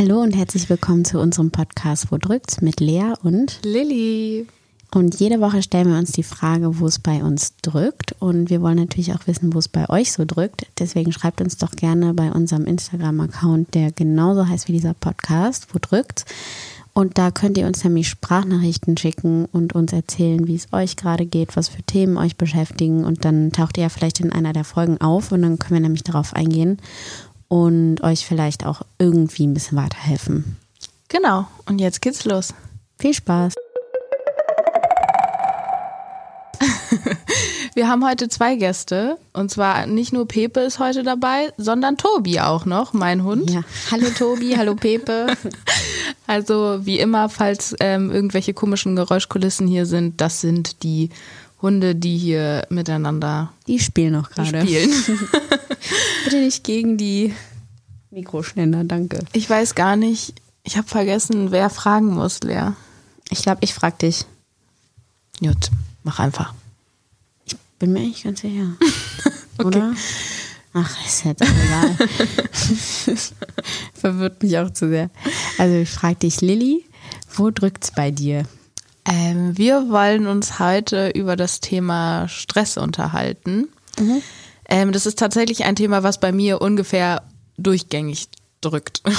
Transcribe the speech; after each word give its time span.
Hallo 0.00 0.22
und 0.22 0.34
herzlich 0.34 0.70
willkommen 0.70 1.04
zu 1.04 1.20
unserem 1.20 1.50
Podcast 1.50 2.10
Wo 2.10 2.16
drückt's 2.16 2.62
mit 2.62 2.80
Lea 2.80 3.12
und 3.22 3.60
Lilly. 3.66 4.46
Und 4.90 5.20
jede 5.20 5.42
Woche 5.42 5.62
stellen 5.62 5.92
wir 5.92 5.98
uns 5.98 6.12
die 6.12 6.22
Frage, 6.22 6.80
wo 6.80 6.86
es 6.86 6.98
bei 6.98 7.22
uns 7.22 7.54
drückt. 7.60 8.12
Und 8.18 8.48
wir 8.48 8.62
wollen 8.62 8.78
natürlich 8.78 9.12
auch 9.12 9.26
wissen, 9.26 9.52
wo 9.52 9.58
es 9.58 9.68
bei 9.68 9.90
euch 9.90 10.12
so 10.12 10.24
drückt. 10.24 10.66
Deswegen 10.78 11.12
schreibt 11.12 11.42
uns 11.42 11.58
doch 11.58 11.72
gerne 11.72 12.14
bei 12.14 12.32
unserem 12.32 12.64
Instagram-Account, 12.64 13.74
der 13.74 13.92
genauso 13.92 14.48
heißt 14.48 14.68
wie 14.68 14.72
dieser 14.72 14.94
Podcast, 14.94 15.66
wo 15.74 15.78
drückt's. 15.78 16.24
Und 16.94 17.18
da 17.18 17.30
könnt 17.30 17.58
ihr 17.58 17.66
uns 17.66 17.84
nämlich 17.84 18.08
Sprachnachrichten 18.08 18.96
schicken 18.96 19.44
und 19.52 19.74
uns 19.74 19.92
erzählen, 19.92 20.46
wie 20.46 20.56
es 20.56 20.72
euch 20.72 20.96
gerade 20.96 21.26
geht, 21.26 21.56
was 21.56 21.68
für 21.68 21.82
Themen 21.82 22.16
euch 22.16 22.36
beschäftigen. 22.36 23.04
Und 23.04 23.26
dann 23.26 23.52
taucht 23.52 23.76
ihr 23.76 23.82
ja 23.82 23.88
vielleicht 23.90 24.20
in 24.20 24.32
einer 24.32 24.54
der 24.54 24.64
Folgen 24.64 24.98
auf 24.98 25.30
und 25.30 25.42
dann 25.42 25.58
können 25.58 25.74
wir 25.74 25.80
nämlich 25.82 26.04
darauf 26.04 26.34
eingehen 26.34 26.78
und 27.50 28.00
euch 28.02 28.24
vielleicht 28.24 28.64
auch 28.64 28.82
irgendwie 28.98 29.46
ein 29.46 29.52
bisschen 29.54 29.76
weiterhelfen. 29.76 30.56
Genau, 31.08 31.48
und 31.66 31.80
jetzt 31.80 32.00
geht's 32.00 32.24
los. 32.24 32.54
Viel 32.96 33.12
Spaß. 33.12 33.54
Wir 37.74 37.88
haben 37.88 38.06
heute 38.06 38.28
zwei 38.28 38.54
Gäste. 38.54 39.18
Und 39.32 39.50
zwar 39.50 39.86
nicht 39.86 40.12
nur 40.12 40.28
Pepe 40.28 40.60
ist 40.60 40.78
heute 40.78 41.02
dabei, 41.02 41.52
sondern 41.56 41.96
Tobi 41.96 42.38
auch 42.38 42.66
noch, 42.66 42.92
mein 42.92 43.24
Hund. 43.24 43.50
Ja. 43.50 43.62
Hallo 43.90 44.06
Tobi, 44.16 44.54
hallo 44.56 44.76
Pepe. 44.76 45.26
Also 46.26 46.78
wie 46.82 47.00
immer, 47.00 47.28
falls 47.28 47.74
ähm, 47.80 48.12
irgendwelche 48.12 48.54
komischen 48.54 48.94
Geräuschkulissen 48.94 49.66
hier 49.66 49.84
sind, 49.84 50.20
das 50.20 50.40
sind 50.40 50.84
die 50.84 51.10
Hunde, 51.62 51.94
die 51.94 52.16
hier 52.16 52.66
miteinander 52.70 53.52
Die 53.66 53.78
spielen 53.78 54.14
noch 54.14 54.30
gerade. 54.30 54.62
spielen. 54.62 54.90
Bitte 56.24 56.36
nicht 56.36 56.64
gegen 56.64 56.96
die 56.96 57.34
Mikroständer, 58.10 58.84
danke. 58.84 59.20
Ich 59.32 59.48
weiß 59.48 59.74
gar 59.74 59.96
nicht, 59.96 60.34
ich 60.64 60.76
habe 60.76 60.88
vergessen, 60.88 61.50
wer 61.52 61.70
fragen 61.70 62.08
muss, 62.14 62.40
Lea. 62.40 62.72
Ich 63.30 63.42
glaube, 63.42 63.58
ich 63.62 63.74
frag 63.74 63.98
dich. 63.98 64.24
Gut, 65.38 65.70
mach 66.02 66.18
einfach. 66.18 66.54
Bin 67.78 67.92
mir 67.92 68.00
eigentlich 68.00 68.24
ganz 68.24 68.40
sicher. 68.42 68.72
Oder? 69.64 69.94
Ach, 70.72 71.06
ist 71.06 71.24
jetzt 71.24 71.42
egal. 71.42 71.96
Verwirrt 73.94 74.42
mich 74.42 74.58
auch 74.58 74.70
zu 74.70 74.88
sehr. 74.88 75.10
Also 75.58 75.76
ich 75.76 75.90
frage 75.90 76.16
dich, 76.16 76.40
Lilly, 76.42 76.84
wo 77.34 77.50
drückt's 77.50 77.90
bei 77.90 78.10
dir? 78.10 78.44
Ähm, 79.06 79.56
wir 79.56 79.88
wollen 79.90 80.26
uns 80.26 80.58
heute 80.58 81.08
über 81.10 81.36
das 81.36 81.60
Thema 81.60 82.28
Stress 82.28 82.76
unterhalten. 82.76 83.68
Ähm, 84.68 84.92
das 84.92 85.06
ist 85.06 85.18
tatsächlich 85.18 85.64
ein 85.64 85.76
Thema, 85.76 86.02
was 86.02 86.20
bei 86.20 86.32
mir 86.32 86.60
ungefähr 86.60 87.22
durchgängig 87.58 88.28
drückt. 88.60 89.02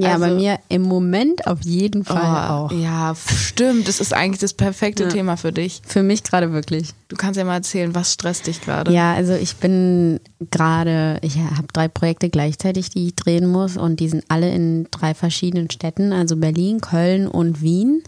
Ja, 0.00 0.12
Also- 0.14 0.24
bei 0.24 0.32
mir 0.32 0.58
im 0.70 0.80
Moment 0.80 1.46
auf 1.46 1.60
jeden 1.64 2.02
Fall 2.06 2.16
Oh, 2.16 2.52
auch. 2.64 2.72
Ja, 2.72 3.14
stimmt. 3.14 3.88
Das 3.88 4.00
ist 4.00 4.14
eigentlich 4.14 4.40
das 4.40 4.54
perfekte 4.54 5.02
Ja. 5.02 5.08
Thema 5.10 5.36
für 5.36 5.52
dich. 5.52 5.82
Für 5.86 6.02
mich 6.02 6.22
gerade 6.22 6.50
wirklich. 6.54 6.94
Du 7.08 7.16
kannst 7.16 7.36
ja 7.36 7.44
mal 7.44 7.56
erzählen, 7.56 7.94
was 7.94 8.14
stresst 8.14 8.46
dich 8.46 8.62
gerade? 8.62 8.90
Ja, 8.90 9.12
also 9.12 9.34
ich 9.34 9.56
bin 9.56 10.18
gerade, 10.50 11.18
ich 11.20 11.36
habe 11.36 11.66
drei 11.74 11.88
Projekte 11.88 12.30
gleichzeitig, 12.30 12.88
die 12.88 13.08
ich 13.08 13.16
drehen 13.16 13.46
muss 13.50 13.76
und 13.76 14.00
die 14.00 14.08
sind 14.08 14.24
alle 14.28 14.50
in 14.50 14.86
drei 14.90 15.12
verschiedenen 15.12 15.70
Städten, 15.70 16.14
also 16.14 16.36
Berlin, 16.36 16.80
Köln 16.80 17.28
und 17.28 17.60
Wien. 17.60 18.02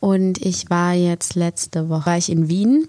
Und 0.00 0.38
ich 0.44 0.70
war 0.70 0.94
jetzt 0.94 1.34
letzte 1.34 1.88
Woche 1.88 2.06
war 2.06 2.18
ich 2.18 2.30
in 2.30 2.48
Wien 2.48 2.88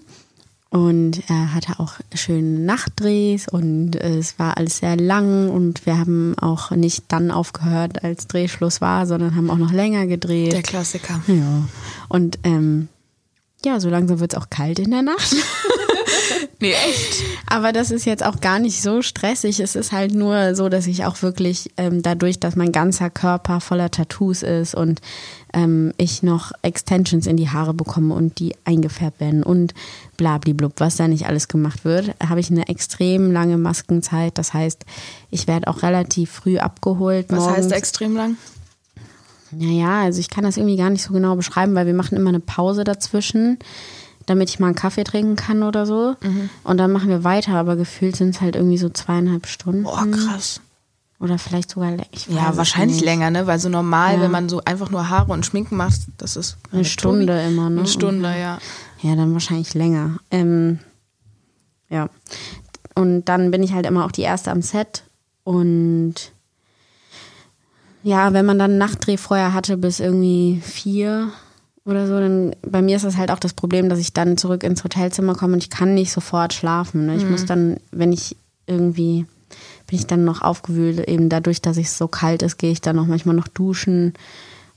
und 0.70 1.18
äh, 1.28 1.48
hatte 1.54 1.78
auch 1.78 1.96
schöne 2.14 2.60
Nachtdrehs 2.60 3.46
und 3.46 3.94
es 3.94 4.38
war 4.38 4.56
alles 4.56 4.78
sehr 4.78 4.96
lang 4.96 5.50
und 5.50 5.84
wir 5.84 5.98
haben 5.98 6.34
auch 6.38 6.70
nicht 6.70 7.04
dann 7.08 7.30
aufgehört, 7.30 8.02
als 8.02 8.26
Drehschluss 8.26 8.80
war, 8.80 9.06
sondern 9.06 9.36
haben 9.36 9.50
auch 9.50 9.58
noch 9.58 9.72
länger 9.72 10.06
gedreht. 10.06 10.54
Der 10.54 10.62
Klassiker. 10.62 11.20
ja. 11.26 11.64
Und 12.08 12.38
ähm, 12.44 12.88
ja, 13.64 13.80
so 13.80 13.88
langsam 13.88 14.20
wird 14.20 14.34
es 14.34 14.38
auch 14.38 14.50
kalt 14.50 14.78
in 14.78 14.90
der 14.90 15.02
Nacht. 15.02 15.34
Nee, 16.62 16.74
echt? 16.74 17.24
Aber 17.48 17.72
das 17.72 17.90
ist 17.90 18.04
jetzt 18.04 18.24
auch 18.24 18.40
gar 18.40 18.60
nicht 18.60 18.82
so 18.82 19.02
stressig. 19.02 19.58
Es 19.58 19.74
ist 19.74 19.90
halt 19.90 20.14
nur 20.14 20.54
so, 20.54 20.68
dass 20.68 20.86
ich 20.86 21.04
auch 21.04 21.20
wirklich 21.20 21.72
ähm, 21.76 22.02
dadurch, 22.02 22.38
dass 22.38 22.54
mein 22.54 22.70
ganzer 22.70 23.10
Körper 23.10 23.60
voller 23.60 23.90
Tattoos 23.90 24.44
ist 24.44 24.76
und 24.76 25.00
ähm, 25.52 25.92
ich 25.98 26.22
noch 26.22 26.52
Extensions 26.62 27.26
in 27.26 27.36
die 27.36 27.48
Haare 27.48 27.74
bekomme 27.74 28.14
und 28.14 28.38
die 28.38 28.54
eingefärbt 28.64 29.18
werden 29.18 29.42
und 29.42 29.74
blabliblub, 30.16 30.74
was 30.76 30.94
da 30.94 31.08
nicht 31.08 31.26
alles 31.26 31.48
gemacht 31.48 31.84
wird, 31.84 32.14
habe 32.24 32.38
ich 32.38 32.48
eine 32.48 32.68
extrem 32.68 33.32
lange 33.32 33.58
Maskenzeit. 33.58 34.38
Das 34.38 34.54
heißt, 34.54 34.84
ich 35.32 35.48
werde 35.48 35.66
auch 35.66 35.82
relativ 35.82 36.30
früh 36.30 36.58
abgeholt. 36.58 37.26
Was 37.28 37.40
morgens. 37.40 37.56
heißt 37.56 37.72
extrem 37.72 38.14
lang? 38.14 38.36
Naja, 39.52 40.02
also 40.02 40.18
ich 40.20 40.30
kann 40.30 40.44
das 40.44 40.56
irgendwie 40.56 40.76
gar 40.76 40.90
nicht 40.90 41.02
so 41.02 41.12
genau 41.12 41.36
beschreiben, 41.36 41.74
weil 41.74 41.86
wir 41.86 41.94
machen 41.94 42.16
immer 42.16 42.30
eine 42.30 42.40
Pause 42.40 42.84
dazwischen, 42.84 43.58
damit 44.26 44.48
ich 44.50 44.58
mal 44.58 44.66
einen 44.68 44.74
Kaffee 44.76 45.04
trinken 45.04 45.36
kann 45.36 45.62
oder 45.62 45.84
so. 45.86 46.16
Und 46.64 46.78
dann 46.78 46.92
machen 46.92 47.08
wir 47.08 47.24
weiter, 47.24 47.54
aber 47.54 47.76
gefühlt 47.76 48.16
sind 48.16 48.30
es 48.34 48.40
halt 48.40 48.56
irgendwie 48.56 48.78
so 48.78 48.88
zweieinhalb 48.88 49.46
Stunden. 49.46 49.82
Boah, 49.84 50.06
krass. 50.10 50.60
Oder 51.20 51.38
vielleicht 51.38 51.70
sogar 51.70 51.90
länger. 51.90 52.06
Ich 52.10 52.28
weiß 52.28 52.34
Ja, 52.36 52.56
wahrscheinlich 52.56 52.96
nicht. 52.96 53.04
länger, 53.04 53.30
ne? 53.30 53.46
Weil 53.46 53.60
so 53.60 53.68
normal, 53.68 54.16
Ja. 54.16 54.22
wenn 54.22 54.30
man 54.32 54.48
so 54.48 54.60
einfach 54.64 54.90
nur 54.90 55.08
Haare 55.08 55.32
und 55.32 55.46
Schminken 55.46 55.76
macht, 55.76 56.00
das 56.18 56.34
ist 56.36 56.56
Eine 56.72 56.84
Stunde 56.84 57.40
immer, 57.42 57.70
ne? 57.70 57.80
Eine 57.80 57.88
Stunde, 57.88 58.28
ja. 58.36 58.58
Ja, 59.02 59.14
dann 59.14 59.32
wahrscheinlich 59.32 59.74
länger. 59.74 60.16
Ähm, 60.32 60.80
ja. 61.88 62.08
Und 62.96 63.26
dann 63.26 63.50
bin 63.52 63.62
ich 63.62 63.72
halt 63.72 63.86
immer 63.86 64.04
auch 64.04 64.10
die 64.12 64.22
Erste 64.22 64.50
am 64.50 64.62
Set. 64.62 65.04
Und 65.44 66.14
ja, 68.02 68.32
wenn 68.32 68.46
man 68.46 68.58
dann 68.58 68.72
einen 68.72 68.78
Nachtdreh 68.78 69.16
vorher 69.16 69.54
hatte 69.54 69.76
bis 69.76 70.00
irgendwie 70.00 70.60
vier 70.64 71.30
oder 71.84 72.06
so, 72.06 72.18
dann 72.18 72.54
bei 72.62 72.82
mir 72.82 72.96
ist 72.96 73.04
das 73.04 73.16
halt 73.16 73.30
auch 73.30 73.38
das 73.38 73.54
Problem, 73.54 73.88
dass 73.88 73.98
ich 73.98 74.12
dann 74.12 74.36
zurück 74.36 74.62
ins 74.62 74.84
Hotelzimmer 74.84 75.34
komme 75.34 75.54
und 75.54 75.62
ich 75.62 75.70
kann 75.70 75.94
nicht 75.94 76.12
sofort 76.12 76.52
schlafen. 76.52 77.06
Ne? 77.06 77.16
Ich 77.16 77.28
muss 77.28 77.44
dann, 77.44 77.78
wenn 77.90 78.12
ich 78.12 78.36
irgendwie, 78.66 79.26
bin 79.86 79.98
ich 79.98 80.06
dann 80.06 80.24
noch 80.24 80.42
aufgewühlt, 80.42 81.08
eben 81.08 81.28
dadurch, 81.28 81.60
dass 81.60 81.76
es 81.76 81.98
so 81.98 82.08
kalt 82.08 82.42
ist, 82.42 82.58
gehe 82.58 82.72
ich 82.72 82.80
dann 82.80 82.98
auch 82.98 83.06
manchmal 83.06 83.34
noch 83.34 83.48
duschen 83.48 84.14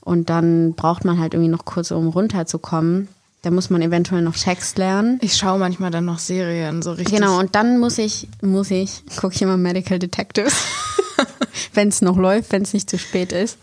und 0.00 0.30
dann 0.30 0.74
braucht 0.74 1.04
man 1.04 1.18
halt 1.18 1.34
irgendwie 1.34 1.50
noch 1.50 1.64
kurz, 1.64 1.90
um 1.90 2.08
runterzukommen. 2.08 3.08
Da 3.42 3.50
muss 3.52 3.70
man 3.70 3.82
eventuell 3.82 4.22
noch 4.22 4.36
Text 4.36 4.76
lernen. 4.78 5.18
Ich 5.20 5.36
schaue 5.36 5.58
manchmal 5.58 5.92
dann 5.92 6.04
noch 6.04 6.18
Serien, 6.18 6.82
so 6.82 6.92
richtig. 6.92 7.16
Genau, 7.16 7.38
und 7.38 7.54
dann 7.54 7.78
muss 7.78 7.98
ich, 7.98 8.28
muss 8.40 8.72
ich, 8.72 9.04
gucke 9.16 9.34
ich 9.34 9.42
immer 9.42 9.56
Medical 9.56 9.98
Detectives. 9.98 10.54
wenn 11.74 11.88
es 11.88 12.02
noch 12.02 12.16
läuft, 12.16 12.52
wenn 12.52 12.62
es 12.62 12.72
nicht 12.72 12.88
zu 12.88 12.98
spät 12.98 13.32
ist. 13.32 13.58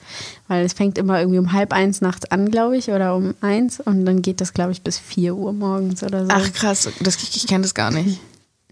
Weil 0.48 0.66
es 0.66 0.74
fängt 0.74 0.98
immer 0.98 1.20
irgendwie 1.20 1.40
um 1.40 1.54
halb 1.54 1.74
eins 1.74 2.02
nachts 2.02 2.30
an, 2.32 2.52
glaube 2.52 2.78
ich, 2.78 2.90
oder 2.90 3.16
um 3.16 3.34
eins. 3.42 3.80
Und 3.80 4.06
dann 4.06 4.22
geht 4.22 4.42
das, 4.42 4.54
glaube 4.54 4.72
ich, 4.72 4.82
bis 4.82 4.98
vier 4.98 5.36
Uhr 5.36 5.54
morgens 5.54 6.04
oder 6.04 6.26
so. 6.26 6.32
Ach 6.32 6.54
krass, 6.54 6.90
das, 7.00 7.36
ich 7.36 7.48
kenne 7.48 7.64
das 7.64 7.74
gar 7.74 7.92
nicht. 7.92 8.20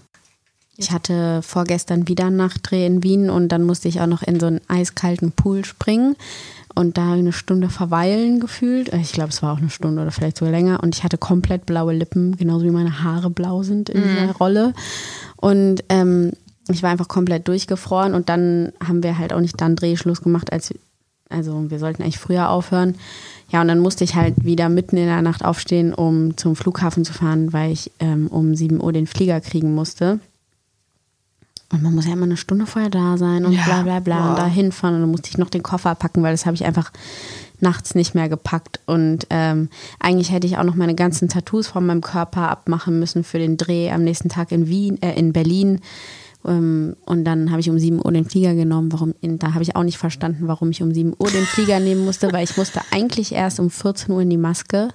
ich 0.75 0.91
hatte 0.91 1.41
vorgestern 1.43 2.07
wieder 2.07 2.25
einen 2.25 2.37
Nachtdreh 2.37 2.85
in 2.85 3.03
Wien 3.03 3.29
und 3.29 3.49
dann 3.49 3.63
musste 3.63 3.87
ich 3.87 4.01
auch 4.01 4.07
noch 4.07 4.23
in 4.23 4.39
so 4.39 4.47
einen 4.47 4.61
eiskalten 4.67 5.31
Pool 5.31 5.65
springen 5.65 6.15
und 6.73 6.97
da 6.97 7.13
eine 7.13 7.31
Stunde 7.31 7.69
verweilen 7.69 8.39
gefühlt. 8.39 8.91
Ich 8.93 9.11
glaube, 9.11 9.29
es 9.29 9.43
war 9.43 9.53
auch 9.53 9.59
eine 9.59 9.69
Stunde 9.69 10.01
oder 10.01 10.11
vielleicht 10.11 10.37
sogar 10.37 10.51
länger 10.51 10.81
und 10.81 10.95
ich 10.95 11.03
hatte 11.03 11.17
komplett 11.17 11.65
blaue 11.67 11.93
Lippen, 11.93 12.35
genauso 12.37 12.65
wie 12.65 12.71
meine 12.71 13.03
Haare 13.03 13.29
blau 13.29 13.61
sind 13.61 13.89
in 13.89 14.01
dieser 14.01 14.31
Rolle. 14.31 14.73
Und 15.37 15.83
ähm, 15.89 16.31
ich 16.69 16.81
war 16.81 16.89
einfach 16.89 17.07
komplett 17.07 17.47
durchgefroren 17.47 18.15
und 18.15 18.29
dann 18.29 18.71
haben 18.83 19.03
wir 19.03 19.17
halt 19.19 19.33
auch 19.33 19.41
nicht 19.41 19.59
dann 19.61 19.75
Drehschluss 19.75 20.21
gemacht, 20.21 20.51
als 20.51 20.73
also 21.29 21.69
wir 21.69 21.79
sollten 21.79 22.03
eigentlich 22.03 22.19
früher 22.19 22.49
aufhören. 22.49 22.95
Ja, 23.49 23.61
und 23.61 23.67
dann 23.67 23.79
musste 23.79 24.03
ich 24.03 24.15
halt 24.15 24.43
wieder 24.43 24.69
mitten 24.69 24.97
in 24.97 25.05
der 25.05 25.21
Nacht 25.21 25.43
aufstehen, 25.43 25.93
um 25.93 26.37
zum 26.37 26.55
Flughafen 26.55 27.05
zu 27.05 27.13
fahren, 27.13 27.53
weil 27.53 27.71
ich 27.71 27.91
ähm, 27.99 28.27
um 28.27 28.55
7 28.55 28.81
Uhr 28.81 28.93
den 28.93 29.07
Flieger 29.07 29.41
kriegen 29.41 29.73
musste. 29.75 30.19
Und 31.73 31.81
man 31.81 31.95
muss 31.95 32.05
ja 32.05 32.13
immer 32.13 32.25
eine 32.25 32.37
Stunde 32.37 32.67
vorher 32.67 32.91
da 32.91 33.17
sein 33.17 33.45
und 33.45 33.53
Ja, 33.53 33.63
bla 33.65 33.81
bla 33.81 33.99
bla 33.99 34.29
und 34.29 34.35
boah. 34.35 34.41
da 34.43 34.47
hinfahren. 34.47 34.95
Und 34.95 35.01
dann 35.01 35.11
musste 35.11 35.29
ich 35.29 35.39
noch 35.39 35.49
den 35.49 35.63
Koffer 35.63 35.95
packen, 35.95 36.21
weil 36.21 36.31
das 36.31 36.45
habe 36.45 36.55
ich 36.55 36.65
einfach 36.65 36.91
nachts 37.59 37.95
nicht 37.95 38.13
mehr 38.13 38.29
gepackt. 38.29 38.79
Und 38.85 39.25
ähm, 39.31 39.69
eigentlich 39.99 40.31
hätte 40.31 40.45
ich 40.45 40.57
auch 40.57 40.63
noch 40.63 40.75
meine 40.75 40.93
ganzen 40.93 41.29
Tattoos 41.29 41.67
von 41.67 41.85
meinem 41.85 42.01
Körper 42.01 42.49
abmachen 42.49 42.99
müssen 42.99 43.23
für 43.23 43.39
den 43.39 43.57
Dreh 43.57 43.89
am 43.89 44.03
nächsten 44.03 44.29
Tag 44.29 44.51
in 44.51 44.67
Wien, 44.67 45.01
äh, 45.01 45.17
in 45.17 45.33
Berlin. 45.33 45.79
Ähm, 46.45 46.95
und 47.05 47.23
dann 47.25 47.49
habe 47.49 47.59
ich 47.61 47.69
um 47.71 47.79
7 47.79 48.05
Uhr 48.05 48.11
den 48.11 48.25
Flieger 48.25 48.53
genommen. 48.53 48.91
Warum? 48.91 49.15
In, 49.21 49.39
da 49.39 49.53
habe 49.53 49.63
ich 49.63 49.75
auch 49.75 49.83
nicht 49.83 49.97
verstanden, 49.97 50.47
warum 50.47 50.69
ich 50.69 50.83
um 50.83 50.93
7 50.93 51.13
Uhr 51.17 51.29
den 51.31 51.45
Flieger 51.45 51.79
nehmen 51.79 52.05
musste, 52.05 52.31
weil 52.31 52.43
ich 52.43 52.55
musste 52.55 52.81
eigentlich 52.91 53.31
erst 53.31 53.59
um 53.59 53.71
14 53.71 54.13
Uhr 54.13 54.21
in 54.21 54.29
die 54.29 54.37
Maske. 54.37 54.89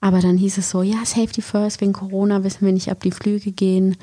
Aber 0.00 0.20
dann 0.20 0.36
hieß 0.36 0.58
es 0.58 0.68
so, 0.68 0.82
ja, 0.82 0.98
Safety 1.04 1.40
First, 1.40 1.80
wegen 1.80 1.94
Corona 1.94 2.44
wissen 2.44 2.66
wir 2.66 2.72
nicht, 2.72 2.90
ob 2.90 3.00
die 3.00 3.12
Flüge 3.12 3.50
gehen. 3.52 3.96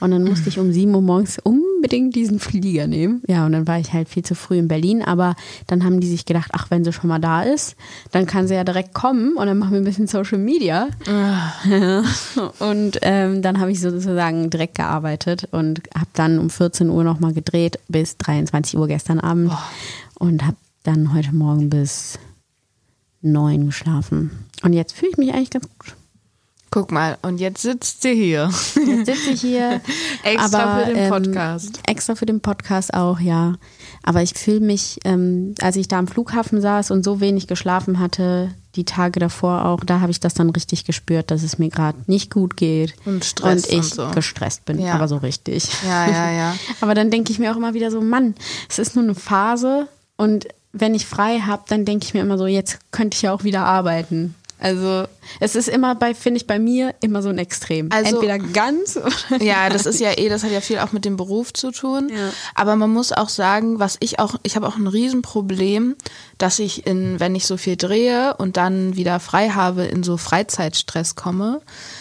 Und 0.00 0.10
dann 0.10 0.24
musste 0.24 0.48
ich 0.48 0.58
um 0.58 0.72
7 0.72 0.94
Uhr 0.94 1.02
morgens 1.02 1.38
unbedingt 1.38 2.16
diesen 2.16 2.40
Flieger 2.40 2.86
nehmen. 2.86 3.22
Ja, 3.28 3.46
und 3.46 3.52
dann 3.52 3.66
war 3.66 3.78
ich 3.78 3.92
halt 3.92 4.08
viel 4.08 4.24
zu 4.24 4.34
früh 4.34 4.58
in 4.58 4.68
Berlin. 4.68 5.02
Aber 5.02 5.36
dann 5.66 5.84
haben 5.84 6.00
die 6.00 6.08
sich 6.08 6.24
gedacht, 6.24 6.50
ach, 6.52 6.70
wenn 6.70 6.84
sie 6.84 6.92
schon 6.92 7.08
mal 7.08 7.18
da 7.18 7.42
ist, 7.42 7.76
dann 8.10 8.26
kann 8.26 8.48
sie 8.48 8.54
ja 8.54 8.64
direkt 8.64 8.94
kommen 8.94 9.36
und 9.36 9.46
dann 9.46 9.58
machen 9.58 9.72
wir 9.72 9.80
ein 9.80 9.84
bisschen 9.84 10.06
Social 10.06 10.38
Media. 10.38 10.88
Und 12.58 12.98
ähm, 13.02 13.42
dann 13.42 13.60
habe 13.60 13.72
ich 13.72 13.80
sozusagen 13.80 14.50
direkt 14.50 14.76
gearbeitet 14.76 15.48
und 15.50 15.82
habe 15.94 16.06
dann 16.14 16.38
um 16.38 16.50
14 16.50 16.88
Uhr 16.88 17.04
nochmal 17.04 17.32
gedreht 17.32 17.78
bis 17.88 18.16
23 18.16 18.78
Uhr 18.78 18.86
gestern 18.86 19.20
Abend. 19.20 19.52
Und 20.14 20.44
habe 20.44 20.56
dann 20.82 21.14
heute 21.14 21.34
Morgen 21.34 21.70
bis 21.70 22.18
9 23.22 23.66
geschlafen. 23.66 24.30
Und 24.62 24.72
jetzt 24.72 24.92
fühle 24.92 25.12
ich 25.12 25.18
mich 25.18 25.32
eigentlich 25.32 25.50
ganz 25.50 25.68
gut. 25.78 25.96
Guck 26.72 26.92
mal, 26.92 27.18
und 27.22 27.40
jetzt 27.40 27.62
sitzt 27.62 28.02
sie 28.02 28.14
hier. 28.14 28.48
Jetzt 28.76 29.06
sitze 29.06 29.30
ich 29.30 29.40
hier. 29.40 29.80
Extra 30.22 30.62
aber, 30.62 30.84
für 30.86 30.92
den 30.94 31.02
ähm, 31.02 31.10
Podcast. 31.10 31.80
Extra 31.86 32.14
für 32.14 32.26
den 32.26 32.40
Podcast 32.40 32.94
auch, 32.94 33.18
ja. 33.18 33.54
Aber 34.04 34.22
ich 34.22 34.34
fühle 34.34 34.60
mich, 34.60 35.00
ähm, 35.04 35.54
als 35.60 35.74
ich 35.74 35.88
da 35.88 35.98
am 35.98 36.06
Flughafen 36.06 36.60
saß 36.60 36.92
und 36.92 37.04
so 37.04 37.20
wenig 37.20 37.48
geschlafen 37.48 37.98
hatte, 37.98 38.54
die 38.76 38.84
Tage 38.84 39.18
davor 39.18 39.64
auch, 39.64 39.82
da 39.84 39.98
habe 39.98 40.12
ich 40.12 40.20
das 40.20 40.34
dann 40.34 40.50
richtig 40.50 40.84
gespürt, 40.84 41.32
dass 41.32 41.42
es 41.42 41.58
mir 41.58 41.70
gerade 41.70 41.98
nicht 42.06 42.30
gut 42.32 42.56
geht. 42.56 42.94
Und 43.04 43.24
Stress 43.24 43.64
Und 43.64 43.72
ich 43.72 43.76
und 43.78 43.94
so. 43.94 44.10
gestresst 44.12 44.64
bin, 44.64 44.78
Ja. 44.78 44.94
aber 44.94 45.08
so 45.08 45.16
richtig. 45.16 45.68
Ja, 45.84 46.08
ja, 46.08 46.30
ja. 46.30 46.54
Aber 46.80 46.94
dann 46.94 47.10
denke 47.10 47.32
ich 47.32 47.40
mir 47.40 47.50
auch 47.52 47.56
immer 47.56 47.74
wieder 47.74 47.90
so, 47.90 48.00
Mann, 48.00 48.36
es 48.68 48.78
ist 48.78 48.94
nur 48.94 49.02
eine 49.04 49.16
Phase 49.16 49.88
und 50.16 50.46
wenn 50.72 50.94
ich 50.94 51.04
frei 51.04 51.40
habe, 51.40 51.64
dann 51.66 51.84
denke 51.84 52.04
ich 52.04 52.14
mir 52.14 52.20
immer 52.20 52.38
so, 52.38 52.46
jetzt 52.46 52.78
könnte 52.92 53.16
ich 53.16 53.22
ja 53.22 53.32
auch 53.32 53.42
wieder 53.42 53.64
arbeiten. 53.64 54.36
Also 54.60 55.04
es 55.40 55.56
ist 55.56 55.68
immer 55.68 55.94
bei, 55.94 56.14
finde 56.14 56.36
ich, 56.38 56.46
bei 56.46 56.58
mir 56.58 56.94
immer 57.00 57.22
so 57.22 57.30
ein 57.30 57.38
Extrem. 57.38 57.88
Also- 57.90 58.16
Entweder 58.16 58.38
ganz 58.38 58.96
oder 58.96 59.10
Ja, 59.42 59.68
das 59.70 59.86
ist 59.86 60.00
ja 60.00 60.10
eh, 60.18 60.28
das 60.28 60.44
hat 60.44 60.52
ja 60.52 60.60
viel 60.60 60.78
auch 60.78 60.92
mit 60.92 61.04
dem 61.04 61.16
Beruf 61.16 61.52
zu 61.52 61.70
tun. 61.70 62.10
Ja. 62.10 62.30
Aber 62.54 62.76
man 62.76 62.92
muss 62.92 63.10
auch 63.12 63.28
sagen, 63.30 63.78
was 63.78 63.96
ich 64.00 64.18
auch, 64.18 64.36
ich 64.42 64.56
habe 64.56 64.66
auch 64.68 64.76
ein 64.76 64.86
Riesenproblem, 64.86 65.96
dass 66.38 66.58
ich 66.58 66.86
in, 66.86 67.18
wenn 67.20 67.34
ich 67.34 67.46
so 67.46 67.56
viel 67.56 67.76
drehe 67.76 68.36
und 68.36 68.56
dann 68.56 68.96
wieder 68.96 69.18
frei 69.18 69.48
habe, 69.50 69.84
in 69.84 70.02
so 70.02 70.16
Freizeitstress 70.16 71.14
komme, 71.14 71.60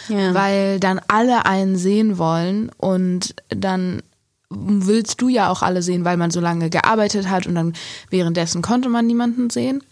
Ja. 0.09 0.33
weil 0.33 0.79
dann 0.79 0.99
alle 1.07 1.45
einen 1.45 1.77
sehen 1.77 2.17
wollen 2.17 2.69
und 2.77 3.35
dann 3.49 4.01
willst 4.49 5.21
du 5.21 5.29
ja 5.29 5.49
auch 5.49 5.61
alle 5.61 5.81
sehen, 5.83 6.05
weil 6.05 6.17
man 6.17 6.31
so 6.31 6.39
lange 6.39 6.69
gearbeitet 6.71 7.29
hat 7.29 7.45
und 7.45 7.53
dann 7.55 7.73
währenddessen 8.09 8.61
konnte 8.63 8.89
man 8.89 9.05
niemanden 9.05 9.49
sehen. 9.49 9.83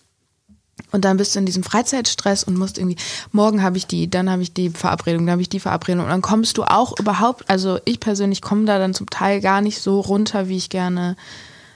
Und 0.91 1.03
dann 1.03 1.17
bist 1.17 1.35
du 1.35 1.39
in 1.39 1.45
diesem 1.45 1.63
Freizeitstress 1.63 2.43
und 2.43 2.57
musst 2.57 2.77
irgendwie, 2.77 2.97
morgen 3.31 3.61
habe 3.61 3.77
ich 3.77 3.87
die, 3.87 4.09
dann 4.09 4.29
habe 4.29 4.41
ich 4.41 4.53
die 4.53 4.69
Verabredung, 4.69 5.25
dann 5.25 5.33
habe 5.33 5.41
ich 5.41 5.49
die 5.49 5.59
Verabredung. 5.59 6.05
Und 6.05 6.09
dann 6.09 6.21
kommst 6.21 6.57
du 6.57 6.63
auch 6.63 6.97
überhaupt, 6.97 7.49
also 7.49 7.79
ich 7.85 7.99
persönlich 7.99 8.41
komme 8.41 8.65
da 8.65 8.79
dann 8.79 8.93
zum 8.93 9.09
Teil 9.09 9.41
gar 9.41 9.61
nicht 9.61 9.81
so 9.81 9.99
runter, 9.99 10.47
wie 10.47 10.57
ich 10.57 10.69
gerne 10.69 11.17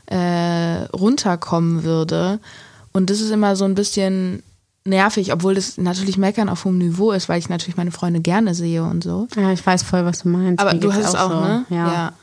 äh, 0.06 0.86
runterkommen 0.94 1.84
würde. 1.84 2.40
Und 2.94 3.10
das 3.10 3.20
ist 3.20 3.32
immer 3.32 3.56
so 3.56 3.66
ein 3.66 3.76
bisschen 3.76 4.44
nervig, 4.84 5.32
obwohl 5.34 5.56
das 5.56 5.78
natürlich 5.78 6.18
meckern 6.18 6.50
auf 6.50 6.66
hohem 6.66 6.78
Niveau 6.78 7.12
ist, 7.12 7.30
weil 7.30 7.40
ich 7.40 7.50
natürlich 7.50 7.78
meine 7.78 7.92
Freunde 7.92 8.20
gerne 8.20 8.56
sehe 8.56 8.84
und 8.84 9.04
so. 9.04 9.28
Ja, 9.36 9.52
ich 9.52 9.66
weiß 9.66 9.84
voll, 9.84 10.06
was 10.06 10.24
du 10.24 10.30
meinst. 10.30 10.60
Aber 10.60 10.74
Mir 10.74 10.80
du 10.80 10.94
hast 10.94 11.10
es 11.10 11.16
auch, 11.16 11.30
so. 11.32 11.40
ne? 11.40 11.66
Ja. 11.70 11.94
Ja. 11.94 12.14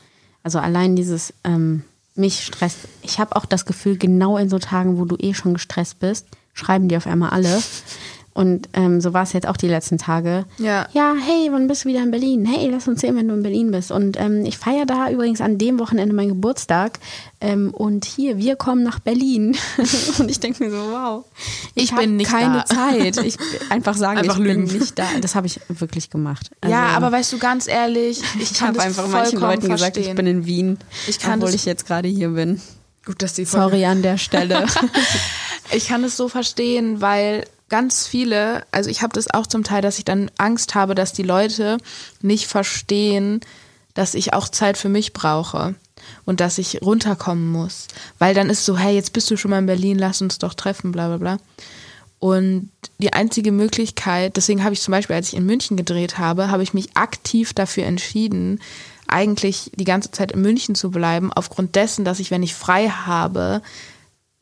Also 0.43 0.59
allein 0.59 0.95
dieses 0.95 1.33
ähm, 1.43 1.83
mich 2.15 2.45
stresst. 2.45 2.79
Ich 3.01 3.19
habe 3.19 3.35
auch 3.35 3.45
das 3.45 3.65
Gefühl, 3.65 3.97
genau 3.97 4.37
in 4.37 4.49
so 4.49 4.59
Tagen, 4.59 4.97
wo 4.97 5.05
du 5.05 5.15
eh 5.17 5.33
schon 5.33 5.53
gestresst 5.53 5.99
bist, 5.99 6.27
schreiben 6.59 6.87
die 6.89 6.97
auf 6.97 7.07
einmal 7.07 7.31
alle. 7.31 7.61
Und 8.31 8.69
ähm, 8.73 9.01
so 9.01 9.11
war 9.13 9.23
es 9.23 9.33
jetzt 9.33 9.47
auch 9.47 9.57
die 9.57 9.67
letzten 9.67 9.97
Tage. 9.97 10.45
Ja. 10.59 10.87
Ja, 10.93 11.13
hey, 11.19 11.49
wann 11.51 11.67
bist 11.67 11.83
du 11.83 11.89
wieder 11.89 12.01
in 12.01 12.11
Berlin? 12.11 12.45
Hey, 12.45 12.69
lass 12.71 12.87
uns 12.87 13.01
sehen, 13.01 13.17
wenn 13.17 13.27
du 13.27 13.33
in 13.33 13.43
Berlin 13.43 13.71
bist. 13.71 13.91
Und 13.91 14.17
ähm, 14.17 14.45
ich 14.45 14.57
feiere 14.57 14.85
da 14.85 15.09
übrigens 15.09 15.41
an 15.41 15.57
dem 15.57 15.77
Wochenende 15.77 16.15
meinen 16.15 16.29
Geburtstag. 16.29 16.99
Ähm, 17.41 17.71
und 17.73 18.05
hier, 18.05 18.37
wir 18.37 18.55
kommen 18.55 18.83
nach 18.83 18.99
Berlin. 18.99 19.57
und 20.19 20.29
ich 20.31 20.39
denke 20.39 20.63
mir 20.63 20.71
so, 20.71 20.77
wow. 20.77 21.25
Ich 21.75 21.91
hab 21.91 21.99
bin 21.99 22.15
nicht 22.15 22.29
keine 22.31 22.59
da. 22.59 22.65
Zeit. 22.65 23.17
Ich 23.17 23.35
einfach 23.69 23.97
sagen, 23.97 24.19
Einfach 24.19 24.37
ich 24.37 24.43
lügen. 24.43 24.67
bin 24.67 24.79
nicht 24.79 24.97
da. 24.97 25.07
Das 25.19 25.35
habe 25.35 25.47
ich 25.47 25.59
wirklich 25.67 26.09
gemacht. 26.09 26.49
ja, 26.65 26.83
Also- 26.85 26.97
aber 26.97 27.11
weißt 27.11 27.33
du, 27.33 27.39
ganz 27.39 27.67
ehrlich, 27.67 28.21
ich, 28.39 28.51
ich 28.51 28.61
habe 28.61 28.79
einfach 28.79 29.07
manchen 29.09 29.39
Leuten 29.39 29.67
gesagt, 29.69 29.97
ich 29.97 30.05
verstehen. 30.05 30.15
bin 30.15 30.27
in 30.27 30.45
Wien, 30.45 30.77
Ich 31.07 31.19
kann 31.19 31.39
obwohl 31.41 31.53
ich 31.55 31.65
jetzt 31.65 31.87
gerade 31.87 32.07
hier 32.07 32.29
bin. 32.29 32.61
Gut, 33.05 33.21
dass 33.21 33.33
die 33.33 33.45
Sorry 33.45 33.85
an 33.85 34.01
der 34.01 34.17
Stelle. 34.17 34.65
Ich 35.71 35.87
kann 35.87 36.03
es 36.03 36.17
so 36.17 36.27
verstehen, 36.29 37.01
weil 37.01 37.45
ganz 37.69 38.07
viele, 38.07 38.65
also 38.71 38.89
ich 38.89 39.01
habe 39.01 39.13
das 39.13 39.31
auch 39.31 39.45
zum 39.45 39.63
Teil, 39.63 39.81
dass 39.81 39.99
ich 39.99 40.05
dann 40.05 40.31
Angst 40.37 40.75
habe, 40.75 40.95
dass 40.95 41.13
die 41.13 41.23
Leute 41.23 41.77
nicht 42.21 42.47
verstehen, 42.47 43.41
dass 43.93 44.15
ich 44.15 44.33
auch 44.33 44.49
Zeit 44.49 44.77
für 44.77 44.89
mich 44.89 45.13
brauche 45.13 45.75
und 46.25 46.39
dass 46.39 46.57
ich 46.57 46.81
runterkommen 46.81 47.51
muss. 47.51 47.87
Weil 48.17 48.33
dann 48.33 48.49
ist 48.49 48.65
so, 48.65 48.77
hey, 48.77 48.95
jetzt 48.95 49.13
bist 49.13 49.29
du 49.29 49.37
schon 49.37 49.51
mal 49.51 49.59
in 49.59 49.67
Berlin, 49.67 49.99
lass 49.99 50.21
uns 50.21 50.39
doch 50.39 50.53
treffen, 50.53 50.91
bla 50.91 51.07
bla 51.07 51.17
bla. 51.17 51.37
Und 52.19 52.69
die 52.97 53.13
einzige 53.13 53.51
Möglichkeit, 53.51 54.35
deswegen 54.35 54.63
habe 54.63 54.73
ich 54.73 54.81
zum 54.81 54.91
Beispiel, 54.91 55.15
als 55.15 55.29
ich 55.29 55.35
in 55.35 55.45
München 55.45 55.77
gedreht 55.77 56.17
habe, 56.17 56.49
habe 56.49 56.63
ich 56.63 56.73
mich 56.73 56.97
aktiv 56.97 57.53
dafür 57.53 57.85
entschieden, 57.85 58.59
eigentlich 59.07 59.71
die 59.75 59.85
ganze 59.85 60.11
Zeit 60.11 60.33
in 60.33 60.41
München 60.41 60.75
zu 60.75 60.91
bleiben, 60.91 61.31
aufgrund 61.31 61.75
dessen, 61.75 62.05
dass 62.05 62.19
ich, 62.19 62.29
wenn 62.29 62.43
ich 62.43 62.53
frei 62.53 62.89
habe, 62.89 63.61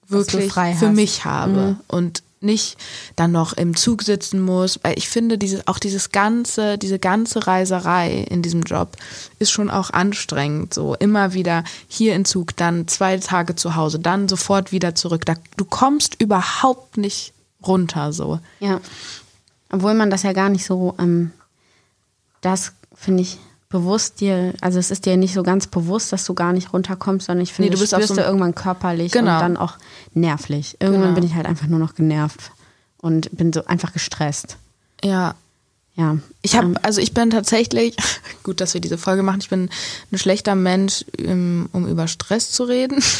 wirklich 0.08 0.52
frei 0.52 0.74
für 0.76 0.88
hast. 0.88 0.96
mich 0.96 1.26
habe 1.26 1.78
und 1.88 2.24
nicht 2.40 2.78
dann 3.16 3.32
noch 3.32 3.54
im 3.54 3.76
Zug 3.76 4.04
sitzen 4.04 4.40
muss, 4.40 4.80
weil 4.84 4.98
ich 4.98 5.10
finde, 5.10 5.38
diese, 5.38 5.64
auch 5.68 5.80
dieses 5.80 6.12
ganze, 6.12 6.78
diese 6.78 7.00
ganze 7.00 7.48
Reiserei 7.48 8.26
in 8.30 8.42
diesem 8.42 8.62
Job 8.62 8.96
ist 9.40 9.52
schon 9.52 9.70
auch 9.70 9.90
anstrengend. 9.90 10.74
So 10.74 10.96
immer 10.96 11.34
wieder 11.34 11.64
hier 11.88 12.16
in 12.16 12.26
Zug, 12.26 12.56
dann 12.56 12.88
zwei 12.88 13.18
Tage 13.18 13.56
zu 13.56 13.76
Hause, 13.76 14.00
dann 14.00 14.28
sofort 14.28 14.72
wieder 14.72 14.96
zurück. 14.96 15.26
Da, 15.26 15.34
du 15.58 15.66
kommst 15.66 16.22
überhaupt 16.22 16.98
nicht 16.98 17.34
runter 17.66 18.14
so. 18.14 18.40
ja. 18.60 18.80
Obwohl 19.70 19.96
man 19.96 20.10
das 20.10 20.24
ja 20.24 20.32
gar 20.32 20.48
nicht 20.48 20.64
so, 20.64 20.96
ähm, 20.98 21.32
das 22.40 22.72
finde 22.96 23.24
ich 23.24 23.38
bewusst 23.70 24.22
dir, 24.22 24.54
also 24.62 24.80
es 24.80 24.92
ist 24.92 25.06
dir 25.06 25.18
nicht 25.18 25.34
so 25.34 25.44
ganz 25.44 25.68
bewusst, 25.68 26.14
dass 26.14 26.24
du 26.26 26.34
gar 26.34 26.54
nicht 26.54 26.72
runterkommst, 26.74 27.28
sondern 27.28 27.44
ich 27.44 27.54
finde, 27.54 27.70
Nee, 27.70 27.76
du 27.76 27.82
bist 27.82 27.92
spürst 27.94 28.10
so 28.10 28.16
du 28.16 28.22
irgendwann 28.22 28.56
körperlich 28.56 29.12
Genau. 29.12 29.36
und 29.36 29.42
dann 29.42 29.58
auch 29.58 29.74
nervlich. 30.14 30.78
Irgendwann 30.80 31.04
Genau. 31.10 31.16
bin 31.16 31.26
ich 31.26 31.34
halt 31.36 31.46
einfach 31.46 31.68
nur 31.68 31.80
noch 31.80 31.96
genervt 31.96 32.52
und 33.02 33.30
bin 33.36 33.52
so 33.52 33.66
einfach 33.66 33.92
gestresst. 33.94 34.58
Ja. 35.04 35.36
Ja. 35.96 36.18
Ich 36.44 36.56
habe, 36.56 36.68
ähm, 36.68 36.78
also 36.84 37.02
ich 37.02 37.14
bin 37.14 37.32
tatsächlich, 37.32 37.98
gut, 38.44 38.62
dass 38.62 38.74
wir 38.76 38.82
diese 38.82 38.98
Folge 39.00 39.24
machen, 39.24 39.40
ich 39.42 39.50
bin 39.50 39.70
ein 40.12 40.18
schlechter 40.18 40.54
Mensch, 40.56 41.04
um, 41.20 41.68
um 41.74 41.88
über 41.88 42.08
Stress 42.08 42.52
zu 42.52 42.64
reden. 42.64 43.02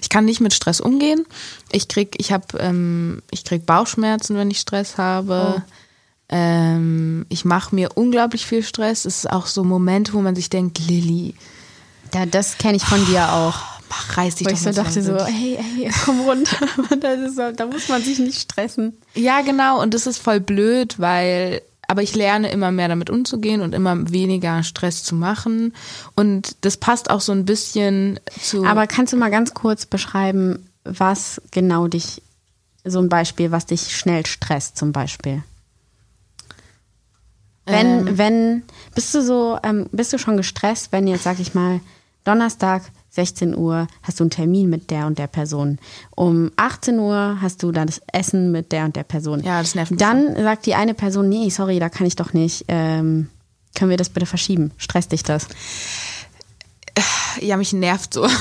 Ich 0.00 0.10
kann 0.10 0.26
nicht 0.26 0.40
mit 0.40 0.54
Stress 0.54 0.80
umgehen. 0.80 1.26
Ich 1.72 1.88
krieg, 1.88 2.14
ich 2.18 2.30
habe, 2.30 2.56
ähm, 2.60 3.20
ich 3.32 3.42
krieg 3.42 3.66
Bauchschmerzen, 3.66 4.36
wenn 4.36 4.48
ich 4.48 4.60
Stress 4.60 4.96
habe. 4.96 5.56
Oh. 5.58 5.62
Ähm, 6.28 7.26
ich 7.28 7.44
mache 7.44 7.74
mir 7.74 7.90
unglaublich 7.94 8.46
viel 8.46 8.62
Stress. 8.62 9.04
Es 9.04 9.18
ist 9.18 9.30
auch 9.30 9.46
so 9.46 9.62
Momente, 9.64 10.12
wo 10.12 10.20
man 10.20 10.34
sich 10.34 10.50
denkt, 10.50 10.80
Lilly, 10.86 11.34
ja, 12.14 12.26
das 12.26 12.58
kenne 12.58 12.76
ich 12.76 12.84
von 12.84 13.04
dir 13.06 13.32
auch. 13.32 13.54
mach, 13.88 14.16
reiß 14.16 14.36
dich 14.36 14.46
Wo 14.46 14.50
doch 14.50 14.56
ich 14.56 14.62
so 14.62 14.72
dachte 14.72 15.02
so, 15.02 15.24
hey, 15.24 15.58
hey, 15.60 15.90
komm 16.04 16.20
runter. 16.20 16.66
Das 17.00 17.20
ist 17.20 17.36
so, 17.36 17.52
da 17.52 17.66
muss 17.66 17.88
man 17.88 18.02
sich 18.02 18.18
nicht 18.18 18.40
stressen. 18.40 18.96
Ja, 19.14 19.42
genau. 19.42 19.80
Und 19.80 19.94
das 19.94 20.06
ist 20.06 20.18
voll 20.18 20.40
blöd, 20.40 20.98
weil, 20.98 21.62
aber 21.86 22.02
ich 22.02 22.14
lerne 22.14 22.50
immer 22.50 22.72
mehr 22.72 22.88
damit 22.88 23.10
umzugehen 23.10 23.60
und 23.60 23.74
immer 23.74 24.10
weniger 24.10 24.62
Stress 24.62 25.04
zu 25.04 25.14
machen. 25.14 25.74
Und 26.14 26.56
das 26.62 26.76
passt 26.76 27.10
auch 27.10 27.20
so 27.20 27.32
ein 27.32 27.44
bisschen 27.44 28.18
zu. 28.40 28.64
Aber 28.64 28.86
kannst 28.86 29.12
du 29.12 29.16
mal 29.16 29.30
ganz 29.30 29.54
kurz 29.54 29.86
beschreiben, 29.86 30.68
was 30.84 31.40
genau 31.50 31.86
dich, 31.86 32.22
so 32.84 32.98
ein 33.00 33.08
Beispiel, 33.08 33.52
was 33.52 33.66
dich 33.66 33.96
schnell 33.96 34.26
stresst 34.26 34.76
zum 34.76 34.92
Beispiel? 34.92 35.42
Wenn, 37.66 38.06
Ähm. 38.06 38.18
wenn, 38.18 38.62
bist 38.94 39.14
du 39.14 39.22
so, 39.22 39.58
ähm, 39.62 39.88
bist 39.92 40.12
du 40.12 40.18
schon 40.18 40.36
gestresst, 40.36 40.92
wenn 40.92 41.06
jetzt, 41.06 41.24
sag 41.24 41.40
ich 41.40 41.54
mal, 41.54 41.80
Donnerstag, 42.24 42.82
16 43.10 43.56
Uhr, 43.56 43.86
hast 44.02 44.20
du 44.20 44.24
einen 44.24 44.30
Termin 44.30 44.68
mit 44.68 44.90
der 44.90 45.06
und 45.06 45.18
der 45.18 45.26
Person. 45.26 45.78
Um 46.14 46.50
18 46.56 46.98
Uhr 46.98 47.38
hast 47.40 47.62
du 47.62 47.72
dann 47.72 47.86
das 47.86 48.00
Essen 48.12 48.52
mit 48.52 48.72
der 48.72 48.84
und 48.84 48.96
der 48.96 49.04
Person. 49.04 49.42
Ja, 49.42 49.60
das 49.60 49.74
nervt 49.74 49.92
mich 49.92 50.00
Dann 50.00 50.34
sagt 50.36 50.66
die 50.66 50.74
eine 50.74 50.94
Person, 50.94 51.28
nee, 51.28 51.48
sorry, 51.50 51.78
da 51.78 51.88
kann 51.88 52.06
ich 52.06 52.16
doch 52.16 52.32
nicht. 52.32 52.64
Ähm, 52.68 53.28
können 53.74 53.90
wir 53.90 53.96
das 53.96 54.10
bitte 54.10 54.26
verschieben? 54.26 54.72
Stresst 54.76 55.12
dich 55.12 55.22
das? 55.22 55.48
ja, 57.40 57.56
mich 57.56 57.72
nervt 57.72 58.14
so. 58.14 58.26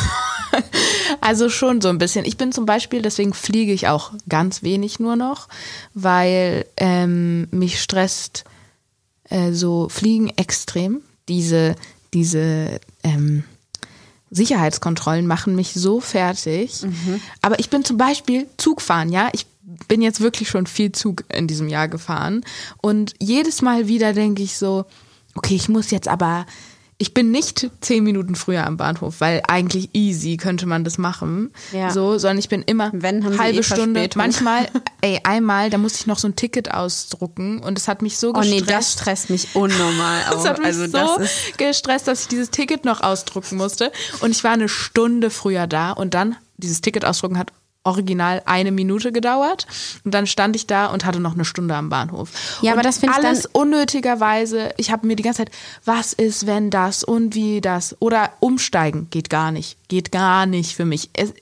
Also 1.22 1.50
schon 1.50 1.82
so 1.82 1.89
ein 1.89 1.98
bisschen. 1.98 2.25
Ich 2.25 2.38
bin 2.38 2.51
zum 2.51 2.65
Beispiel, 2.65 3.01
deswegen 3.01 3.34
fliege 3.34 3.74
ich 3.74 3.88
auch 3.88 4.12
ganz 4.29 4.63
wenig 4.63 5.00
nur 5.00 5.15
noch, 5.15 5.48
weil 5.94 6.65
ähm, 6.77 7.48
mich 7.51 7.82
stresst 7.82 8.44
äh, 9.29 9.51
so 9.51 9.89
Fliegen 9.89 10.29
extrem. 10.38 11.01
Diese, 11.27 11.75
diese 12.13 12.79
ähm, 13.03 13.44
Sicherheitskontrollen 14.32 15.27
machen 15.27 15.55
mich 15.55 15.74
so 15.74 16.00
fertig. 16.00 16.84
Aber 17.41 17.60
ich 17.60 17.70
bin 17.70 17.84
zum 17.84 17.98
Beispiel 17.98 18.48
Zugfahren, 18.58 19.10
ja. 19.12 19.29
Ich 19.34 19.46
bin 19.88 20.01
jetzt 20.01 20.22
wirklich 20.22 20.50
schon 20.50 20.67
viel 20.67 20.91
Zug 20.91 21.24
in 21.34 21.48
diesem 21.48 21.67
Jahr 21.67 21.88
gefahren. 21.88 22.44
Und 22.82 23.13
jedes 23.20 23.62
Mal 23.62 23.88
wieder 23.88 24.13
denke 24.13 24.44
ich 24.44 24.58
so, 24.58 24.86
okay, 25.36 25.55
ich 25.55 25.70
muss 25.70 25.91
jetzt 25.91 26.08
aber, 26.08 26.46
ich 26.98 27.14
bin 27.14 27.30
nicht 27.32 27.70
zehn 27.82 28.04
Minuten 28.06 28.36
früher 28.36 28.66
am 28.66 28.78
Bahnhof, 28.78 29.20
weil 29.20 29.42
eigentlich 29.50 29.90
easy 29.94 30.38
könnte 30.38 30.66
man 30.66 30.86
das 30.86 30.98
machen. 30.98 31.52
Ja. 31.74 31.92
So, 31.92 32.18
sondern 32.18 32.38
ich 32.38 32.48
bin 32.48 32.62
immer 32.62 32.90
Wenn, 32.94 33.38
halbe 33.38 33.60
eh 33.60 33.64
Stunde. 33.64 34.00
Verspätung. 34.00 34.22
Manchmal, 34.22 34.70
ey, 35.02 35.20
einmal, 35.24 35.70
da 35.70 35.78
musste 35.78 36.00
ich 36.00 36.08
noch 36.08 36.20
so 36.20 36.30
ein 36.30 36.38
Ticket 36.38 36.74
ausdrucken 36.74 37.60
und 37.60 37.78
es 37.78 37.90
hat 37.90 38.02
mich 38.02 38.18
so 38.18 38.30
Oh 38.30 38.34
gestresst. 38.34 38.66
nee, 38.66 38.66
das 38.66 38.94
stresst 38.94 39.30
mich 39.30 39.56
unnormal 39.56 40.24
auch. 40.30 40.32
Das 40.36 40.46
hat 40.48 40.58
mich 40.60 40.68
also 40.68 40.86
so 40.86 41.18
das 41.20 41.32
gestresst, 41.58 42.08
dass 42.08 42.22
ich 42.22 42.28
dieses 42.30 42.50
Ticket 42.50 42.86
noch 42.86 43.02
ausdrucken 43.02 43.58
musste. 43.58 43.92
Und 44.22 44.32
ich 44.32 44.44
war 44.46 44.52
eine 44.52 44.70
Stunde 44.70 45.30
früher 45.30 45.68
da 45.68 45.92
und 45.92 46.14
dann, 46.14 46.38
dieses 46.58 46.80
Ticket 46.80 47.04
ausdrucken 47.04 47.38
hat 47.38 47.52
original 47.86 48.42
eine 48.46 48.72
Minute 48.72 49.12
gedauert. 49.12 49.68
Und 50.04 50.13
dann 50.13 50.27
stand 50.27 50.56
ich 50.56 50.68
da 50.68 50.88
und 50.88 51.06
hatte 51.06 51.20
noch 51.20 51.34
eine 51.34 51.46
Stunde 51.46 51.75
am 51.75 51.89
Bahnhof. 51.89 52.32
Ja, 52.62 52.72
und 52.72 52.80
aber 52.80 52.82
das 52.84 52.98
finde 52.98 53.15
ich 53.18 53.25
alles 53.25 53.46
unnötigerweise. 53.46 54.74
Ich 54.77 54.92
habe 54.92 55.08
mir 55.08 55.15
die 55.15 55.24
ganze 55.24 55.46
Zeit, 55.46 55.51
was 55.86 56.13
ist, 56.13 56.48
wenn 56.48 56.70
das 56.70 57.04
und 57.04 57.36
wie 57.36 57.62
das? 57.62 57.96
Oder 58.00 58.32
umsteigen 58.39 59.08
geht 59.10 59.30
gar 59.30 59.51
nicht. 59.51 59.77
Geht 59.88 60.12
gar 60.12 60.46
nicht 60.46 60.75
für 60.75 60.86
mich. 60.86 61.10
Es, 61.13 61.34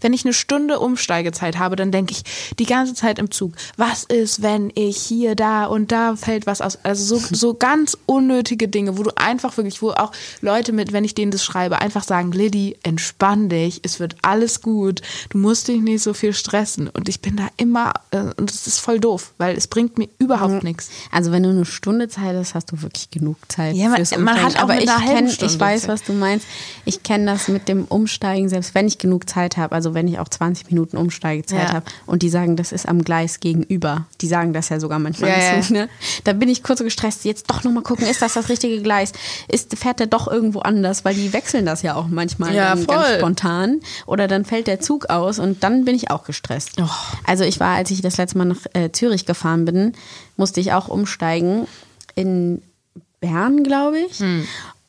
wenn 0.00 0.12
ich 0.12 0.24
eine 0.24 0.32
Stunde 0.32 0.78
Umsteigezeit 0.78 1.58
habe, 1.58 1.76
dann 1.76 1.90
denke 1.90 2.12
ich 2.12 2.22
die 2.58 2.66
ganze 2.66 2.94
Zeit 2.94 3.18
im 3.18 3.30
Zug, 3.30 3.52
was 3.76 4.04
ist, 4.04 4.42
wenn 4.42 4.70
ich 4.74 4.96
hier, 4.98 5.34
da 5.34 5.64
und 5.66 5.90
da 5.92 6.14
fällt 6.16 6.46
was 6.46 6.60
aus. 6.60 6.78
Also 6.84 7.16
so, 7.18 7.26
so 7.34 7.54
ganz 7.54 7.96
unnötige 8.06 8.68
Dinge, 8.68 8.98
wo 8.98 9.02
du 9.02 9.10
einfach 9.16 9.56
wirklich, 9.56 9.82
wo 9.82 9.90
auch 9.90 10.12
Leute 10.40 10.72
mit, 10.72 10.92
wenn 10.92 11.04
ich 11.04 11.14
denen 11.14 11.32
das 11.32 11.44
schreibe, 11.44 11.80
einfach 11.80 12.04
sagen, 12.04 12.32
Liddy, 12.32 12.76
entspann 12.82 13.48
dich, 13.48 13.80
es 13.82 13.98
wird 14.00 14.16
alles 14.22 14.62
gut, 14.62 15.02
du 15.30 15.38
musst 15.38 15.68
dich 15.68 15.80
nicht 15.80 16.02
so 16.02 16.14
viel 16.14 16.32
stressen. 16.32 16.88
Und 16.88 17.08
ich 17.08 17.20
bin 17.20 17.36
da 17.36 17.48
immer, 17.56 17.94
äh, 18.10 18.18
und 18.36 18.50
das 18.50 18.66
ist 18.66 18.78
voll 18.80 19.00
doof, 19.00 19.32
weil 19.38 19.56
es 19.56 19.66
bringt 19.66 19.98
mir 19.98 20.08
überhaupt 20.18 20.62
nichts. 20.62 20.88
Also 21.10 21.32
wenn 21.32 21.42
du 21.42 21.48
eine 21.50 21.64
Stunde 21.64 22.08
Zeit 22.08 22.36
hast, 22.36 22.54
hast 22.54 22.70
du 22.72 22.80
wirklich 22.82 23.10
genug 23.10 23.36
Zeit. 23.48 23.74
Ja, 23.74 23.88
man- 23.88 24.00
man 24.24 24.36
hat 24.42 24.62
Aber 24.62 24.74
ich 24.80 24.86
kenn, 25.06 25.26
ich 25.26 25.58
weiß, 25.60 25.88
was 25.88 26.02
du 26.04 26.12
meinst. 26.12 26.46
Ich 26.84 27.02
kenne 27.02 27.26
das 27.32 27.48
mit 27.48 27.68
dem 27.68 27.84
Umsteigen, 27.84 27.97
selbst 28.06 28.74
wenn 28.74 28.86
ich 28.86 28.98
genug 28.98 29.28
Zeit 29.28 29.56
habe, 29.56 29.74
also 29.74 29.94
wenn 29.94 30.06
ich 30.08 30.18
auch 30.18 30.28
20 30.28 30.70
Minuten 30.70 30.96
Umsteigezeit 30.96 31.68
Ja. 31.68 31.72
habe 31.72 31.86
und 32.06 32.22
die 32.22 32.28
sagen, 32.28 32.56
das 32.56 32.72
ist 32.72 32.88
am 32.88 33.02
Gleis 33.02 33.40
gegenüber. 33.40 34.06
Die 34.20 34.28
sagen 34.28 34.52
das 34.52 34.68
ja 34.68 34.78
sogar 34.78 34.98
manchmal. 34.98 35.30
Ja, 35.30 35.38
ja. 35.56 35.62
Ne? 35.70 35.88
Da 36.24 36.32
bin 36.32 36.48
ich 36.48 36.62
kurz 36.62 36.78
so 36.78 36.84
gestresst, 36.84 37.24
jetzt 37.24 37.50
doch 37.50 37.64
nochmal 37.64 37.82
gucken, 37.82 38.06
ist 38.06 38.22
das 38.22 38.34
das 38.34 38.48
richtige 38.48 38.80
Gleis? 38.82 39.12
Ist, 39.48 39.76
fährt 39.76 40.00
der 40.00 40.06
doch 40.06 40.28
irgendwo 40.28 40.60
anders? 40.60 41.04
Weil 41.04 41.14
die 41.14 41.32
wechseln 41.32 41.66
das 41.66 41.82
ja 41.82 41.94
auch 41.94 42.06
manchmal 42.08 42.54
Ja, 42.54 42.74
ganz 42.74 43.16
spontan. 43.18 43.80
Oder 44.06 44.28
dann 44.28 44.44
fällt 44.44 44.66
der 44.66 44.80
Zug 44.80 45.10
aus 45.10 45.38
und 45.38 45.62
dann 45.64 45.84
bin 45.84 45.94
ich 45.96 46.10
auch 46.10 46.24
gestresst. 46.24 46.72
Oh. 46.80 46.88
Also 47.26 47.44
ich 47.44 47.58
war, 47.60 47.76
als 47.76 47.90
ich 47.90 48.00
das 48.02 48.16
letzte 48.16 48.38
Mal 48.38 48.44
nach 48.44 48.66
äh, 48.74 48.92
Zürich 48.92 49.26
gefahren 49.26 49.64
bin, 49.64 49.92
musste 50.36 50.60
ich 50.60 50.72
auch 50.72 50.88
umsteigen 50.88 51.66
in 52.14 52.62
Bern, 53.20 53.64
glaube 53.64 53.98
ich. 53.98 54.22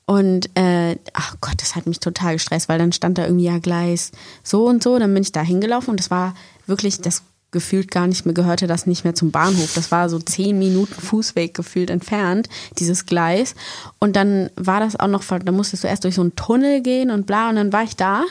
Und 0.10 0.50
äh, 0.58 0.96
ach 1.14 1.36
Gott, 1.40 1.62
das 1.62 1.76
hat 1.76 1.86
mich 1.86 2.00
total 2.00 2.34
gestresst, 2.34 2.68
weil 2.68 2.80
dann 2.80 2.92
stand 2.92 3.20
da 3.20 3.26
irgendwie 3.26 3.46
ja 3.46 3.60
Gleis 3.60 4.12
so 4.42 4.66
und 4.66 4.82
so. 4.82 4.98
Dann 4.98 5.14
bin 5.14 5.22
ich 5.22 5.32
da 5.32 5.44
hingelaufen 5.44 5.92
und 5.92 6.00
das 6.00 6.10
war 6.10 6.34
wirklich, 6.66 7.00
das 7.00 7.22
gefühlt 7.52 7.92
gar 7.92 8.08
nicht 8.08 8.26
mehr, 8.26 8.34
gehörte 8.34 8.66
das 8.66 8.88
nicht 8.88 9.04
mehr 9.04 9.14
zum 9.14 9.30
Bahnhof. 9.30 9.76
Das 9.76 9.92
war 9.92 10.10
so 10.10 10.18
zehn 10.18 10.58
Minuten 10.58 11.00
Fußweg 11.00 11.54
gefühlt 11.54 11.92
entfernt, 11.92 12.50
dieses 12.80 13.06
Gleis. 13.06 13.54
Und 14.00 14.16
dann 14.16 14.50
war 14.56 14.80
das 14.80 15.00
auch 15.00 15.08
noch, 15.08 15.24
da 15.24 15.52
musstest 15.52 15.84
du 15.84 15.88
erst 15.88 16.04
durch 16.04 16.16
so 16.16 16.22
einen 16.22 16.36
Tunnel 16.36 16.82
gehen 16.82 17.12
und 17.12 17.28
bla. 17.28 17.50
Und 17.50 17.58
dann 17.58 17.72
war 17.72 17.84
ich 17.84 17.96
da 17.96 18.24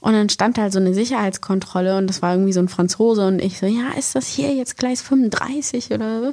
und 0.00 0.14
dann 0.14 0.30
stand 0.30 0.56
da 0.56 0.62
halt 0.62 0.72
so 0.72 0.78
eine 0.78 0.94
Sicherheitskontrolle 0.94 1.98
und 1.98 2.06
das 2.06 2.22
war 2.22 2.32
irgendwie 2.32 2.54
so 2.54 2.60
ein 2.60 2.68
Franzose 2.68 3.26
und 3.26 3.42
ich 3.42 3.58
so, 3.58 3.66
ja, 3.66 3.90
ist 3.98 4.14
das 4.14 4.26
hier 4.28 4.54
jetzt 4.54 4.78
Gleis 4.78 5.02
35 5.02 5.90
oder 5.90 6.22
so? 6.22 6.32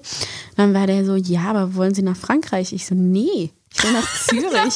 Dann 0.56 0.74
war 0.74 0.88
der 0.88 1.04
so, 1.04 1.16
ja, 1.16 1.44
aber 1.44 1.76
wollen 1.76 1.94
Sie 1.94 2.02
nach 2.02 2.16
Frankreich? 2.16 2.72
Ich 2.72 2.86
so, 2.86 2.96
nee, 2.96 3.52
ich 3.78 3.84
will 3.84 3.92
nach 3.94 4.10
Zürich. 4.14 4.74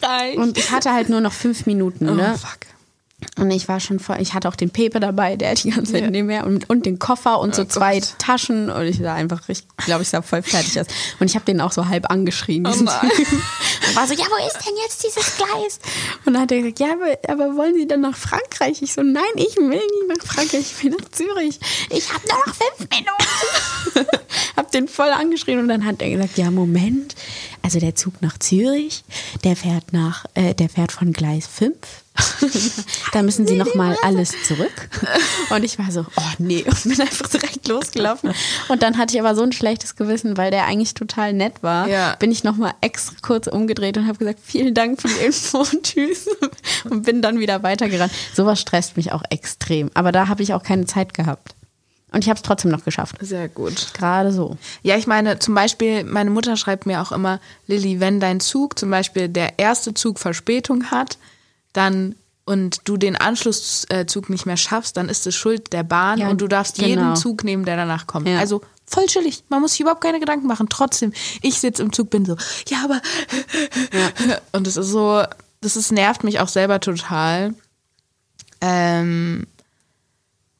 Frankreich. 0.00 0.36
Und 0.38 0.58
ich 0.58 0.70
hatte 0.70 0.92
halt 0.92 1.08
nur 1.08 1.20
noch 1.20 1.32
fünf 1.32 1.66
Minuten, 1.66 2.04
ne? 2.16 2.32
oh, 2.34 2.38
fuck. 2.38 2.58
Und 3.38 3.50
ich 3.50 3.66
war 3.66 3.80
schon 3.80 3.98
voll, 3.98 4.18
ich 4.20 4.34
hatte 4.34 4.46
auch 4.46 4.56
den 4.56 4.68
Pepe 4.68 5.00
dabei, 5.00 5.36
der 5.36 5.54
die 5.54 5.70
ganze 5.70 5.92
Zeit 5.92 6.02
Ja. 6.02 6.10
neben 6.10 6.26
mir 6.26 6.44
und, 6.44 6.68
und 6.68 6.84
den 6.84 6.98
Koffer 6.98 7.40
und 7.40 7.54
so 7.54 7.62
Oh 7.62 7.64
zwei 7.64 7.98
Gott. 7.98 8.14
Taschen 8.18 8.68
und 8.70 8.82
ich 8.84 8.98
sah 8.98 9.14
einfach, 9.14 9.48
ich 9.48 9.64
glaube, 9.78 10.02
ich 10.02 10.10
sah 10.10 10.20
voll 10.20 10.42
fertig 10.42 10.78
aus. 10.78 10.86
Und 11.18 11.28
ich 11.30 11.34
habe 11.34 11.46
den 11.46 11.62
auch 11.62 11.72
so 11.72 11.86
halb 11.88 12.10
angeschrien. 12.10 12.64
diesen 12.64 12.86
Oh. 12.88 12.92
Typen. 13.00 13.42
Und 13.88 13.96
war 13.96 14.06
so, 14.06 14.12
ja, 14.12 14.24
wo 14.28 14.46
ist 14.46 14.58
denn 14.66 14.74
jetzt 14.82 15.02
dieses 15.02 15.34
Gleis? 15.36 15.80
Und 16.26 16.34
dann 16.34 16.42
hat 16.42 16.52
er 16.52 16.58
gesagt, 16.58 16.78
ja, 16.80 16.88
aber, 16.92 17.18
aber 17.32 17.56
wollen 17.56 17.74
Sie 17.74 17.86
denn 17.88 18.02
nach 18.02 18.16
Frankreich? 18.16 18.82
Ich 18.82 18.92
so, 18.92 19.02
nein, 19.02 19.22
ich 19.36 19.56
will 19.56 19.68
nicht 19.70 20.08
nach 20.08 20.24
Frankreich, 20.26 20.60
ich 20.60 20.84
will 20.84 20.90
nach 20.90 21.08
Zürich. 21.10 21.58
Ich 21.90 22.12
habe 22.12 22.20
nur 22.28 22.38
noch 22.46 22.54
fünf 22.54 22.90
Minuten. 22.90 23.06
den 24.76 24.88
voll 24.88 25.10
angeschrien 25.10 25.58
und 25.58 25.68
dann 25.68 25.84
hat 25.84 26.02
er 26.02 26.10
gesagt, 26.10 26.38
ja, 26.38 26.50
Moment, 26.50 27.14
also 27.62 27.80
der 27.80 27.94
Zug 27.96 28.22
nach 28.22 28.38
Zürich, 28.38 29.04
der 29.42 29.56
fährt 29.56 29.92
nach, 29.92 30.26
äh, 30.34 30.54
der 30.54 30.68
fährt 30.68 30.92
von 30.92 31.12
Gleis 31.12 31.46
5. 31.46 31.74
da 33.12 33.22
müssen 33.22 33.46
Sie 33.46 33.56
noch 33.56 33.74
mal 33.74 33.96
alles 34.02 34.32
zurück. 34.44 34.88
Und 35.50 35.64
ich 35.64 35.78
war 35.78 35.90
so, 35.90 36.06
oh 36.16 36.22
nee, 36.38 36.64
und 36.64 36.82
bin 36.84 37.00
einfach 37.00 37.28
direkt 37.28 37.68
losgelaufen. 37.68 38.32
Und 38.68 38.82
dann 38.82 38.96
hatte 38.96 39.14
ich 39.14 39.20
aber 39.20 39.34
so 39.34 39.42
ein 39.42 39.52
schlechtes 39.52 39.96
Gewissen, 39.96 40.36
weil 40.36 40.50
der 40.50 40.64
eigentlich 40.66 40.94
total 40.94 41.32
nett 41.32 41.62
war. 41.62 41.88
Ja. 41.88 42.14
Bin 42.16 42.30
ich 42.30 42.44
noch 42.44 42.56
mal 42.56 42.72
extra 42.80 43.16
kurz 43.20 43.46
umgedreht 43.48 43.98
und 43.98 44.06
habe 44.06 44.18
gesagt, 44.18 44.40
vielen 44.42 44.74
Dank 44.74 45.02
für 45.02 45.08
die 45.08 45.26
Info 45.26 45.58
und 45.58 45.82
tschüss. 45.82 46.28
Und 46.88 47.02
bin 47.02 47.20
dann 47.20 47.38
wieder 47.38 47.62
weitergerannt. 47.62 48.12
Sowas 48.34 48.60
stresst 48.60 48.96
mich 48.96 49.12
auch 49.12 49.22
extrem. 49.30 49.90
Aber 49.94 50.12
da 50.12 50.28
habe 50.28 50.42
ich 50.42 50.54
auch 50.54 50.62
keine 50.62 50.86
Zeit 50.86 51.14
gehabt. 51.14 51.55
Und 52.12 52.22
ich 52.22 52.28
habe 52.28 52.36
es 52.36 52.42
trotzdem 52.42 52.70
noch 52.70 52.84
geschafft. 52.84 53.16
Sehr 53.20 53.48
gut. 53.48 53.92
Gerade 53.94 54.32
so. 54.32 54.56
Ja, 54.82 54.96
ich 54.96 55.06
meine, 55.06 55.38
zum 55.38 55.54
Beispiel, 55.54 56.04
meine 56.04 56.30
Mutter 56.30 56.56
schreibt 56.56 56.86
mir 56.86 57.02
auch 57.02 57.12
immer, 57.12 57.40
Lilly, 57.66 58.00
wenn 58.00 58.20
dein 58.20 58.40
Zug, 58.40 58.78
zum 58.78 58.90
Beispiel 58.90 59.28
der 59.28 59.58
erste 59.58 59.92
Zug 59.92 60.18
Verspätung 60.18 60.90
hat, 60.90 61.18
dann 61.72 62.14
und 62.46 62.82
du 62.84 62.96
den 62.96 63.16
Anschlusszug 63.16 64.30
nicht 64.30 64.46
mehr 64.46 64.56
schaffst, 64.56 64.96
dann 64.96 65.08
ist 65.08 65.26
es 65.26 65.34
Schuld 65.34 65.72
der 65.72 65.82
Bahn 65.82 66.20
Ja, 66.20 66.28
und 66.28 66.40
du 66.40 66.46
darfst 66.46 66.76
genau. 66.76 66.88
jeden 66.88 67.16
Zug 67.16 67.42
nehmen, 67.42 67.64
der 67.64 67.76
danach 67.76 68.06
kommt. 68.06 68.28
Ja. 68.28 68.38
Also 68.38 68.62
voll 68.86 69.06
chillig. 69.06 69.42
Man 69.48 69.60
muss 69.60 69.72
sich 69.72 69.80
überhaupt 69.80 70.00
keine 70.00 70.20
Gedanken 70.20 70.46
machen. 70.46 70.68
Trotzdem, 70.70 71.12
ich 71.42 71.58
sitze 71.58 71.82
im 71.82 71.92
Zug, 71.92 72.08
bin 72.08 72.24
so, 72.24 72.36
ja, 72.68 72.84
aber 72.84 73.02
und 74.52 74.68
es 74.68 74.76
ist 74.76 74.88
so, 74.88 75.24
das 75.60 75.76
ist, 75.76 75.90
nervt 75.90 76.22
mich 76.22 76.38
auch 76.38 76.48
selber 76.48 76.78
total. 76.78 77.52
Ähm, 78.60 79.48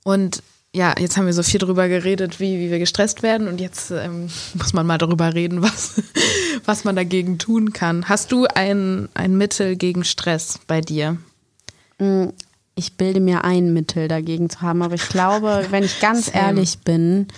und 0.03 0.43
ja, 0.77 0.95
jetzt 0.99 1.17
haben 1.17 1.25
wir 1.25 1.33
so 1.33 1.43
viel 1.43 1.59
drüber 1.59 1.89
geredet, 1.89 2.39
wie, 2.39 2.59
wie 2.59 2.71
wir 2.71 2.79
gestresst 2.79 3.23
werden 3.23 3.49
und 3.49 3.63
jetzt 3.63 3.91
ähm, 3.91 4.29
muss 4.55 4.75
man 4.75 4.87
mal 4.87 4.99
darüber 4.99 5.33
reden, 5.33 5.63
was, 5.63 6.03
was 6.67 6.85
man 6.85 6.95
dagegen 6.95 7.39
tun 7.39 7.73
kann. 7.73 8.11
Hast 8.11 8.31
du 8.31 8.45
ein, 8.45 9.09
ein 9.15 9.39
Mittel 9.39 9.77
gegen 9.77 10.05
Stress 10.05 10.61
bei 10.67 10.83
dir? 10.83 11.17
Mm, 11.99 12.27
ich 12.75 12.99
bilde 12.99 13.21
mir 13.21 13.43
ein, 13.43 13.73
Mittel 13.73 14.07
dagegen 14.07 14.51
zu 14.51 14.61
haben, 14.61 14.83
aber 14.83 14.95
ich 14.95 15.09
glaube, 15.09 15.67
wenn 15.71 15.83
ich 15.83 15.99
ganz 15.99 16.27
Same. 16.27 16.45
ehrlich 16.45 16.81
bin, 16.81 17.29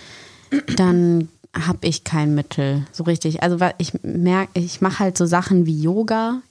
dann 0.75 1.29
habe 1.55 1.87
ich 1.87 2.03
kein 2.03 2.35
Mittel 2.35 2.87
so 2.91 3.05
richtig. 3.05 3.45
Also 3.45 3.59
ich 3.79 4.03
merke, 4.03 4.51
ich 4.55 4.81
mache 4.81 4.99
halt 4.99 5.17
so 5.17 5.27
Sachen 5.27 5.65
wie 5.65 5.81
Yoga 5.81 6.43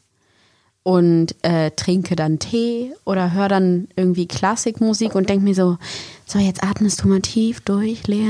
und 0.84 1.36
äh, 1.42 1.72
trinke 1.72 2.16
dann 2.16 2.40
Tee 2.40 2.94
oder 3.04 3.34
höre 3.34 3.50
dann 3.50 3.90
irgendwie 3.98 4.26
Klassikmusik 4.26 5.16
und 5.16 5.28
denke 5.28 5.44
mir 5.44 5.54
so, 5.54 5.78
so 6.28 6.40
jetzt 6.40 6.64
atmest 6.64 7.04
du 7.04 7.08
mal 7.08 7.22
tief 7.22 7.62
durch, 7.62 8.06
Lea. 8.08 8.28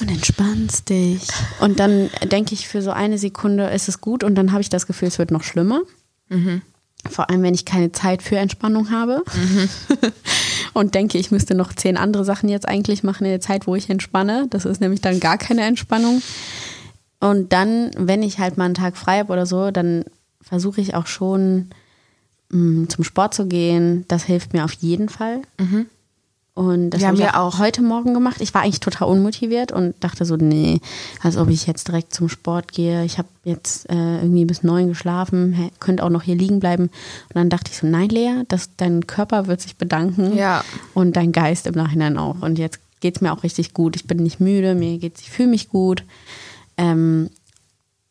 Und 0.00 0.10
entspannst 0.10 0.88
dich. 0.88 1.22
Und 1.60 1.80
dann 1.80 2.08
denke 2.24 2.54
ich 2.54 2.66
für 2.68 2.82
so 2.82 2.90
eine 2.90 3.18
Sekunde, 3.18 3.68
ist 3.68 3.88
es 3.88 4.00
gut 4.00 4.24
und 4.24 4.34
dann 4.34 4.52
habe 4.52 4.62
ich 4.62 4.68
das 4.68 4.86
Gefühl, 4.86 5.08
es 5.08 5.18
wird 5.18 5.30
noch 5.30 5.42
schlimmer. 5.42 5.82
Vor 7.08 7.28
allem, 7.30 7.42
wenn 7.42 7.54
ich 7.54 7.64
keine 7.64 7.92
Zeit 7.92 8.22
für 8.22 8.38
Entspannung 8.38 8.90
habe. 8.90 9.22
und 10.72 10.94
denke, 10.94 11.18
ich 11.18 11.30
müsste 11.30 11.54
noch 11.54 11.72
zehn 11.72 11.96
andere 11.96 12.24
Sachen 12.24 12.48
jetzt 12.48 12.68
eigentlich 12.68 13.02
machen 13.02 13.24
in 13.24 13.30
der 13.30 13.40
Zeit, 13.40 13.66
wo 13.66 13.74
ich 13.74 13.90
entspanne. 13.90 14.46
Das 14.50 14.64
ist 14.64 14.80
nämlich 14.80 15.00
dann 15.00 15.20
gar 15.20 15.38
keine 15.38 15.62
Entspannung. 15.62 16.22
Und 17.20 17.52
dann, 17.52 17.90
wenn 17.96 18.22
ich 18.22 18.38
halt 18.38 18.56
mal 18.56 18.66
einen 18.66 18.74
Tag 18.74 18.96
frei 18.96 19.18
habe 19.18 19.32
oder 19.32 19.46
so, 19.46 19.70
dann 19.70 20.04
versuche 20.40 20.80
ich 20.80 20.94
auch 20.94 21.06
schon 21.06 21.70
mh, 22.50 22.88
zum 22.88 23.04
Sport 23.04 23.34
zu 23.34 23.46
gehen. 23.46 24.04
Das 24.08 24.24
hilft 24.24 24.52
mir 24.52 24.64
auf 24.64 24.72
jeden 24.74 25.08
Fall. 25.08 25.42
Und 26.58 26.90
das 26.90 27.00
Wir 27.00 27.06
habe 27.06 27.18
haben 27.18 27.24
ich 27.28 27.32
ja 27.32 27.40
auch 27.40 27.54
auch- 27.54 27.58
heute 27.60 27.82
Morgen 27.82 28.14
gemacht. 28.14 28.40
Ich 28.40 28.52
war 28.52 28.62
eigentlich 28.62 28.80
total 28.80 29.06
unmotiviert 29.06 29.70
und 29.70 29.94
dachte 30.02 30.24
so, 30.24 30.34
nee, 30.34 30.80
als 31.22 31.36
ob 31.36 31.50
ich 31.50 31.68
jetzt 31.68 31.86
direkt 31.86 32.12
zum 32.12 32.28
Sport 32.28 32.72
gehe. 32.72 33.04
Ich 33.04 33.16
habe 33.18 33.28
jetzt 33.44 33.88
äh, 33.88 34.16
irgendwie 34.16 34.44
bis 34.44 34.64
neun 34.64 34.88
geschlafen, 34.88 35.52
hä, 35.52 35.70
könnte 35.78 36.02
auch 36.02 36.10
noch 36.10 36.22
hier 36.24 36.34
liegen 36.34 36.58
bleiben. 36.58 36.84
Und 36.84 37.34
dann 37.36 37.48
dachte 37.48 37.70
ich 37.70 37.78
so, 37.78 37.86
nein, 37.86 38.08
Lea, 38.08 38.42
das, 38.48 38.70
dein 38.76 39.06
Körper 39.06 39.46
wird 39.46 39.60
sich 39.60 39.76
bedanken 39.76 40.36
Ja. 40.36 40.64
und 40.94 41.14
dein 41.14 41.30
Geist 41.30 41.68
im 41.68 41.74
Nachhinein 41.74 42.18
auch. 42.18 42.42
Und 42.42 42.58
jetzt 42.58 42.80
geht 42.98 43.14
es 43.14 43.20
mir 43.22 43.32
auch 43.32 43.44
richtig 43.44 43.72
gut. 43.72 43.94
Ich 43.94 44.08
bin 44.08 44.16
nicht 44.18 44.40
müde, 44.40 44.74
mir 44.74 44.98
geht's, 44.98 45.20
ich 45.20 45.30
fühle 45.30 45.50
mich 45.50 45.68
gut. 45.68 46.02
Ähm, 46.76 47.30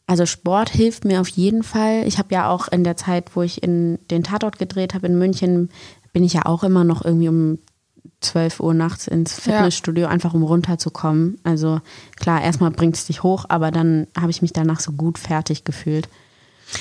also 0.05 0.25
Sport 0.25 0.69
hilft 0.69 1.03
mir 1.03 1.19
auf 1.19 1.27
jeden 1.27 1.63
Fall. 1.63 2.03
Ich 2.07 2.17
habe 2.17 2.33
ja 2.33 2.49
auch 2.49 2.69
in 2.69 2.85
der 2.85 2.95
Zeit, 2.95 3.35
wo 3.35 3.41
ich 3.41 3.61
in 3.61 3.99
den 4.09 4.23
Tatort 4.23 4.57
gedreht 4.57 4.93
habe 4.93 5.07
in 5.07 5.19
München, 5.19 5.69
bin 6.13 6.23
ich 6.23 6.31
ja 6.31 6.45
auch 6.45 6.63
immer 6.63 6.85
noch 6.85 7.03
irgendwie 7.03 7.27
um 7.27 7.57
12 8.27 8.59
Uhr 8.59 8.73
nachts 8.73 9.07
ins 9.07 9.33
Fitnessstudio, 9.33 10.07
einfach 10.07 10.33
um 10.33 10.43
runterzukommen. 10.43 11.39
Also 11.43 11.81
klar, 12.15 12.41
erstmal 12.41 12.71
bringt 12.71 12.95
es 12.95 13.05
dich 13.05 13.23
hoch, 13.23 13.45
aber 13.49 13.71
dann 13.71 14.07
habe 14.19 14.31
ich 14.31 14.41
mich 14.41 14.53
danach 14.53 14.79
so 14.79 14.91
gut 14.91 15.17
fertig 15.17 15.63
gefühlt. 15.63 16.07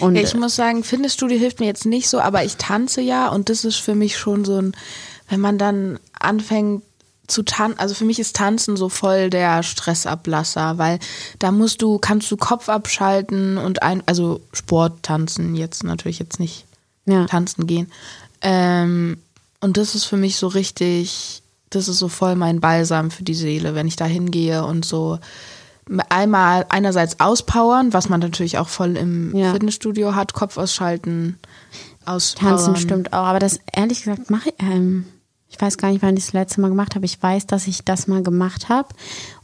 Und 0.01 0.17
Ja, 0.17 0.23
ich 0.23 0.35
muss 0.35 0.57
sagen, 0.57 0.83
Fitnessstudio 0.83 1.39
hilft 1.39 1.61
mir 1.61 1.67
jetzt 1.67 1.87
nicht 1.87 2.09
so, 2.09 2.21
aber 2.21 2.45
ich 2.45 2.57
tanze 2.57 3.01
ja 3.01 3.29
und 3.29 3.49
das 3.49 3.65
ist 3.65 3.77
für 3.77 3.95
mich 3.95 4.19
schon 4.19 4.45
so 4.45 4.59
ein, 4.61 4.73
wenn 5.29 5.41
man 5.41 5.59
dann 5.59 5.99
anfängt 6.19 6.83
zu 7.27 7.43
tanzen, 7.43 7.79
also 7.79 7.95
für 7.95 8.05
mich 8.05 8.19
ist 8.19 8.37
Tanzen 8.37 8.77
so 8.77 8.89
voll 8.89 9.31
der 9.31 9.63
Stressablasser, 9.63 10.79
weil 10.79 10.99
da 11.39 11.51
musst 11.51 11.83
du, 11.83 11.99
kannst 11.99 12.31
du 12.31 12.37
Kopf 12.37 12.69
abschalten 12.69 13.59
und 13.59 13.83
ein, 13.83 14.03
also 14.07 14.41
Sport 14.53 15.03
tanzen, 15.03 15.55
jetzt 15.55 15.83
natürlich 15.83 16.19
jetzt 16.19 16.41
nicht 16.41 16.67
ja. 17.05 17.27
tanzen 17.27 17.67
gehen. 17.67 17.91
Ähm, 18.43 19.19
und 19.61 19.77
das 19.77 19.95
ist 19.95 20.05
für 20.05 20.17
mich 20.17 20.37
so 20.37 20.47
richtig, 20.49 21.43
das 21.71 21.89
ist 21.89 21.99
so 21.99 22.09
voll 22.09 22.37
mein 22.37 22.61
Balsam 22.61 23.11
für 23.11 23.25
die 23.25 23.35
Seele, 23.35 23.75
wenn 23.75 23.87
ich 23.87 23.97
da 23.97 24.05
hingehe 24.05 24.65
und 24.65 24.85
so 24.85 25.19
einmal 26.09 26.67
einerseits 26.69 27.21
auspowern, 27.21 27.93
was 27.93 28.09
man 28.09 28.21
natürlich 28.21 28.59
auch 28.59 28.69
voll 28.69 28.97
im 28.97 29.37
Ja. 29.37 29.53
Fitnessstudio 29.53 30.15
hat, 30.15 30.33
Kopf 30.35 30.57
ausschalten, 30.59 31.39
auspowern. 32.05 32.57
Tanzen 32.57 32.77
stimmt 32.77 33.13
auch, 33.13 33.27
aber 33.27 33.39
das 33.39 33.61
ehrlich 33.73 34.03
gesagt 34.03 34.31
mache 34.31 34.49
ich, 34.51 34.55
ähm, 34.59 35.07
ich 35.49 35.61
weiß 35.61 35.79
gar 35.79 35.91
nicht, 35.91 36.03
wann 36.03 36.17
ich 36.17 36.25
das 36.25 36.33
letzte 36.33 36.61
Mal 36.61 36.69
gemacht 36.69 36.97
habe. 36.97 37.05
Ich 37.07 37.23
weiß, 37.23 37.47
dass 37.47 37.67
ich 37.67 37.85
das 37.85 38.09
mal 38.09 38.23
gemacht 38.23 38.69
habe 38.69 38.89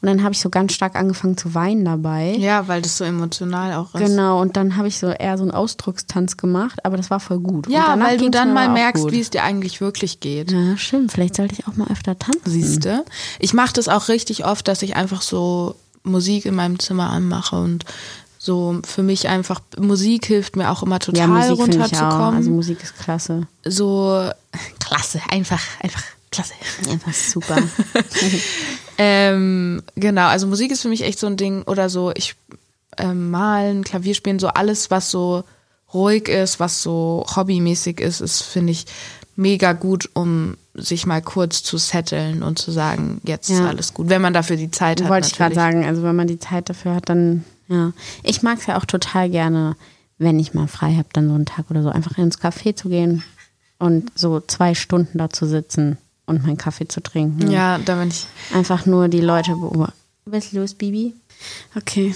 und 0.01 0.09
dann 0.09 0.23
habe 0.23 0.33
ich 0.33 0.41
so 0.41 0.51
ganz 0.51 0.73
stark 0.73 0.97
angefangen 0.97 1.37
zu 1.37 1.55
weinen 1.55 1.85
dabei. 1.85 2.35
Ja, 2.39 2.67
weil 2.67 2.83
das 2.83 2.99
so 2.99 3.05
emotional 3.05 3.75
auch 3.75 3.95
ist. 3.95 4.01
Genau, 4.01 4.41
und 4.41 4.57
dann 4.57 4.77
habe 4.77 4.89
ich 4.89 4.99
so 4.99 5.09
eher 5.09 5.39
so 5.39 5.45
einen 5.45 5.53
Ausdruckstanz 5.53 6.37
gemacht, 6.37 6.85
aber 6.85 6.97
das 6.97 7.11
war 7.11 7.21
voll 7.21 7.39
gut. 7.39 7.69
Ja, 7.69 7.99
weil 8.01 8.19
du 8.19 8.31
dann 8.31 8.53
mal 8.53 8.69
merkst, 8.69 9.11
wie 9.11 9.21
es 9.21 9.31
dir 9.31 9.45
eigentlich 9.45 9.81
wirklich 9.81 10.21
geht. 10.21 10.51
Ja, 10.51 10.77
stimmt. 10.77 11.13
Vielleicht 11.13 11.37
sollte 11.37 11.55
ich 11.55 11.69
auch 11.69 11.77
mal 11.77 11.91
öfter 11.91 12.19
tanzen. 12.19 12.51
Siehste? 12.51 13.05
Ich 13.39 13.55
mache 13.55 13.73
das 13.75 13.89
auch 13.89 14.09
richtig 14.09 14.45
oft, 14.45 14.67
dass 14.67 14.83
ich 14.83 14.97
einfach 14.97 15.23
so 15.23 15.77
Musik 16.03 16.47
in 16.47 16.57
meinem 16.57 16.81
Zimmer 16.81 17.11
anmache 17.11 17.57
und 17.57 17.85
so 18.45 18.81
für 18.85 19.05
mich 19.05 19.29
einfach 19.29 19.61
Musik 19.79 20.27
hilft 20.27 20.57
mir 20.57 20.71
auch 20.73 20.83
immer 20.83 20.99
total 20.99 21.21
Ja, 21.21 21.27
Musik 21.29 21.59
runterzukommen. 21.61 22.35
Also 22.35 22.51
Musik 22.51 22.83
ist 22.83 22.99
klasse. 22.99 23.47
so 23.65 24.29
klasse, 24.81 25.21
einfach, 25.31 25.61
einfach 25.81 26.03
klasse. 26.33 26.55
Einfach 26.91 27.13
super. 27.15 27.57
Ähm, 28.99 29.83
genau, 29.97 30.27
also 30.27 30.47
Musik 30.47 30.71
ist 30.71 30.83
für 30.83 30.89
mich 30.89 31.03
echt 31.03 31.19
so 31.19 31.27
ein 31.27 31.37
Ding 31.39 31.63
oder 31.63 31.89
so, 31.89 32.13
ich 32.15 32.35
ähm, 32.99 33.31
malen, 33.31 33.85
Klavier 33.85 34.15
spielen, 34.15 34.39
so 34.39 34.49
alles, 34.49 34.91
was 34.91 35.11
so 35.11 35.45
ruhig 35.95 36.29
ist, 36.29 36.61
was 36.61 36.83
so 36.83 37.25
hobbymäßig 37.35 38.01
ist, 38.01 38.21
ist, 38.21 38.43
finde 38.43 38.73
ich, 38.73 38.85
mega 39.35 39.73
gut, 39.73 40.11
um 40.13 40.57
sich 40.75 41.07
mal 41.07 41.23
kurz 41.23 41.63
zu 41.63 41.79
setteln 41.79 42.43
und 42.43 42.59
zu 42.59 42.71
sagen, 42.71 43.21
jetzt 43.25 43.49
ist 43.49 43.61
Ja. 43.61 43.67
alles 43.69 43.95
gut, 43.95 44.09
wenn 44.11 44.21
man 44.23 44.35
dafür 44.35 44.57
die 44.57 44.71
Zeit 44.71 45.03
hat. 45.03 45.09
Wollte 45.09 45.29
ich 45.29 45.37
gerade 45.37 45.55
sagen. 45.55 45.85
Also 45.87 46.03
wenn 46.03 46.15
man 46.17 46.29
die 46.29 46.39
Zeit 46.39 46.69
dafür 46.69 46.95
hat, 46.95 47.09
dann 47.09 47.45
ja. 47.73 47.93
Ich 48.23 48.43
mag 48.43 48.59
es 48.59 48.67
ja 48.67 48.79
auch 48.79 48.85
total 48.85 49.31
gerne, 49.31 49.77
wenn 50.19 50.39
ich 50.39 50.55
mal 50.55 50.69
frei 50.69 50.95
habe, 50.95 51.09
dann 51.13 51.29
so 51.29 51.35
einen 51.35 51.47
Tag 51.47 51.71
oder 51.71 51.83
so 51.83 51.89
einfach 51.89 52.19
ins 52.19 52.39
Café 52.41 52.77
zu 52.77 52.89
gehen 52.89 53.23
und 53.79 54.13
so 54.15 54.41
zwei 54.41 54.75
Stunden 54.75 55.19
da 55.19 55.31
zu 55.31 55.47
sitzen 55.47 55.99
und 56.27 56.45
meinen 56.45 56.57
Kaffee 56.59 56.87
zu 56.87 57.03
trinken. 57.03 57.51
Ja, 57.51 57.79
da 57.79 57.97
bin 57.97 58.09
ich. 58.09 58.27
Einfach 58.55 58.87
nur 58.87 59.09
die 59.09 59.21
Leute 59.21 59.57
beobachten. 59.57 59.95
Was 60.25 60.47
ist 60.47 60.53
los, 60.53 60.75
Bibi? 60.75 61.15
Okay. 61.75 62.15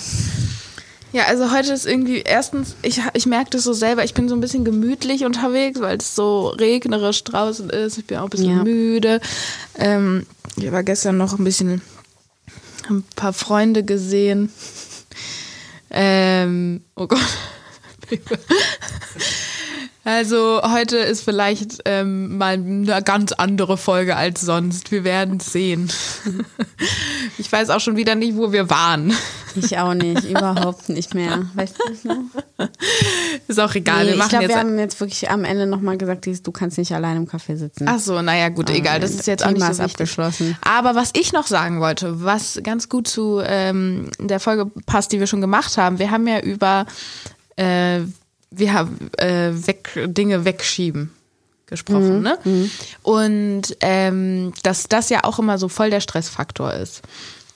Ja, 1.13 1.25
also 1.25 1.51
heute 1.51 1.73
ist 1.73 1.87
irgendwie, 1.87 2.19
erstens, 2.21 2.77
ich, 2.83 3.01
ich 3.15 3.27
merke 3.27 3.51
das 3.51 3.65
so 3.65 3.73
selber, 3.73 4.05
ich 4.05 4.15
bin 4.15 4.29
so 4.29 4.35
ein 4.37 4.41
bisschen 4.41 4.65
gemütlich 4.65 5.25
unterwegs, 5.25 5.81
weil 5.81 5.97
es 5.97 6.15
so 6.15 6.49
regnerisch 6.49 7.25
draußen 7.25 7.71
ist. 7.71 7.99
Ich 7.99 8.07
bin 8.07 8.19
auch 8.19 8.25
ein 8.25 8.31
bisschen 8.31 8.57
Ja. 8.59 8.63
müde. 8.63 9.21
Ähm, 9.77 10.27
ich 10.57 10.71
war 10.71 10.83
gestern 10.83 11.17
noch 11.17 11.39
ein 11.39 11.45
bisschen 11.45 11.81
ein 12.89 13.03
paar 13.17 13.33
Freunde 13.33 13.83
gesehen. 13.83 14.51
Um, 15.91 16.81
og 16.97 17.11
Also 20.05 20.61
heute 20.63 20.99
ist 20.99 21.23
vielleicht 21.23 21.81
ähm, 21.85 22.39
mal 22.39 22.53
eine 22.53 23.03
ganz 23.03 23.33
andere 23.33 23.77
Folge 23.77 24.17
als 24.17 24.41
sonst. 24.41 24.93
Wir 24.93 25.05
werden 25.05 25.41
sehen. 25.41 25.91
Ich 27.39 27.51
weiß 27.53 27.71
auch 27.71 27.81
schon 27.81 27.97
wieder 27.97 28.15
nicht, 28.15 28.37
wo 28.37 28.53
wir 28.53 28.71
waren. 28.71 29.13
Ich 29.55 29.77
auch 29.79 29.95
nicht, 29.95 30.25
überhaupt 30.31 30.89
nicht 30.89 31.15
mehr. 31.15 31.47
Weißt 31.55 31.77
du 31.79 31.91
das 31.91 32.05
noch? 32.05 32.69
Ist 33.47 33.61
auch 33.61 33.75
egal. 33.75 34.05
Nee, 34.05 34.07
wir 34.07 34.13
ich 34.13 34.19
machen 34.19 34.29
glaube, 34.31 34.45
jetzt. 34.45 34.55
wir 34.55 34.59
haben 34.59 34.79
jetzt 34.79 35.01
wirklich 35.01 35.31
am 35.31 35.45
Ende 35.45 35.67
nochmal 35.67 35.99
gesagt, 35.99 36.27
du 36.27 36.53
kannst 36.53 36.79
nicht 36.79 36.93
allein 36.95 37.17
im 37.17 37.27
Café 37.27 37.57
sitzen. 37.57 37.87
Ach 37.89 37.99
so, 37.99 38.23
naja, 38.23 38.49
gut, 38.49 38.71
egal. 38.71 39.01
Das 39.01 39.11
ist 39.11 39.27
jetzt 39.27 39.45
auch 39.45 39.51
nicht 39.51 39.61
Thema 39.61 39.75
so 39.75 39.83
wichtig. 39.83 39.95
abgeschlossen. 39.95 40.57
Aber 40.63 40.95
was 40.95 41.11
ich 41.15 41.33
noch 41.33 41.47
sagen 41.47 41.81
wollte, 41.81 42.25
was 42.25 42.61
ganz 42.63 42.89
gut 42.89 43.07
zu 43.09 43.41
ähm, 43.45 44.11
der 44.19 44.41
Folge 44.41 44.71
passt, 44.87 45.13
die 45.13 45.21
wir 45.21 45.27
schon 45.27 45.41
gemacht 45.41 45.77
haben, 45.77 45.99
wir 45.99 46.11
haben 46.11 46.27
ja 46.27 46.41
über 46.41 46.87
äh, 47.57 48.01
wir 48.51 48.73
haben 48.73 49.11
äh, 49.19 49.51
weg, 49.67 49.91
Dinge 50.07 50.45
wegschieben 50.45 51.11
gesprochen, 51.67 52.23
ne? 52.23 52.39
Und 53.03 53.77
ähm, 53.81 54.53
dass 54.63 54.85
das 54.85 55.09
ja 55.11 55.25
auch 55.25 55.39
immer 55.39 55.59
so 55.59 55.69
voll 55.69 55.91
der 55.91 56.01
Stressfaktor 56.01 56.73
ist. 56.73 57.03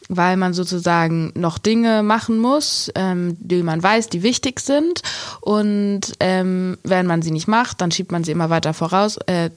Weil 0.09 0.37
man 0.37 0.53
sozusagen 0.53 1.33
noch 1.37 1.59
Dinge 1.59 2.03
machen 2.03 2.39
muss, 2.39 2.91
ähm, 2.97 3.37
die 3.39 3.63
man 3.63 3.81
weiß, 3.81 4.09
die 4.09 4.25
wichtig 4.25 4.59
sind. 4.59 5.03
Und 5.41 6.01
ähm, 6.19 6.77
wenn 6.83 7.07
man 7.07 7.23
sie 7.23 7.31
nicht 7.31 7.47
macht, 7.47 7.81
dann 7.81 7.93
schiebt 7.93 8.11
man 8.11 8.25
sie 8.25 8.33
immer 8.33 8.51
weiter 8.51 8.75
voraus, 8.75 9.19
äh, 9.27 9.51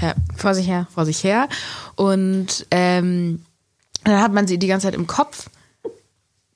her, 0.00 0.14
Vor 0.36 0.54
sich 0.54 0.66
her. 0.66 0.86
vor 0.94 1.04
sich 1.04 1.22
her. 1.22 1.48
Und 1.96 2.66
ähm, 2.70 3.44
dann 4.04 4.22
hat 4.22 4.32
man 4.32 4.46
sie 4.46 4.58
die 4.58 4.68
ganze 4.68 4.86
Zeit 4.86 4.94
im 4.94 5.06
Kopf. 5.06 5.50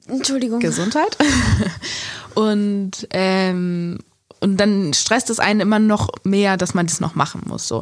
Entschuldigung. 0.08 0.60
Gesundheit. 0.60 1.18
und, 2.36 3.08
ähm, 3.10 3.98
und 4.40 4.58
dann 4.58 4.92
stresst 4.92 5.30
es 5.30 5.40
einen 5.40 5.60
immer 5.60 5.78
noch 5.78 6.10
mehr, 6.22 6.58
dass 6.58 6.74
man 6.74 6.86
das 6.86 7.00
noch 7.00 7.14
machen 7.14 7.40
muss. 7.46 7.66
So. 7.66 7.80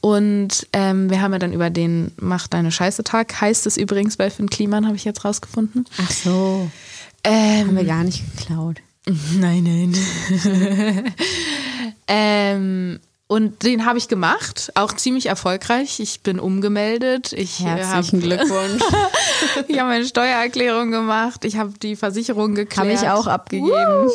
Und 0.00 0.66
ähm, 0.72 1.10
wir 1.10 1.20
haben 1.20 1.32
ja 1.34 1.38
dann 1.38 1.52
über 1.52 1.68
den 1.68 2.12
Mach 2.18 2.48
deine 2.48 2.72
Scheiße 2.72 3.04
Tag, 3.04 3.38
heißt 3.38 3.66
es 3.66 3.76
übrigens 3.76 4.16
bei 4.16 4.30
Finn 4.30 4.48
Kliman, 4.48 4.86
habe 4.86 4.96
ich 4.96 5.04
jetzt 5.04 5.22
rausgefunden. 5.22 5.84
Ach 5.98 6.10
so. 6.10 6.70
Ähm, 7.24 7.68
Haben 7.68 7.76
wir 7.76 7.84
gar 7.84 8.02
nicht 8.02 8.24
geklaut. 8.38 8.78
Nein, 9.38 9.64
nein. 9.64 9.94
ähm, 12.08 13.00
Und 13.30 13.62
den 13.62 13.86
habe 13.86 13.96
ich 13.96 14.08
gemacht, 14.08 14.72
auch 14.74 14.92
ziemlich 14.92 15.26
erfolgreich. 15.26 16.00
Ich 16.00 16.22
bin 16.22 16.40
umgemeldet. 16.40 17.32
Ich 17.32 17.60
Herzlichen 17.60 18.22
hab, 18.22 18.26
Glückwunsch. 18.26 18.82
ich 19.68 19.78
habe 19.78 19.88
meine 19.90 20.04
Steuererklärung 20.04 20.90
gemacht. 20.90 21.44
Ich 21.44 21.56
habe 21.56 21.72
die 21.80 21.94
Versicherung 21.94 22.56
geklärt. 22.56 22.88
Habe 22.88 22.92
ich 22.92 23.08
auch 23.08 23.28
abgegeben. 23.28 23.70
Uh. 23.70 24.10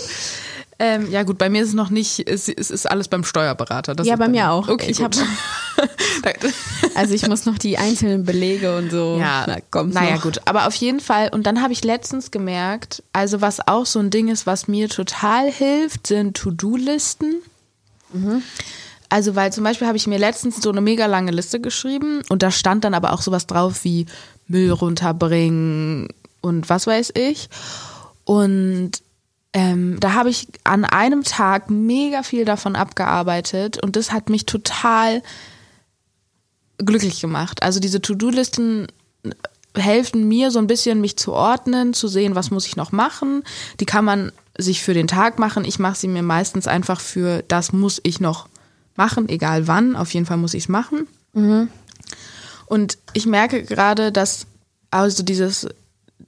Ähm, 0.80 1.10
ja 1.10 1.24
gut, 1.24 1.38
bei 1.38 1.50
mir 1.50 1.62
ist 1.62 1.70
es 1.70 1.74
noch 1.76 1.90
nicht, 1.90 2.28
es, 2.28 2.50
es 2.50 2.70
ist 2.70 2.92
alles 2.92 3.08
beim 3.08 3.24
Steuerberater. 3.24 3.96
Das 3.96 4.06
ja, 4.06 4.18
bei 4.18 4.28
mir 4.28 4.52
auch. 4.52 4.68
Okay, 4.68 4.92
ich 4.92 5.02
habe 5.02 5.16
also 6.96 7.14
ich 7.14 7.26
muss 7.26 7.46
noch 7.46 7.58
die 7.58 7.78
einzelnen 7.78 8.26
Belege 8.26 8.76
und 8.76 8.92
so. 8.92 9.16
Ja, 9.18 9.46
Na, 9.48 9.60
kommt 9.72 9.94
naja 9.94 10.16
noch. 10.16 10.24
gut, 10.24 10.42
aber 10.44 10.68
auf 10.68 10.76
jeden 10.76 11.00
Fall. 11.00 11.30
Und 11.30 11.48
dann 11.48 11.62
habe 11.62 11.72
ich 11.72 11.86
letztens 11.86 12.32
gemerkt, 12.32 13.02
also 13.14 13.40
was 13.40 13.66
auch 13.66 13.86
so 13.86 14.00
ein 14.00 14.10
Ding 14.10 14.28
ist, 14.28 14.46
was 14.46 14.68
mir 14.68 14.90
total 14.90 15.50
hilft, 15.50 16.08
sind 16.08 16.36
To-Do-Listen. 16.36 17.36
Mhm. 18.12 18.44
Also, 19.16 19.34
weil 19.38 19.54
zum 19.54 19.64
Beispiel 19.64 19.88
habe 19.88 19.96
ich 19.96 20.08
mir 20.08 20.20
letztens 20.20 20.62
so 20.62 20.70
eine 20.70 20.82
mega 20.82 21.06
lange 21.06 21.32
Liste 21.32 21.62
geschrieben 21.62 22.22
und 22.28 22.44
da 22.44 22.52
stand 22.52 22.84
dann 22.84 22.94
aber 22.94 23.14
auch 23.14 23.22
sowas 23.22 23.48
drauf 23.48 23.86
wie 23.86 24.08
Müll 24.50 24.70
runterbringen 24.72 26.10
und 26.42 26.68
was 26.68 26.86
weiß 26.86 27.14
ich. 27.16 27.48
Und 28.26 28.92
ähm, 29.54 30.02
da 30.02 30.16
habe 30.16 30.30
ich 30.30 30.50
an 30.66 30.84
einem 30.84 31.24
Tag 31.24 31.70
mega 31.70 32.24
viel 32.24 32.44
davon 32.44 32.76
abgearbeitet 32.76 33.82
und 33.82 33.96
das 33.96 34.12
hat 34.12 34.30
mich 34.30 34.48
total 34.48 35.24
glücklich 36.78 37.22
gemacht. 37.22 37.64
Also 37.64 37.80
diese 37.80 38.02
To-Do-Listen 38.02 38.88
helfen 39.78 40.28
mir 40.28 40.52
so 40.52 40.60
ein 40.60 40.68
bisschen, 40.68 41.00
mich 41.00 41.16
zu 41.16 41.32
ordnen, 41.32 41.94
zu 41.94 42.10
sehen, 42.10 42.36
was 42.36 42.52
muss 42.52 42.68
ich 42.68 42.76
noch 42.76 42.92
machen. 42.92 43.44
Die 43.80 43.86
kann 43.86 44.04
man 44.04 44.34
sich 44.58 44.84
für 44.84 44.94
den 44.94 45.08
Tag 45.08 45.40
machen. 45.40 45.64
Ich 45.64 45.80
mache 45.80 45.96
sie 45.96 46.10
mir 46.10 46.22
meistens 46.22 46.68
einfach 46.68 47.00
für, 47.00 47.46
das 47.48 47.72
muss 47.72 48.02
ich 48.04 48.20
noch 48.20 48.50
machen, 48.96 49.30
egal 49.30 49.68
wann. 49.68 49.96
Auf 49.96 50.14
jeden 50.14 50.26
Fall 50.26 50.38
muss 50.38 50.54
ich 50.54 50.64
es 50.64 50.70
machen. 50.70 51.08
Mhm. 51.34 51.70
Und 52.66 52.98
ich 53.14 53.26
merke 53.26 53.64
gerade, 53.64 54.12
dass 54.12 54.48
also 54.92 55.24
dieses, 55.24 55.68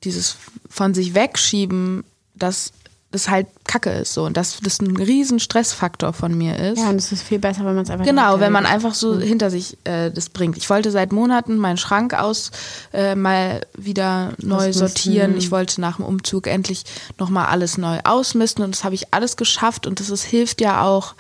dieses 0.04 0.38
von 0.70 0.94
sich 0.94 1.16
wegschieben, 1.16 2.04
dass 2.36 2.72
das 3.12 3.30
halt 3.30 3.48
Kacke 3.66 3.90
ist 3.92 4.14
so 4.14 4.26
und 4.26 4.36
dass 4.36 4.60
das 4.60 4.82
ein 4.82 4.96
riesen 4.98 5.40
Stressfaktor 5.40 6.12
von 6.12 6.38
mir 6.38 6.58
ist. 6.58 6.80
Ja, 6.80 6.90
und 6.90 6.98
es 6.98 7.14
ist 7.14 7.24
viel 7.24 7.40
besser, 7.40 7.60
wenn 7.60 7.74
man 7.74 7.84
es 7.84 7.90
einfach 7.90 8.06
genau, 8.06 8.42
wenn 8.42 8.52
man 8.52 8.66
einfach 8.66 8.94
so 8.94 9.14
mhm. 9.14 9.22
hinter 9.22 9.50
sich 9.50 9.78
äh, 9.86 10.12
das 10.12 10.30
bringt. 10.30 10.58
Ich 10.58 10.70
wollte 10.70 10.92
seit 10.92 11.14
Monaten 11.14 11.58
meinen 11.58 11.78
Schrank 11.78 12.14
aus 12.14 12.52
äh, 12.92 13.16
mal 13.16 13.62
wieder 13.78 14.34
neu 14.40 14.74
sortieren. 14.74 15.38
Ich 15.38 15.52
wollte 15.52 15.80
nach 15.80 15.98
dem 15.98 16.06
Umzug 16.06 16.48
endlich 16.48 16.84
noch 17.18 17.30
mal 17.30 17.46
alles 17.46 17.78
neu 17.78 18.00
ausmisten 18.04 18.64
und 18.64 18.76
das 18.76 18.84
habe 18.84 18.96
ich 18.96 19.14
alles 19.14 19.38
geschafft 19.38 19.88
und 19.88 20.02
das 20.02 20.10
ist, 20.10 20.24
hilft 20.24 20.60
ja 20.60 20.84
auch 20.84 21.16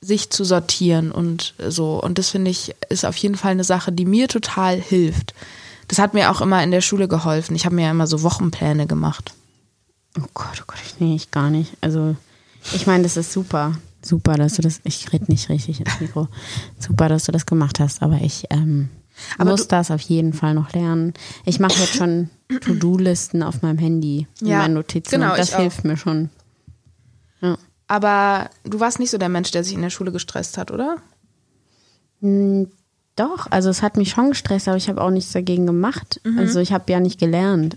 sich 0.00 0.30
zu 0.30 0.44
sortieren 0.44 1.10
und 1.10 1.54
so. 1.68 2.02
Und 2.02 2.18
das 2.18 2.30
finde 2.30 2.50
ich 2.50 2.74
ist 2.88 3.04
auf 3.04 3.16
jeden 3.16 3.36
Fall 3.36 3.52
eine 3.52 3.64
Sache, 3.64 3.92
die 3.92 4.04
mir 4.04 4.28
total 4.28 4.80
hilft. 4.80 5.34
Das 5.88 5.98
hat 5.98 6.14
mir 6.14 6.30
auch 6.30 6.40
immer 6.40 6.62
in 6.62 6.70
der 6.70 6.80
Schule 6.82 7.08
geholfen. 7.08 7.56
Ich 7.56 7.64
habe 7.64 7.74
mir 7.74 7.84
ja 7.86 7.90
immer 7.90 8.06
so 8.06 8.22
Wochenpläne 8.22 8.86
gemacht. 8.86 9.32
Oh 10.18 10.26
Gott, 10.34 10.60
oh 10.60 10.64
Gott, 10.66 10.78
nee, 10.98 11.14
ich 11.14 11.30
gar 11.30 11.50
nicht. 11.50 11.72
Also, 11.80 12.16
ich 12.74 12.86
meine, 12.86 13.02
das 13.02 13.16
ist 13.16 13.32
super. 13.32 13.78
Super, 14.02 14.34
dass 14.34 14.54
du 14.54 14.62
das, 14.62 14.80
ich 14.84 15.12
rede 15.12 15.26
nicht 15.28 15.48
richtig 15.48 15.80
ins 15.80 16.00
Mikro. 16.00 16.28
Super, 16.78 17.08
dass 17.08 17.24
du 17.24 17.32
das 17.32 17.46
gemacht 17.46 17.80
hast, 17.80 18.02
aber 18.02 18.20
ich 18.20 18.44
ähm, 18.50 18.90
aber 19.36 19.50
muss 19.50 19.68
das 19.68 19.90
auf 19.90 20.00
jeden 20.00 20.32
Fall 20.32 20.54
noch 20.54 20.72
lernen. 20.72 21.14
Ich 21.44 21.58
mache 21.58 21.78
jetzt 21.80 21.96
schon 21.96 22.30
To-Do-Listen 22.60 23.42
auf 23.42 23.62
meinem 23.62 23.78
Handy 23.78 24.26
in 24.40 24.46
ja, 24.46 24.58
meinen 24.58 24.74
Notizen. 24.74 25.10
Genau, 25.10 25.36
das 25.36 25.56
hilft 25.56 25.80
auch. 25.80 25.84
mir 25.84 25.96
schon. 25.96 26.30
Aber 27.88 28.50
du 28.64 28.80
warst 28.80 28.98
nicht 28.98 29.10
so 29.10 29.18
der 29.18 29.30
Mensch, 29.30 29.50
der 29.50 29.64
sich 29.64 29.74
in 29.74 29.82
der 29.82 29.90
Schule 29.90 30.12
gestresst 30.12 30.58
hat, 30.58 30.70
oder? 30.70 30.98
Hm, 32.20 32.70
doch, 33.16 33.46
also 33.50 33.70
es 33.70 33.82
hat 33.82 33.96
mich 33.96 34.10
schon 34.10 34.30
gestresst, 34.30 34.68
aber 34.68 34.76
ich 34.76 34.88
habe 34.88 35.02
auch 35.02 35.10
nichts 35.10 35.32
dagegen 35.32 35.66
gemacht. 35.66 36.20
Mhm. 36.24 36.38
Also 36.38 36.60
ich 36.60 36.72
habe 36.72 36.92
ja 36.92 37.00
nicht 37.00 37.18
gelernt. 37.18 37.76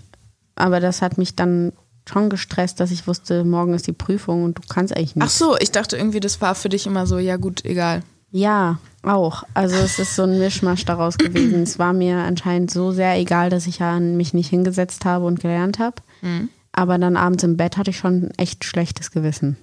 Aber 0.54 0.78
das 0.80 1.02
hat 1.02 1.18
mich 1.18 1.34
dann 1.34 1.72
schon 2.08 2.30
gestresst, 2.30 2.78
dass 2.78 2.90
ich 2.90 3.06
wusste, 3.06 3.42
morgen 3.44 3.74
ist 3.74 3.86
die 3.86 3.92
Prüfung 3.92 4.44
und 4.44 4.58
du 4.58 4.62
kannst 4.68 4.94
eigentlich 4.94 5.16
nicht. 5.16 5.24
Ach 5.24 5.30
so, 5.30 5.56
ich 5.58 5.70
dachte 5.70 5.96
irgendwie, 5.96 6.20
das 6.20 6.40
war 6.40 6.54
für 6.54 6.68
dich 6.68 6.86
immer 6.86 7.06
so, 7.06 7.18
ja 7.18 7.36
gut, 7.36 7.64
egal. 7.64 8.02
Ja, 8.30 8.78
auch. 9.02 9.44
Also 9.54 9.76
es 9.76 9.98
ist 9.98 10.16
so 10.16 10.22
ein 10.22 10.38
Mischmasch 10.38 10.84
daraus 10.84 11.18
gewesen. 11.18 11.62
es 11.62 11.78
war 11.78 11.92
mir 11.92 12.18
anscheinend 12.18 12.70
so 12.70 12.92
sehr 12.92 13.16
egal, 13.18 13.50
dass 13.50 13.66
ich 13.66 13.78
ja 13.78 13.98
mich 14.00 14.34
nicht 14.34 14.48
hingesetzt 14.48 15.04
habe 15.04 15.26
und 15.26 15.40
gelernt 15.40 15.78
habe. 15.78 15.96
Mhm. 16.22 16.48
Aber 16.72 16.98
dann 16.98 17.16
abends 17.16 17.44
im 17.44 17.56
Bett 17.56 17.76
hatte 17.76 17.90
ich 17.90 17.98
schon 17.98 18.30
echt 18.36 18.64
schlechtes 18.64 19.10
Gewissen. 19.10 19.56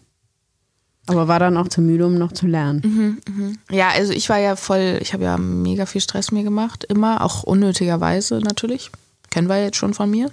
Aber 1.10 1.28
war 1.28 1.40
dann 1.40 1.58
auch 1.58 1.68
zu 1.68 1.82
müde, 1.82 2.06
um 2.06 2.18
noch 2.18 2.32
zu 2.32 2.46
lernen. 2.46 2.82
Mhm, 2.84 3.18
mh. 3.36 3.54
Ja, 3.76 3.90
also 3.90 4.14
ich 4.14 4.30
war 4.30 4.38
ja 4.38 4.56
voll, 4.56 5.00
ich 5.02 5.14
habe 5.14 5.24
ja 5.24 5.38
mega 5.38 5.86
viel 5.86 6.02
Stress 6.02 6.32
mir 6.32 6.44
gemacht, 6.44 6.84
immer, 6.84 7.24
auch 7.24 7.44
unnötigerweise 7.44 8.40
natürlich. 8.40 8.92
Kennen 9.30 9.50
wir 9.50 9.62
jetzt 9.62 9.78
schon 9.78 9.94
von 9.94 10.10
mir. 10.10 10.32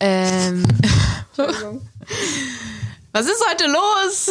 Ähm, 0.00 0.64
Was 3.12 3.26
ist 3.26 3.44
heute 3.50 3.66
los? 3.66 4.30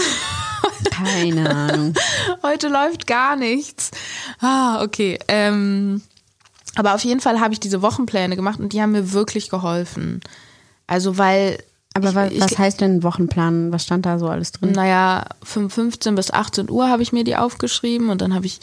Keine 0.91 1.49
Ahnung. 1.49 1.93
heute 2.43 2.67
läuft 2.67 3.07
gar 3.07 3.35
nichts. 3.35 3.91
Ah, 4.39 4.83
okay. 4.83 5.19
Ähm, 5.27 6.01
aber 6.75 6.95
auf 6.95 7.03
jeden 7.03 7.21
Fall 7.21 7.39
habe 7.39 7.53
ich 7.53 7.59
diese 7.59 7.81
Wochenpläne 7.81 8.35
gemacht 8.35 8.59
und 8.59 8.73
die 8.73 8.81
haben 8.81 8.91
mir 8.91 9.11
wirklich 9.11 9.49
geholfen. 9.49 10.21
Also, 10.87 11.17
weil 11.17 11.63
aber 11.93 12.31
ich, 12.31 12.39
was, 12.39 12.51
was 12.51 12.57
heißt 12.57 12.81
denn 12.81 13.03
Wochenplan? 13.03 13.71
Was 13.71 13.83
stand 13.83 14.05
da 14.05 14.17
so 14.17 14.27
alles 14.27 14.51
drin? 14.53 14.71
Naja, 14.71 15.25
von 15.43 15.69
15 15.69 16.15
bis 16.15 16.31
18 16.31 16.69
Uhr 16.69 16.89
habe 16.89 17.03
ich 17.03 17.11
mir 17.11 17.23
die 17.23 17.35
aufgeschrieben 17.35 18.09
und 18.09 18.21
dann 18.21 18.33
habe 18.33 18.45
ich 18.45 18.59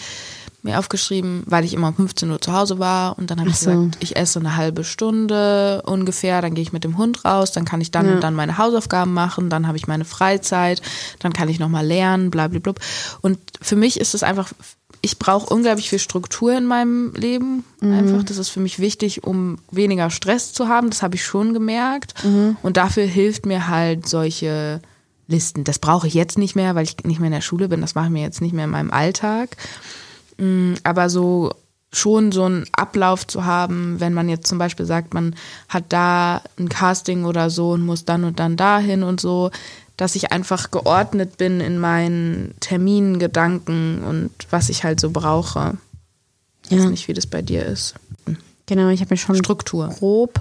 mir 0.63 0.79
aufgeschrieben, 0.79 1.45
weil 1.47 1.65
ich 1.65 1.73
immer 1.75 1.89
um 1.89 1.95
15 1.95 2.31
Uhr 2.31 2.41
zu 2.41 2.53
Hause 2.53 2.79
war 2.79 3.19
und 3.19 3.31
dann 3.31 3.39
habe 3.39 3.51
ich 3.51 3.59
so. 3.59 3.71
gesagt, 3.71 3.99
ich 4.01 4.17
esse 4.17 4.41
eine 4.41 4.57
halbe 4.57 4.83
Stunde 4.83 5.83
ungefähr, 5.87 6.43
dann 6.43 6.55
gehe 6.55 6.63
ich 6.63 6.73
mit 6.73 6.85
dem 6.85 6.99
Hund 6.99 7.25
raus, 7.25 7.53
dann 7.53 7.65
kann 7.65 7.81
ich 7.81 7.91
dann 7.91 8.07
ja. 8.07 8.15
und 8.15 8.23
dann 8.23 8.35
meine 8.35 8.59
Hausaufgaben 8.59 9.13
machen, 9.13 9.51
dann 9.51 9.67
habe 9.67 9.77
ich 9.77 9.87
meine 9.87 10.05
Freizeit, 10.05 10.83
dann 11.21 11.33
kann 11.33 11.49
ich 11.49 11.61
nochmal 11.61 11.87
lernen, 11.87 12.31
bla 12.31 12.49
bla 12.49 12.59
bla. 12.59 12.75
Und 13.21 13.39
für 13.61 13.77
mich 13.77 14.01
ist 14.01 14.15
es 14.15 14.23
einfach 14.23 14.51
ich 15.01 15.19
brauche 15.19 15.53
unglaublich 15.53 15.91
viel 15.91 15.99
Struktur 15.99 16.57
in 16.57 16.67
meinem 16.67 17.13
Leben. 17.15 17.65
Mhm. 17.81 17.93
Einfach, 17.93 18.23
das 18.25 18.39
ist 18.39 18.49
für 18.49 18.61
mich 18.61 18.79
wichtig, 18.79 19.25
um 19.25 19.59
weniger 19.71 20.11
Stress 20.11 20.53
zu 20.53 20.69
haben. 20.69 20.91
Das 20.91 21.03
habe 21.03 21.15
ich 21.15 21.25
schon 21.25 21.55
gemerkt. 21.55 22.25
Mhm. 22.25 22.57
Und 22.63 22.77
dafür 22.77 23.05
hilft 23.05 23.47
mir 23.47 23.69
halt 23.69 24.09
solche 24.09 24.81
Listen. 25.29 25.65
Das 25.65 25.79
brauche 25.79 26.07
ich 26.07 26.15
jetzt 26.15 26.39
nicht 26.39 26.57
mehr, 26.57 26.75
weil 26.75 26.85
ich 26.85 26.97
nicht 27.05 27.21
mehr 27.21 27.29
in 27.29 27.35
der 27.35 27.43
Schule 27.43 27.69
bin. 27.69 27.81
Das 27.81 27.95
mache 27.95 28.07
ich 28.07 28.13
mir 28.13 28.23
jetzt 28.23 28.41
nicht 28.41 28.55
mehr 28.55 28.65
in 28.65 28.71
meinem 28.71 28.91
Alltag. 28.91 29.57
Mm, 30.39 30.75
aber 30.85 31.11
so 31.11 31.53
schon 31.93 32.33
so 32.33 32.45
einen 32.45 32.67
Ablauf 32.73 33.27
zu 33.27 33.45
haben, 33.45 33.99
wenn 33.99 34.13
man 34.13 34.29
jetzt 34.29 34.47
zum 34.47 34.59
Beispiel 34.59 34.85
sagt, 34.85 35.15
man 35.15 35.35
hat 35.69 35.85
da 35.89 36.43
ein 36.59 36.69
Casting 36.69 37.25
oder 37.25 37.49
so 37.51 37.71
und 37.71 37.85
muss 37.85 38.05
dann 38.05 38.25
und 38.25 38.39
dann 38.39 38.57
dahin 38.57 39.03
und 39.03 39.21
so, 39.21 39.51
dass 39.99 40.15
ich 40.15 40.33
einfach 40.33 40.71
geordnet 40.71 41.37
bin 41.37 41.61
in 41.61 41.79
meinen 41.79 42.55
Terminen, 42.61 43.19
Gedanken 43.19 44.03
und 44.05 44.31
was 44.49 44.71
ich 44.71 44.85
halt 44.85 45.01
so 45.01 45.11
brauche. 45.11 45.77
Ich 46.65 46.71
ja. 46.71 46.79
weiß 46.79 46.91
nicht, 46.91 47.09
wie 47.09 47.15
das 47.15 47.27
bei 47.27 47.43
dir 47.43 47.67
ist. 47.67 47.97
Genau, 48.67 48.89
ich 48.91 49.01
habe 49.01 49.13
mir 49.13 49.19
schon 49.19 49.37
Struktur. 49.37 49.89
grob 49.89 50.41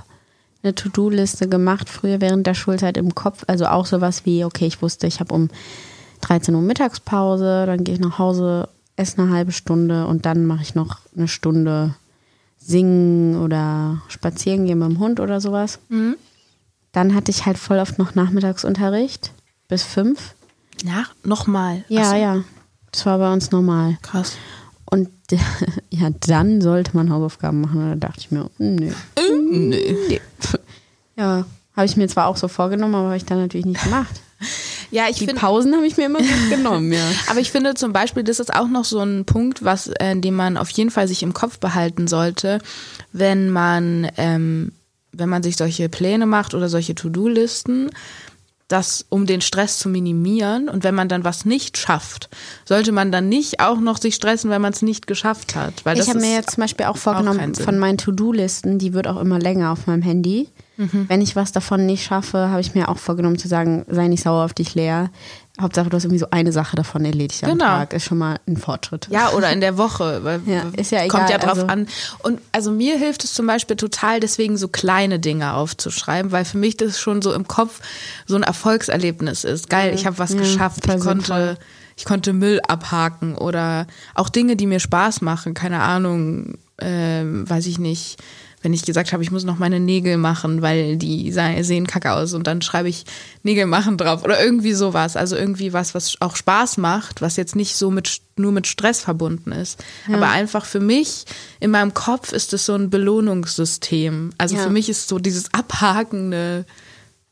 eine 0.62 0.76
To-Do-Liste 0.76 1.48
gemacht, 1.50 1.89
früher 1.89 2.22
während 2.22 2.46
der 2.46 2.54
Schulzeit 2.54 2.98
im 2.98 3.15
Kopf. 3.15 3.43
Also 3.48 3.65
auch 3.65 3.88
sowas 3.88 4.26
wie, 4.26 4.46
okay, 4.46 4.67
ich 4.67 4.82
wusste, 4.82 5.08
ich 5.08 5.20
habe 5.20 5.34
um 5.34 5.50
13 6.22 6.54
Uhr 6.54 6.62
Mittagspause, 6.62 7.65
dann 7.65 7.84
gehe 7.84 7.96
ich 7.96 8.02
nach 8.02 8.20
Hause, 8.20 8.70
esse 8.96 9.22
eine 9.22 9.32
halbe 9.32 9.52
Stunde 9.52 10.06
und 10.06 10.26
dann 10.28 10.46
mache 10.46 10.62
ich 10.62 10.76
noch 10.76 11.00
eine 11.15 11.28
Stunde 11.28 11.96
singen 12.60 13.41
oder 13.41 14.04
spazieren 14.08 14.65
gehen 14.65 14.80
mit 14.80 14.89
dem 14.89 15.00
Hund 15.00 15.20
oder 15.20 15.41
sowas. 15.41 15.80
Mhm. 15.89 16.15
Dann 16.91 17.15
hatte 17.15 17.32
ich 17.32 17.46
halt 17.46 17.58
voll 17.58 17.80
oft 17.80 17.98
noch 17.98 18.13
Nachmittagsunterricht 18.13 19.32
bis 19.67 19.84
fünf. 19.84 20.36
Ja, 20.84 21.06
nochmal. 21.23 21.84
Ja, 21.89 22.10
so. 22.10 22.15
ja. 22.15 22.43
Das 22.91 23.06
war 23.06 23.17
bei 23.17 23.32
uns 23.32 23.51
normal. 23.51 23.97
Krass. 24.01 24.38
Und 24.86 25.10
ja, 25.89 26.10
dann 26.27 26.62
sollte 26.62 26.91
man 26.95 27.12
Hausaufgaben 27.12 27.62
machen. 27.62 27.82
Und 27.82 27.99
da 27.99 28.08
dachte 28.08 28.21
ich 28.21 28.32
mir, 28.32 28.49
nö. 28.58 28.91
Mm, 29.17 29.69
nö. 29.69 29.95
Nee. 30.10 30.21
Ja, 31.15 31.45
habe 31.75 31.86
ich 31.86 31.97
mir 31.97 32.08
zwar 32.08 32.27
auch 32.27 32.38
so 32.38 32.47
vorgenommen, 32.47 32.95
aber 32.95 33.08
habe 33.08 33.17
ich 33.17 33.25
dann 33.25 33.39
natürlich 33.39 33.65
nicht 33.65 33.84
gemacht. 33.84 34.21
Ja, 34.89 35.08
ich 35.10 35.17
die 35.17 35.25
find, 35.25 35.38
Pausen 35.39 35.75
habe 35.75 35.86
ich 35.86 35.97
mir 35.97 36.06
immer 36.06 36.19
genommen, 36.49 36.93
ja. 36.93 37.03
Aber 37.30 37.41
ich 37.41 37.51
finde 37.51 37.73
zum 37.73 37.91
Beispiel, 37.91 38.23
das 38.23 38.39
ist 38.39 38.53
auch 38.53 38.69
noch 38.69 38.86
so 38.86 39.01
ein 39.01 39.25
Punkt, 39.25 39.65
was, 39.65 39.88
äh, 39.88 40.15
den 40.15 40.34
man 40.34 40.56
auf 40.56 40.69
jeden 40.69 40.91
Fall 40.91 41.10
sich 41.10 41.23
im 41.23 41.34
Kopf 41.34 41.60
behalten 41.60 42.08
sollte, 42.08 42.60
wenn 43.12 43.49
man, 43.49 44.10
ähm, 44.15 44.71
wenn 45.12 45.27
man 45.27 45.43
sich 45.43 45.58
solche 45.58 45.89
Pläne 45.89 46.25
macht 46.25 46.53
oder 46.53 46.69
solche 46.69 46.95
To-Do-Listen 46.95 47.89
das, 48.67 49.06
um 49.10 49.25
den 49.25 49.41
Stress 49.41 49.80
zu 49.80 49.89
minimieren. 49.89 50.69
Und 50.69 50.84
wenn 50.84 50.95
man 50.95 51.08
dann 51.08 51.23
was 51.23 51.45
nicht 51.45 51.77
schafft, 51.77 52.30
sollte 52.65 52.91
man 52.91 53.12
dann 53.12 53.30
nicht 53.30 53.60
auch 53.60 53.80
noch 53.80 53.97
sich 53.97 54.15
stressen, 54.15 54.49
wenn 54.49 54.62
man 54.62 54.73
es 54.73 54.82
nicht 54.82 55.08
geschafft 55.08 55.56
hat. 55.56 55.86
Weil 55.86 55.99
ich 55.99 56.10
habe 56.10 56.19
mir 56.19 56.34
jetzt 56.34 56.51
zum 56.51 56.62
Beispiel 56.62 56.86
auch 56.88 56.97
vorgenommen, 56.97 57.53
auch 57.56 57.62
von 57.62 57.80
meinen 57.80 57.97
To-Do-Listen, 57.97 58.77
die 58.77 58.93
wird 58.93 59.08
auch 59.08 59.17
immer 59.17 59.39
länger 59.39 59.71
auf 59.71 59.88
meinem 59.88 60.01
Handy. 60.01 60.49
Mhm. 60.75 61.06
Wenn 61.08 61.21
ich 61.21 61.36
was 61.36 61.51
davon 61.51 61.86
nicht 61.86 62.03
schaffe, 62.03 62.49
habe 62.49 62.62
ich 62.62 62.75
mir 62.75 62.89
auch 62.89 62.97
vorgenommen 62.97 63.38
zu 63.38 63.47
sagen, 63.47 63.86
sei 63.89 64.08
nicht 64.08 64.23
sauer 64.23 64.45
auf 64.45 64.53
dich, 64.53 64.75
Lea. 64.75 65.06
Hauptsache, 65.60 65.89
du 65.89 65.96
hast 65.98 66.04
irgendwie 66.04 66.20
so 66.20 66.28
eine 66.30 66.52
Sache 66.52 66.76
davon 66.76 67.04
erledigt 67.04 67.43
am 67.43 67.52
Genau. 67.52 67.65
Tag. 67.65 67.93
Ist 67.93 68.06
schon 68.06 68.17
mal 68.20 68.39
ein 68.48 68.58
Fortschritt. 68.58 69.08
Ja, 69.10 69.32
oder 69.32 69.52
in 69.52 69.60
der 69.60 69.78
Woche. 69.78 70.24
Weil 70.24 70.41
Ja, 70.46 70.63
ist 70.76 70.91
ja 70.91 71.00
Kommt 71.08 71.24
egal, 71.26 71.32
ja 71.32 71.38
drauf 71.39 71.50
also- 71.58 71.67
an. 71.67 71.88
Und 72.24 72.39
also 72.52 72.72
mir 72.72 72.98
hilft 72.98 73.24
es 73.24 73.34
zum 73.34 73.48
Beispiel 73.48 73.76
total, 73.76 74.20
deswegen 74.20 74.58
so 74.58 74.67
kleine 74.67 75.20
Dinge 75.20 75.54
aufzuschreiben, 75.54 76.32
weil 76.32 76.46
für 76.46 76.58
mich 76.60 76.78
das 76.78 77.00
schon 77.00 77.22
so 77.22 77.34
im 77.34 77.48
Kopf 77.48 77.82
so 78.28 78.36
ein 78.36 78.43
Erfolgserlebnis 78.43 79.43
ist. 79.43 79.70
Geil, 79.70 79.93
ich 79.96 80.06
habe 80.06 80.20
was 80.20 80.34
Ja, 80.34 80.39
geschafft. 80.39 80.82
Ich 80.86 80.88
konnte, 80.91 81.04
sinnvoll. 81.26 81.58
ich 81.96 82.06
konnte 82.06 82.34
Müll 82.34 82.62
abhaken 82.67 83.36
oder 83.36 83.88
auch 84.13 84.30
Dinge, 84.30 84.56
die 84.58 84.67
mir 84.67 84.80
Spaß 84.80 85.22
machen. 85.22 85.54
Keine 85.56 85.82
Ahnung, 85.82 86.60
ähm, 86.80 87.50
weiß 87.50 87.65
ich 87.65 87.80
nicht. 87.80 88.17
Wenn 88.67 88.73
ich 88.73 88.84
gesagt 88.84 89.13
habe, 89.13 89.23
ich 89.23 89.32
muss 89.32 89.45
noch 89.45 89.60
meine 89.60 89.80
Nägel 89.80 90.17
machen, 90.17 90.62
weil 90.62 90.97
die 90.97 91.32
se- 91.32 91.63
sehen 91.63 91.88
kacke 91.88 92.12
aus 92.12 92.34
und 92.34 92.47
dann 92.47 92.62
schreibe 92.62 92.89
ich 92.89 93.06
Nägel 93.41 93.65
machen 93.65 93.97
drauf 93.97 94.25
oder 94.25 94.43
irgendwie 94.43 94.73
sowas. 94.73 95.15
Also 95.15 95.38
irgendwie 95.38 95.71
was, 95.71 95.95
was 95.95 96.17
auch 96.19 96.36
Spaß 96.36 96.75
macht, 96.75 97.21
was 97.21 97.38
jetzt 97.38 97.56
nicht 97.56 97.77
so 97.77 97.91
mit 97.91 98.19
nur 98.36 98.51
mit 98.51 98.67
Stress 98.67 98.99
verbunden 98.99 99.53
ist. 99.53 99.82
Aber 100.12 100.27
einfach 100.32 100.65
für 100.65 100.82
mich 100.82 101.23
in 101.62 101.71
meinem 101.71 101.93
Kopf 101.93 102.34
ist 102.34 102.51
es 102.51 102.65
so 102.65 102.75
ein 102.75 102.89
Belohnungssystem. 102.89 104.32
Also 104.38 104.58
Ja. 104.58 104.63
für 104.63 104.69
mich 104.69 104.89
ist 104.89 105.08
so 105.08 105.17
dieses 105.17 105.53
Abhaken 105.53 106.34
eine 106.34 106.65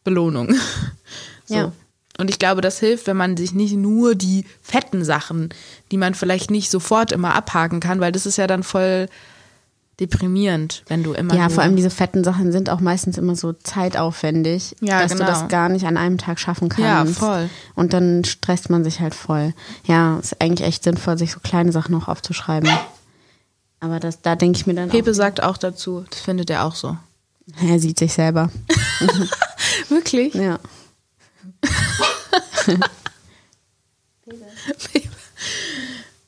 Belohnung. 0.05 0.55
so. 1.45 1.53
Ja. 1.55 1.71
Und 2.17 2.29
ich 2.29 2.39
glaube, 2.39 2.61
das 2.61 2.79
hilft, 2.79 3.07
wenn 3.07 3.17
man 3.17 3.35
sich 3.35 3.51
nicht 3.53 3.75
nur 3.75 4.15
die 4.15 4.45
fetten 4.61 5.03
Sachen, 5.03 5.49
die 5.91 5.97
man 5.97 6.15
vielleicht 6.15 6.49
nicht 6.49 6.71
sofort 6.71 7.11
immer 7.11 7.35
abhaken 7.35 7.81
kann, 7.81 7.99
weil 7.99 8.13
das 8.13 8.25
ist 8.25 8.37
ja 8.37 8.47
dann 8.47 8.63
voll 8.63 9.09
deprimierend, 9.99 10.83
wenn 10.87 11.03
du 11.03 11.13
immer 11.13 11.33
Ja, 11.35 11.49
vor 11.49 11.63
allem 11.63 11.75
diese 11.75 11.89
fetten 11.89 12.23
Sachen 12.23 12.51
sind 12.51 12.69
auch 12.69 12.79
meistens 12.81 13.17
immer 13.17 13.35
so 13.35 13.53
zeitaufwendig, 13.53 14.75
Ja, 14.81 15.01
dass 15.01 15.13
genau. 15.13 15.25
du 15.25 15.31
das 15.31 15.47
gar 15.47 15.69
nicht 15.69 15.85
an 15.85 15.97
einem 15.97 16.17
Tag 16.17 16.39
schaffen 16.39 16.69
Ja, 16.77 16.97
kannst. 16.97 17.19
voll. 17.19 17.49
Und 17.75 17.93
dann 17.93 18.25
stresst 18.25 18.69
man 18.69 18.83
sich 18.83 18.99
halt 18.99 19.15
voll. 19.15 19.53
Ja, 19.85 20.17
ist 20.19 20.41
eigentlich 20.41 20.67
echt 20.67 20.83
sinnvoll, 20.83 21.17
sich 21.17 21.31
so 21.31 21.39
kleine 21.39 21.71
Sachen 21.71 21.91
noch 21.93 22.07
aufzuschreiben. 22.07 22.69
Aber 23.79 23.99
das, 23.99 24.21
da 24.21 24.35
denke 24.35 24.57
ich 24.57 24.67
mir 24.67 24.73
dann 24.73 24.89
Pepe 24.89 25.13
sagt 25.13 25.41
auch 25.43 25.57
dazu, 25.57 26.05
das 26.09 26.19
findet 26.19 26.49
er 26.49 26.65
auch 26.65 26.75
so. 26.75 26.89
auch, 26.89 26.97
er 27.67 27.79
sieht 27.79 27.99
sich 27.99 28.13
selber. 28.13 28.49
Wirklich? 29.89 30.33
Ja. 30.33 30.59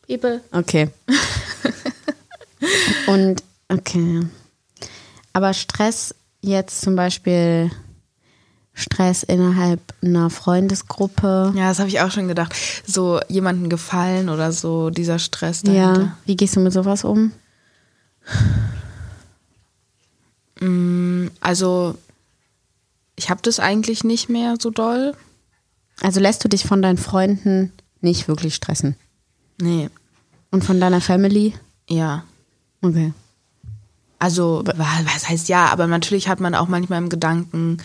Pepe. 0.07 0.41
Okay. 0.51 0.89
Und, 3.07 3.43
okay. 3.69 4.21
Aber 5.33 5.53
Stress 5.53 6.15
jetzt 6.41 6.81
zum 6.81 6.95
Beispiel 6.95 7.71
Stress 8.73 9.23
innerhalb 9.23 9.81
einer 10.03 10.29
Freundesgruppe. 10.29 11.51
Ja, 11.55 11.69
das 11.69 11.79
habe 11.79 11.89
ich 11.89 11.99
auch 12.01 12.11
schon 12.11 12.27
gedacht. 12.27 12.55
So 12.85 13.19
jemanden 13.27 13.69
gefallen 13.69 14.29
oder 14.29 14.51
so, 14.51 14.89
dieser 14.91 15.19
Stress 15.19 15.63
dahinter. 15.63 16.01
Ja. 16.01 16.17
Wie 16.25 16.35
gehst 16.35 16.55
du 16.55 16.59
mit 16.59 16.73
sowas 16.73 17.03
um? 17.03 17.31
Mm, 20.59 21.27
Also, 21.39 21.95
ich 23.15 23.29
habe 23.29 23.41
das 23.41 23.59
eigentlich 23.59 24.03
nicht 24.03 24.29
mehr 24.29 24.55
so 24.59 24.69
doll. 24.69 25.15
Also 26.01 26.19
lässt 26.19 26.43
du 26.43 26.47
dich 26.49 26.65
von 26.65 26.81
deinen 26.81 26.97
Freunden 26.97 27.71
nicht 28.01 28.27
wirklich 28.27 28.55
stressen? 28.55 28.95
Nee, 29.59 29.89
Und 30.51 30.63
von 30.63 30.79
deiner 30.79 31.01
Family? 31.01 31.53
ja. 31.89 32.23
Okay. 32.83 33.11
Also, 34.19 34.63
wa- 34.65 34.73
was 35.03 35.29
heißt 35.29 35.47
ja, 35.49 35.65
aber 35.67 35.87
natürlich 35.87 36.27
hat 36.27 36.39
man 36.39 36.55
auch 36.55 36.67
manchmal 36.67 36.99
im 36.99 37.09
Gedanken, 37.09 37.77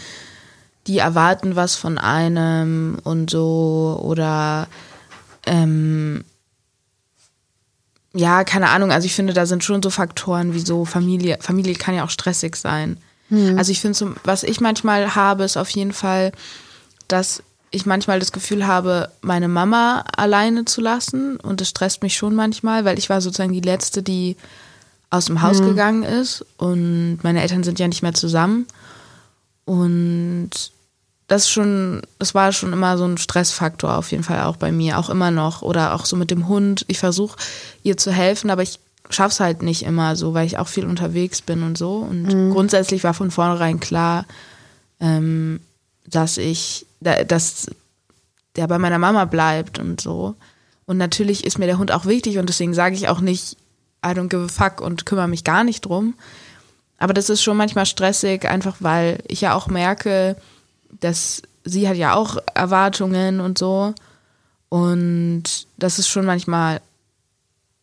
die 0.87 0.99
erwarten 0.99 1.55
was 1.57 1.77
von 1.77 1.99
einem 1.99 2.99
und 3.05 3.31
so 3.31 4.01
oder 4.03 4.67
ähm, 5.47 6.25
ja, 8.15 8.45
keine 8.45 8.69
Ahnung. 8.71 8.93
Also 8.93 9.07
ich 9.07 9.15
finde, 9.15 9.33
da 9.33 9.47
sind 9.47 9.65
schon 9.65 9.83
so 9.83 9.91
Faktoren 9.91 10.53
wie 10.55 10.61
so 10.61 10.85
Familie. 10.85 11.39
Familie 11.41 11.75
kann 11.75 11.95
ja 11.95 12.05
auch 12.05 12.11
stressig 12.11 12.57
sein. 12.57 12.99
Also 13.59 13.73
ich 13.73 13.81
finde, 13.81 14.15
was 14.25 14.43
ich 14.43 14.61
manchmal 14.61 15.15
habe, 15.15 15.45
ist 15.45 15.57
auf 15.57 15.71
jeden 15.71 15.93
Fall, 15.95 16.33
dass 17.09 17.43
ich 17.71 17.87
manchmal 17.87 18.19
das 18.21 18.33
Gefühl 18.33 18.67
habe, 18.67 19.11
meine 19.23 19.49
Mama 19.49 20.05
alleine 20.17 20.67
zu 20.67 20.83
lassen. 20.83 21.37
Und 21.37 21.63
das 21.63 21.71
stresst 21.71 22.03
mich 22.03 22.15
schon 22.17 22.35
manchmal, 22.35 22.85
weil 22.85 22.99
ich 22.99 23.09
war 23.09 23.23
sozusagen 23.23 23.55
die 23.55 23.61
Letzte, 23.63 24.03
die 24.03 24.37
aus 25.13 25.27
dem 25.27 25.43
Haus 25.43 25.61
gegangen 25.69 26.03
ist. 26.03 26.45
Und 26.57 27.19
meine 27.23 27.43
Eltern 27.43 27.63
sind 27.63 27.79
ja 27.79 27.87
nicht 27.87 28.03
mehr 28.03 28.15
zusammen. 28.15 28.67
Und 29.65 30.51
das 31.29 31.49
schon, 31.49 32.03
das 32.19 32.35
war 32.35 32.53
schon 32.53 32.73
immer 32.73 32.99
so 32.99 33.05
ein 33.05 33.19
Stressfaktor 33.19 33.97
auf 33.97 34.11
jeden 34.11 34.25
Fall 34.25 34.43
auch 34.43 34.57
bei 34.57 34.73
mir, 34.73 34.99
auch 34.99 35.09
immer 35.11 35.31
noch. 35.31 35.63
Oder 35.63 35.95
auch 35.95 36.05
so 36.07 36.17
mit 36.17 36.31
dem 36.31 36.49
Hund. 36.49 36.85
Ich 36.89 36.99
versuche 36.99 37.37
ihr 37.83 37.97
zu 37.97 38.11
helfen, 38.11 38.51
aber 38.51 38.63
ich 38.63 38.79
schaff's 39.11 39.41
halt 39.41 39.63
nicht 39.63 39.83
immer 39.85 40.17
so, 40.17 40.35
weil 40.35 40.47
ich 40.47 40.59
auch 40.59 40.69
viel 40.69 40.87
unterwegs 40.87 41.43
bin 41.43 41.63
und 41.63 41.79
so. 41.79 41.97
Und 41.97 42.51
grundsätzlich 42.51 43.05
war 43.05 43.15
von 43.15 43.31
vornherein 43.31 43.81
klar, 43.81 44.25
ähm, 45.01 45.61
dass 46.07 46.39
ich, 46.39 46.87
da- 47.01 47.25
dass 47.25 47.67
der 48.57 48.67
bei 48.67 48.79
meiner 48.79 48.99
Mama 48.99 49.25
bleibt 49.27 49.79
und 49.79 50.01
so. 50.01 50.35
Und 50.87 50.97
natürlich 50.99 51.45
ist 51.45 51.59
mir 51.59 51.67
der 51.67 51.79
Hund 51.79 51.93
auch 51.93 52.07
wichtig 52.07 52.39
und 52.39 52.49
deswegen 52.49 52.75
sage 52.75 52.95
ich 52.95 53.09
auch 53.09 53.21
nicht, 53.21 53.57
I 54.05 54.11
don't 54.11 54.29
give 54.29 54.45
a 54.45 54.49
fuck 54.49 54.81
und 54.81 55.07
kümmere 55.07 55.29
mich 55.29 55.45
gar 55.45 55.65
nicht 55.65 55.83
drum. 55.83 56.15
Aber 56.99 57.15
das 57.15 57.31
ist 57.31 57.43
schon 57.43 57.57
manchmal 57.57 57.87
stressig, 57.87 58.45
einfach 58.49 58.77
weil 58.81 59.19
ich 59.27 59.41
ja 59.41 59.55
auch 59.55 59.67
merke, 59.67 60.37
dass 61.01 61.43
sie 61.65 61.89
hat 61.89 61.97
ja 61.97 62.15
auch 62.15 62.37
Erwartungen 62.55 63.41
und 63.41 63.59
so. 63.59 63.95
Und 64.69 65.45
das 65.77 65.99
ist 65.99 66.09
schon 66.09 66.25
manchmal 66.25 66.81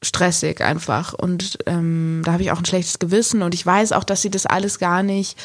stressig 0.02 0.62
einfach. 0.62 1.14
Und 1.14 1.60
ähm, 1.66 2.22
da 2.24 2.34
habe 2.34 2.44
ich 2.44 2.52
auch 2.52 2.60
ein 2.60 2.66
schlechtes 2.66 3.00
Gewissen 3.00 3.42
und 3.42 3.54
ich 3.54 3.66
weiß 3.66 3.92
auch, 3.92 4.04
dass 4.04 4.22
sie 4.22 4.30
das 4.30 4.46
alles 4.46 4.80
gar 4.80 5.04
nicht. 5.04 5.38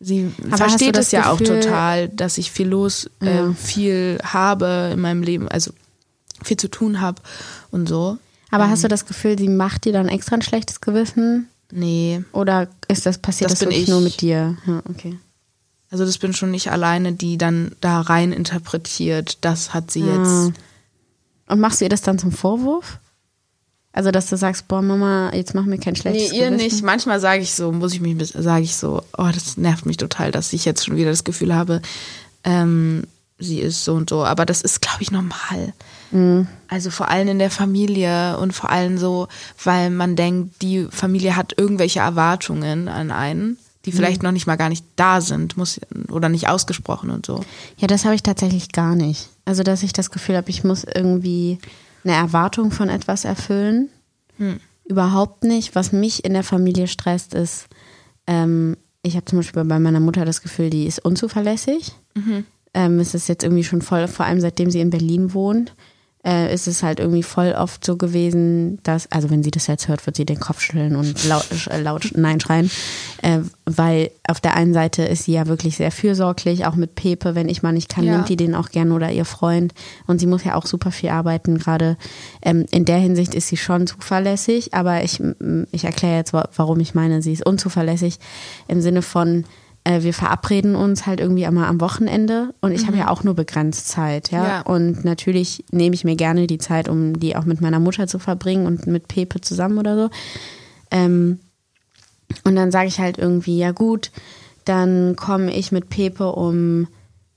Sie 0.00 0.32
Aber 0.46 0.56
versteht 0.56 0.96
das 0.96 1.06
es 1.06 1.12
ja 1.12 1.30
auch 1.30 1.38
total, 1.38 2.08
dass 2.08 2.38
ich 2.38 2.50
viel 2.50 2.68
los, 2.68 3.10
äh, 3.20 3.52
viel 3.54 4.18
habe 4.22 4.90
in 4.92 5.00
meinem 5.00 5.22
Leben, 5.22 5.48
also 5.48 5.72
viel 6.42 6.56
zu 6.56 6.68
tun 6.68 7.00
habe 7.00 7.22
und 7.70 7.88
so. 7.88 8.18
Aber 8.54 8.70
hast 8.70 8.84
du 8.84 8.88
das 8.88 9.06
Gefühl, 9.06 9.38
sie 9.38 9.48
macht 9.48 9.84
dir 9.84 9.92
dann 9.92 10.08
extra 10.08 10.36
ein 10.36 10.42
schlechtes 10.42 10.80
Gewissen? 10.80 11.48
Nee, 11.72 12.22
Oder 12.32 12.68
ist 12.88 13.04
das 13.06 13.18
passiert 13.18 13.50
Das 13.50 13.58
das, 13.58 13.68
bin 13.68 13.70
wirklich 13.70 13.82
ich. 13.84 13.88
nur 13.88 14.00
mit 14.00 14.20
dir? 14.20 14.56
Ja, 14.66 14.82
okay. 14.88 15.18
also 15.90 16.04
das 16.04 16.18
bin 16.18 16.32
schon 16.32 16.50
nicht 16.50 16.70
alleine, 16.70 17.12
die 17.12 17.36
dann 17.38 17.72
da 17.80 18.00
rein 18.00 18.32
interpretiert, 18.32 19.38
das 19.40 19.74
hat 19.74 19.90
sie 19.90 20.02
Ah. 20.04 20.16
jetzt. 20.46 20.52
Und 21.48 21.60
machst 21.60 21.80
du 21.80 21.84
ihr 21.84 21.88
das 21.90 22.02
dann 22.02 22.18
zum 22.18 22.32
Vorwurf? 22.32 22.98
Also, 23.92 24.10
dass 24.10 24.28
du 24.28 24.36
sagst, 24.36 24.66
boah, 24.66 24.82
Mama, 24.82 25.32
jetzt 25.34 25.54
mach 25.54 25.64
mir 25.66 25.78
kein 25.78 25.92
Nee, 25.94 26.00
schlechtes 26.00 26.32
ihr 26.32 26.48
Gewissen. 26.50 26.56
nicht. 26.56 26.82
Manchmal 26.84 27.20
sage 27.20 27.42
ich 27.42 27.54
so, 27.54 27.70
muss 27.70 27.92
ich 27.92 28.00
mich, 28.00 28.16
sage 28.36 28.64
ich 28.64 28.74
so, 28.76 29.02
oh, 29.16 29.28
das 29.32 29.56
nervt 29.56 29.86
mich 29.86 29.98
total, 29.98 30.32
dass 30.32 30.52
ich 30.52 30.64
jetzt 30.64 30.84
schon 30.84 30.96
wieder 30.96 31.10
das 31.10 31.22
Gefühl 31.22 31.54
habe, 31.54 31.80
ähm, 32.42 33.04
sie 33.38 33.60
ist 33.60 33.84
so 33.84 33.94
und 33.94 34.10
so. 34.10 34.24
Aber 34.24 34.46
das 34.46 34.62
ist, 34.62 34.80
glaube 34.80 35.02
ich, 35.02 35.12
normal. 35.12 35.74
Also 36.68 36.90
vor 36.90 37.08
allem 37.08 37.28
in 37.28 37.38
der 37.38 37.50
Familie 37.50 38.38
und 38.38 38.52
vor 38.52 38.70
allem 38.70 38.98
so, 38.98 39.26
weil 39.62 39.90
man 39.90 40.14
denkt, 40.16 40.62
die 40.62 40.86
Familie 40.90 41.36
hat 41.36 41.54
irgendwelche 41.58 42.00
Erwartungen 42.00 42.88
an 42.88 43.10
einen, 43.10 43.58
die 43.84 43.92
vielleicht 43.92 44.22
noch 44.22 44.32
nicht 44.32 44.46
mal 44.46 44.56
gar 44.56 44.68
nicht 44.68 44.84
da 44.96 45.20
sind, 45.20 45.56
muss 45.56 45.80
oder 46.08 46.28
nicht 46.28 46.48
ausgesprochen 46.48 47.10
und 47.10 47.26
so. 47.26 47.44
Ja, 47.78 47.86
das 47.88 48.04
habe 48.04 48.14
ich 48.14 48.22
tatsächlich 48.22 48.70
gar 48.70 48.94
nicht. 48.94 49.28
Also, 49.44 49.62
dass 49.62 49.82
ich 49.82 49.92
das 49.92 50.10
Gefühl 50.10 50.36
habe, 50.36 50.50
ich 50.50 50.64
muss 50.64 50.84
irgendwie 50.84 51.58
eine 52.04 52.14
Erwartung 52.14 52.70
von 52.70 52.88
etwas 52.88 53.24
erfüllen. 53.24 53.88
Überhaupt 54.84 55.44
nicht. 55.44 55.74
Was 55.74 55.92
mich 55.92 56.24
in 56.24 56.32
der 56.32 56.44
Familie 56.44 56.86
stresst, 56.86 57.34
ist, 57.34 57.66
ähm, 58.26 58.76
ich 59.02 59.16
habe 59.16 59.24
zum 59.24 59.38
Beispiel 59.38 59.64
bei 59.64 59.78
meiner 59.78 60.00
Mutter 60.00 60.24
das 60.24 60.42
Gefühl, 60.42 60.70
die 60.70 60.86
ist 60.86 61.04
unzuverlässig. 61.04 61.92
Ähm, 62.72 63.00
es 63.00 63.14
ist 63.14 63.28
jetzt 63.28 63.42
irgendwie 63.44 63.64
schon 63.64 63.82
voll, 63.82 64.08
vor 64.08 64.26
allem 64.26 64.40
seitdem 64.40 64.70
sie 64.70 64.80
in 64.80 64.90
Berlin 64.90 65.34
wohnt, 65.34 65.74
äh, 66.26 66.52
ist 66.54 66.66
es 66.66 66.82
halt 66.82 67.00
irgendwie 67.00 67.22
voll 67.22 67.52
oft 67.52 67.84
so 67.84 67.96
gewesen, 67.96 68.78
dass, 68.82 69.10
also 69.12 69.28
wenn 69.30 69.42
sie 69.42 69.50
das 69.50 69.66
jetzt 69.66 69.88
hört, 69.88 70.04
wird 70.06 70.16
sie 70.16 70.24
den 70.24 70.40
Kopf 70.40 70.60
schütteln 70.60 70.96
und 70.96 71.24
laut, 71.24 71.46
äh, 71.70 71.80
laut 71.80 72.10
Nein 72.14 72.40
schreien. 72.40 72.70
Äh, 73.22 73.40
weil 73.66 74.10
auf 74.28 74.40
der 74.40 74.56
einen 74.56 74.72
Seite 74.72 75.02
ist 75.04 75.24
sie 75.24 75.32
ja 75.32 75.46
wirklich 75.46 75.76
sehr 75.76 75.90
fürsorglich, 75.90 76.64
auch 76.66 76.76
mit 76.76 76.94
Pepe, 76.94 77.34
wenn 77.34 77.48
ich 77.48 77.62
mal 77.62 77.72
nicht 77.72 77.88
kann, 77.88 78.04
Ja. 78.04 78.12
nimmt 78.16 78.28
die 78.28 78.36
den 78.36 78.54
auch 78.54 78.70
gerne 78.70 78.94
oder 78.94 79.10
ihr 79.12 79.24
Freund. 79.26 79.74
Und 80.06 80.18
sie 80.18 80.26
muss 80.26 80.44
ja 80.44 80.54
auch 80.54 80.66
super 80.66 80.90
viel 80.90 81.10
arbeiten, 81.10 81.58
gerade 81.58 81.96
ähm, 82.42 82.64
in 82.70 82.84
der 82.84 82.98
Hinsicht 82.98 83.34
ist 83.34 83.48
sie 83.48 83.56
schon 83.56 83.86
zuverlässig, 83.86 84.72
aber 84.74 85.02
ich, 85.04 85.20
ich 85.72 85.84
erkläre 85.84 86.16
jetzt, 86.16 86.32
wa- 86.32 86.48
warum 86.56 86.80
ich 86.80 86.94
meine, 86.94 87.20
sie 87.22 87.32
ist 87.32 87.44
unzuverlässig 87.44 88.18
im 88.68 88.80
Sinne 88.80 89.02
von, 89.02 89.44
äh, 89.84 90.02
wir 90.02 90.14
verabreden 90.14 90.74
uns 90.74 91.06
halt 91.06 91.20
irgendwie 91.20 91.46
einmal 91.46 91.66
am 91.66 91.80
Wochenende 91.80 92.54
und 92.60 92.72
ich 92.72 92.86
habe 92.86 92.96
ja 92.96 93.08
auch 93.08 93.22
nur 93.22 93.34
begrenzt 93.34 93.88
Zeit, 93.88 94.30
ja? 94.30 94.44
Ja. 94.44 94.60
Und 94.62 95.04
natürlich 95.04 95.64
nehme 95.70 95.94
ich 95.94 96.04
mir 96.04 96.16
gerne 96.16 96.46
die 96.46 96.58
Zeit, 96.58 96.88
um 96.88 97.20
die 97.20 97.36
auch 97.36 97.44
mit 97.44 97.60
meiner 97.60 97.80
Mutter 97.80 98.06
zu 98.06 98.18
verbringen 98.18 98.66
und 98.66 98.86
mit 98.86 99.08
Pepe 99.08 99.40
zusammen 99.42 99.78
oder 99.78 99.96
so. 99.96 100.10
Ähm, 100.90 101.38
und 102.44 102.56
dann 102.56 102.70
sage 102.70 102.88
ich 102.88 102.98
halt 102.98 103.18
irgendwie, 103.18 103.58
ja 103.58 103.72
gut, 103.72 104.10
dann 104.64 105.16
komme 105.16 105.54
ich 105.54 105.70
mit 105.70 105.90
Pepe 105.90 106.32
um 106.32 106.88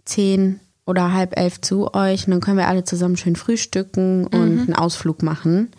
10 0.06 0.62
oder 0.86 1.14
halb 1.14 1.38
elf 1.38 1.60
zu 1.60 1.94
euch 1.94 2.26
und 2.26 2.32
dann 2.32 2.40
können 2.40 2.58
wir 2.58 2.70
alle 2.70 2.86
zusammen 2.86 3.18
schön 3.18 3.36
frühstücken 3.36 4.26
und 4.26 4.60
einen 4.60 4.74
Ausflug 4.74 5.22
machen. 5.22 5.70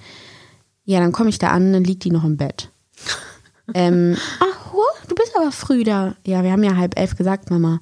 Ja, 0.85 1.01
dann 1.01 1.13
komme 1.13 1.31
ich 1.31 1.39
da 1.39 1.49
an, 1.49 1.73
dann 1.73 1.85
liegt 1.85 2.05
die 2.05 2.11
noch 2.11 2.25
im 2.25 2.37
Bett. 2.37 2.71
ähm, 3.75 4.17
ach, 4.39 4.58
aber 5.41 5.53
früh 5.53 5.85
da. 5.85 6.17
Ja, 6.27 6.43
wir 6.43 6.53
haben 6.53 6.63
ja 6.63 6.77
halb 6.77 6.99
elf 6.99 7.17
gesagt, 7.17 7.51
Mama. 7.51 7.81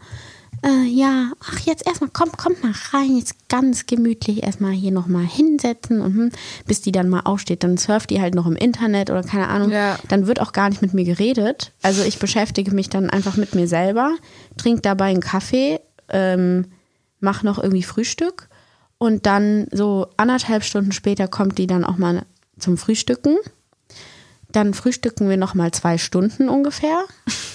Äh, 0.62 0.86
ja, 0.88 1.32
ach, 1.40 1.60
jetzt 1.60 1.86
erstmal, 1.86 2.10
komm, 2.12 2.32
kommt 2.32 2.62
mal 2.62 2.72
rein, 2.92 3.18
jetzt 3.18 3.48
ganz 3.48 3.86
gemütlich 3.86 4.42
erstmal 4.42 4.72
hier 4.72 4.90
nochmal 4.90 5.24
hinsetzen 5.24 6.00
und 6.00 6.14
hm, 6.14 6.32
bis 6.66 6.80
die 6.80 6.92
dann 6.92 7.08
mal 7.08 7.20
aufsteht. 7.20 7.62
Dann 7.62 7.76
surft 7.76 8.10
die 8.10 8.20
halt 8.20 8.34
noch 8.34 8.46
im 8.46 8.56
Internet 8.56 9.10
oder 9.10 9.22
keine 9.22 9.48
Ahnung. 9.48 9.70
Ja. 9.70 9.98
Dann 10.08 10.26
wird 10.26 10.40
auch 10.40 10.52
gar 10.52 10.68
nicht 10.68 10.82
mit 10.82 10.94
mir 10.94 11.04
geredet. 11.04 11.72
Also 11.82 12.02
ich 12.02 12.18
beschäftige 12.18 12.74
mich 12.74 12.88
dann 12.88 13.10
einfach 13.10 13.36
mit 13.36 13.54
mir 13.54 13.68
selber, 13.68 14.16
trinke 14.56 14.80
dabei 14.80 15.06
einen 15.06 15.20
Kaffee, 15.20 15.80
ähm, 16.08 16.66
mache 17.20 17.44
noch 17.44 17.58
irgendwie 17.58 17.82
Frühstück 17.82 18.48
und 18.98 19.26
dann 19.26 19.66
so 19.72 20.08
anderthalb 20.16 20.64
Stunden 20.64 20.92
später 20.92 21.28
kommt 21.28 21.58
die 21.58 21.66
dann 21.66 21.84
auch 21.84 21.98
mal 21.98 22.24
zum 22.58 22.78
Frühstücken. 22.78 23.36
Dann 24.56 24.72
frühstücken 24.72 25.28
wir 25.28 25.36
noch 25.36 25.52
mal 25.52 25.70
zwei 25.72 25.98
Stunden 25.98 26.48
ungefähr. 26.48 26.96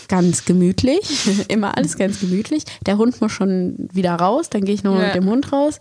Ganz 0.08 0.46
gemütlich. 0.46 1.46
Immer 1.48 1.76
alles 1.76 1.98
ganz 1.98 2.20
gemütlich. 2.20 2.64
Der 2.86 3.00
Hund 3.00 3.20
muss 3.22 3.32
schon 3.32 3.90
wieder 3.92 4.14
raus, 4.14 4.52
dann 4.52 4.64
gehe 4.64 4.76
ich 4.76 4.84
nochmal 4.84 5.02
Ja. 5.02 5.08
mit 5.08 5.16
dem 5.16 5.28
Hund 5.28 5.52
raus. 5.52 5.80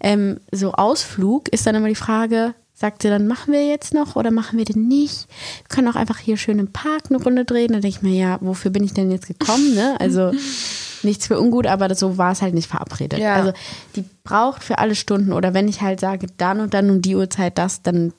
Ähm, 0.00 0.38
so 0.52 0.72
Ausflug 0.72 1.48
ist 1.48 1.66
dann 1.66 1.76
immer 1.76 1.88
die 1.88 1.94
Frage, 1.94 2.52
sagt 2.74 3.00
sie 3.00 3.08
dann, 3.08 3.26
machen 3.26 3.54
wir 3.54 3.66
jetzt 3.66 3.94
noch 3.94 4.16
oder 4.16 4.30
machen 4.30 4.58
wir 4.58 4.66
den 4.66 4.86
nicht? 4.86 5.28
Wir 5.62 5.68
können 5.74 5.88
auch 5.88 5.96
einfach 5.96 6.18
hier 6.18 6.36
schön 6.36 6.58
im 6.58 6.70
Park 6.72 7.04
eine 7.08 7.22
Runde 7.22 7.46
drehen. 7.46 7.72
Dann 7.72 7.80
denke 7.80 7.96
ich 7.96 8.02
mir, 8.02 8.14
ja, 8.14 8.36
wofür 8.42 8.70
bin 8.70 8.84
ich 8.84 8.92
denn 8.92 9.10
jetzt 9.10 9.28
gekommen? 9.28 9.74
Ne? 9.74 9.96
Also 9.98 10.32
nichts 11.02 11.26
für 11.26 11.40
ungut, 11.40 11.66
aber 11.66 11.94
so 11.94 12.18
war 12.18 12.32
es 12.32 12.42
halt 12.42 12.52
nicht 12.52 12.68
verabredet. 12.68 13.18
Ja. 13.18 13.34
Also 13.36 13.52
die 13.96 14.04
braucht 14.24 14.62
für 14.62 14.76
alle 14.78 14.94
Stunden 14.94 15.32
oder 15.32 15.54
wenn 15.54 15.68
ich 15.68 15.80
halt 15.80 16.00
sage, 16.00 16.26
dann 16.36 16.60
und 16.60 16.74
dann 16.74 16.90
um 16.90 17.00
die 17.00 17.16
Uhrzeit 17.16 17.56
das, 17.56 17.80
dann 17.80 18.12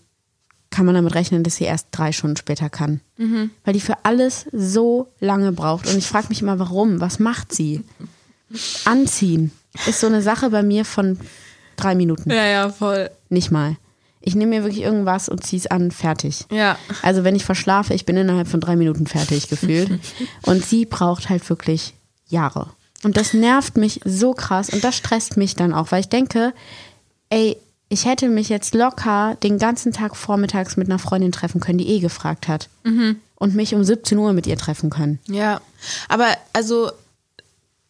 kann 0.71 0.85
man 0.85 0.95
damit 0.95 1.13
rechnen, 1.13 1.43
dass 1.43 1.57
sie 1.57 1.65
erst 1.65 1.87
drei 1.91 2.11
Stunden 2.11 2.37
später 2.37 2.69
kann. 2.69 3.01
Weil 3.65 3.73
die 3.73 3.81
für 3.81 4.03
alles 4.03 4.45
so 4.51 5.09
lange 5.19 5.51
braucht. 5.51 5.87
Und 5.87 5.97
ich 5.97 6.07
frage 6.07 6.29
mich 6.29 6.41
immer, 6.41 6.57
warum? 6.57 6.99
Was 6.99 7.19
macht 7.19 7.53
sie? 7.53 7.83
Anziehen 8.85 9.51
ist 9.85 9.99
so 9.99 10.07
eine 10.07 10.21
Sache 10.21 10.49
bei 10.49 10.63
mir 10.63 10.85
von 10.85 11.19
drei 11.75 11.95
Minuten. 11.95 12.29
Ja, 12.29 12.45
ja, 12.45 12.69
voll. 12.69 13.09
Nicht 13.29 13.51
mal. 13.51 13.77
Ich 14.21 14.35
nehme 14.35 14.55
mir 14.55 14.63
wirklich 14.63 14.83
irgendwas 14.83 15.29
und 15.29 15.43
ziehe 15.43 15.59
es 15.59 15.67
an, 15.67 15.91
fertig. 15.91 16.45
Ja. 16.51 16.77
Also 17.01 17.23
wenn 17.23 17.35
ich 17.35 17.43
verschlafe, 17.43 17.93
ich 17.93 18.05
bin 18.05 18.17
innerhalb 18.17 18.47
von 18.47 18.61
drei 18.61 18.75
Minuten 18.75 19.07
fertig 19.07 19.49
gefühlt. 19.49 19.89
Und 20.43 20.63
sie 20.63 20.85
braucht 20.85 21.29
halt 21.29 21.49
wirklich 21.49 21.95
Jahre. 22.27 22.69
Und 23.03 23.17
das 23.17 23.33
nervt 23.33 23.77
mich 23.77 23.99
so 24.05 24.33
krass 24.33 24.69
und 24.69 24.83
das 24.83 24.95
stresst 24.95 25.35
mich 25.35 25.55
dann 25.55 25.73
auch, 25.73 25.91
weil 25.91 26.01
ich 26.01 26.09
denke, 26.09 26.53
ey, 27.29 27.57
ich 27.91 28.05
hätte 28.05 28.29
mich 28.29 28.47
jetzt 28.47 28.73
locker 28.73 29.35
den 29.43 29.59
ganzen 29.59 29.91
Tag 29.91 30.15
vormittags 30.15 30.77
mit 30.77 30.87
einer 30.89 30.97
Freundin 30.97 31.31
treffen 31.33 31.59
können, 31.59 31.77
die 31.77 31.89
eh 31.89 31.99
gefragt 31.99 32.47
hat. 32.47 32.69
Und 33.35 33.53
mich 33.55 33.75
um 33.75 33.83
17 33.83 34.17
Uhr 34.17 34.31
mit 34.33 34.47
ihr 34.47 34.57
treffen 34.57 34.89
können. 34.89 35.19
Ja, 35.27 35.59
aber 36.07 36.27
also 36.53 36.91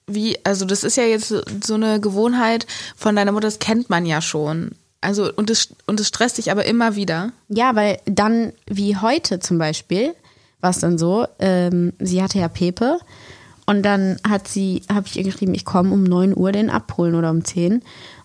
wie, 0.07 0.37
also 0.43 0.65
das 0.65 0.83
ist 0.83 0.97
ja 0.97 1.03
jetzt 1.03 1.27
so- 1.63 1.73
eine 1.75 1.99
Gewohnheit 1.99 2.65
von 2.97 3.15
deiner 3.15 3.31
Mutter, 3.31 3.47
das 3.47 3.59
kennt 3.59 3.89
man 3.89 4.05
ja 4.05 4.21
schon. 4.21 4.71
Also 5.01 5.31
und 5.33 5.49
es 5.49 5.69
und 5.87 5.99
es 5.99 6.07
stresst 6.07 6.37
dich 6.37 6.51
aber 6.51 6.65
immer 6.65 6.95
wieder. 6.95 7.31
Ja, 7.49 7.75
weil 7.75 7.99
dann, 8.05 8.53
wie 8.67 8.97
heute 8.97 9.39
zum 9.39 9.57
Beispiel, 9.57 10.13
war 10.61 10.69
es 10.71 10.79
dann 10.79 10.97
so, 10.97 11.25
ähm, 11.39 11.93
sie 11.99 12.21
hatte 12.21 12.39
ja 12.39 12.47
Pepe 12.47 12.99
und 13.65 13.83
dann 13.83 14.17
hat 14.27 14.47
sie, 14.47 14.83
habe 14.91 15.07
ich 15.07 15.17
ihr 15.17 15.23
geschrieben, 15.23 15.53
ich 15.53 15.65
komme 15.65 15.91
um 15.93 16.03
9 16.03 16.35
Uhr 16.37 16.51
den 16.51 16.69
abholen 16.69 17.15
oder 17.15 17.29
um 17.31 17.43
10. 17.45 17.81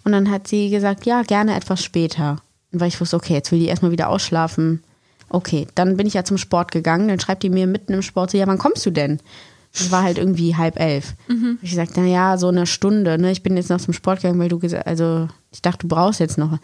Und 0.07 0.13
dann 0.13 0.31
hat 0.31 0.47
sie 0.47 0.71
gesagt, 0.71 1.05
ja, 1.05 1.23
gerne 1.23 1.57
etwas 1.57 1.83
später. 1.83 2.37
Und 2.73 2.79
weil 2.79 2.87
ich 2.87 3.01
wusste, 3.01 3.17
okay, 3.17 3.33
jetzt 3.35 3.51
will 3.51 3.59
die 3.59 3.67
erstmal 3.67 3.91
wieder 3.91 4.09
ausschlafen. 4.09 4.85
Okay, 5.29 5.67
dann 5.75 5.97
bin 5.97 6.07
ich 6.07 6.15
ja 6.15 6.23
zum 6.23 6.39
Sport 6.39 6.71
gegangen, 6.71 7.09
dann 7.09 7.19
schreibt 7.19 7.43
die 7.43 7.51
mir 7.51 7.67
mitten 7.67 7.93
im 7.93 8.03
Sport 8.03 8.31
so, 8.31 8.39
ja, 8.39 8.47
wann 8.47 8.57
kommst 8.57 8.87
du 8.87 8.93
denn? 8.93 9.19
Das 9.73 9.91
war 9.91 10.05
halt 10.05 10.19
irgendwie 10.19 10.55
halb 10.55 10.79
elf. 10.79 11.15
Mhm. 11.27 11.59
Ich 11.61 11.71
gesagt, 11.71 11.95
na 11.97 12.05
ja, 12.05 12.39
so 12.39 12.47
eine 12.47 12.67
Stunde, 12.69 13.19
ne? 13.19 13.33
Ich 13.33 13.43
bin 13.43 13.57
jetzt 13.57 13.69
noch 13.69 13.81
zum 13.81 13.95
Sport 13.95 14.23
gegangen, 14.23 14.39
weil 14.39 14.49
du 14.49 14.61
gesagt, 14.61 14.87
also 14.87 15.27
ich 15.51 15.61
dachte, 15.61 15.79
du 15.81 15.89
brauchst 15.89 16.21
jetzt 16.21 16.39
noch. 16.39 16.57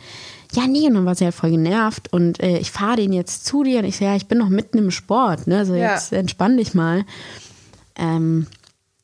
Ja, 0.53 0.69
nee, 0.69 0.87
und 0.87 0.95
dann 0.95 1.05
war 1.05 1.17
sie 1.17 1.25
halt 1.25 1.35
voll 1.35 1.51
genervt 1.51 2.13
und 2.13 2.41
äh, 2.41 2.59
ich 2.59 2.71
fahre 2.71 2.97
den 2.99 3.13
jetzt 3.13 3.45
zu 3.45 3.65
dir 3.65 3.81
und 3.81 3.87
ich 3.87 3.97
so, 3.97 4.05
ja, 4.05 4.15
ich 4.15 4.29
bin 4.29 4.39
noch 4.39 4.51
mitten 4.51 4.79
im 4.79 4.93
Sport, 4.93 5.49
ne? 5.49 5.67
So 5.67 5.75
Ja. 5.75 5.95
jetzt 5.95 6.13
entspann 6.13 6.57
dich 6.59 6.75
mal. 6.75 7.05
Ähm, 7.97 8.47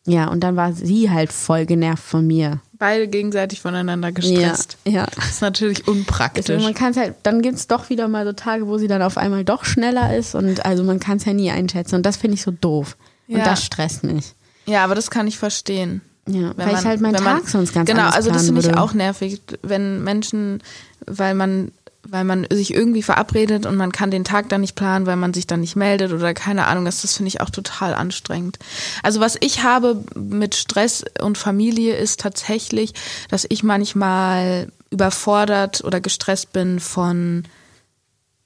ja, 0.09 0.29
und 0.29 0.41
dann 0.41 0.57
war 0.57 0.73
sie 0.73 1.11
halt 1.11 1.33
voll 1.33 1.67
genervt 1.67 2.03
von 2.03 2.27
mir. 2.27 2.61
Beide 2.79 3.09
gegenseitig 3.09 3.61
voneinander 3.61 4.13
gestresst. 4.13 4.77
Ja, 4.87 4.93
ja. 4.93 5.07
Das 5.17 5.29
ist 5.31 5.43
natürlich 5.43 5.79
Deswegen, 5.81 5.99
unpraktisch. 6.01 6.63
man 6.63 6.75
kann 6.75 6.93
es 6.93 6.97
halt, 6.97 7.15
dann 7.25 7.43
gibt 7.43 7.57
es 7.59 7.67
doch 7.67 7.91
wieder 7.91 8.07
mal 8.09 8.25
so 8.25 8.33
Tage, 8.33 8.67
wo 8.69 8.79
sie 8.79 8.87
dann 8.87 9.03
auf 9.03 9.19
einmal 9.19 9.45
doch 9.45 9.65
schneller 9.65 10.17
ist 10.17 10.35
und 10.37 10.65
also 10.65 10.85
man 10.85 11.01
kann 11.01 11.17
es 11.17 11.25
ja 11.25 11.33
nie 11.33 11.51
einschätzen 11.51 11.97
und 11.97 12.07
das 12.07 12.17
finde 12.17 12.35
ich 12.37 12.43
so 12.43 12.53
doof. 12.53 12.97
Und 13.27 13.39
Ja. 13.39 13.45
das 13.45 13.65
stresst 13.65 14.05
mich. 14.05 14.33
Ja, 14.67 14.85
aber 14.85 14.95
das 14.95 15.11
kann 15.11 15.27
ich 15.27 15.39
verstehen. 15.39 16.03
Ja, 16.29 16.53
weil 16.57 16.75
ich 16.75 16.85
halt 16.85 17.01
meinen 17.01 17.15
wenn 17.15 17.25
man- 17.25 17.39
Tag 17.41 17.49
sonst 17.49 17.73
ganz 17.75 17.89
Genau, 17.91 18.09
also 18.11 18.31
das 18.31 18.45
finde 18.47 18.61
ich 18.61 18.77
auch 18.77 18.93
nervig, 18.93 19.41
wenn 19.63 20.05
Menschen, 20.05 20.63
weil 21.07 21.35
man 21.35 21.73
weil 22.11 22.25
man 22.25 22.47
sich 22.51 22.73
irgendwie 22.73 23.03
verabredet 23.03 23.67
und 23.67 23.77
man 23.77 23.93
kann 23.93 24.11
den 24.11 24.25
Tag 24.25 24.49
dann 24.49 24.63
nicht 24.63 24.75
planen, 24.75 25.07
weil 25.07 25.17
man 25.17 25.35
sich 25.35 25.47
dann 25.47 25.61
nicht 25.61 25.77
meldet 25.77 26.13
oder 26.13 26.33
keine 26.33 26.67
Ahnung, 26.67 26.85
das, 26.85 27.03
das 27.03 27.17
finde 27.17 27.29
ich 27.29 27.41
auch 27.41 27.51
total 27.51 27.95
anstrengend. 27.95 28.59
Also 29.03 29.21
was 29.21 29.37
ich 29.41 29.63
habe 29.63 30.03
mit 30.15 30.55
Stress 30.55 31.05
und 31.21 31.37
Familie 31.37 31.97
ist 31.97 32.21
tatsächlich, 32.21 32.95
dass 33.31 33.47
ich 33.49 33.63
manchmal 33.63 34.73
überfordert 34.91 35.85
oder 35.85 36.01
gestresst 36.01 36.53
bin 36.53 36.81
von 36.81 37.45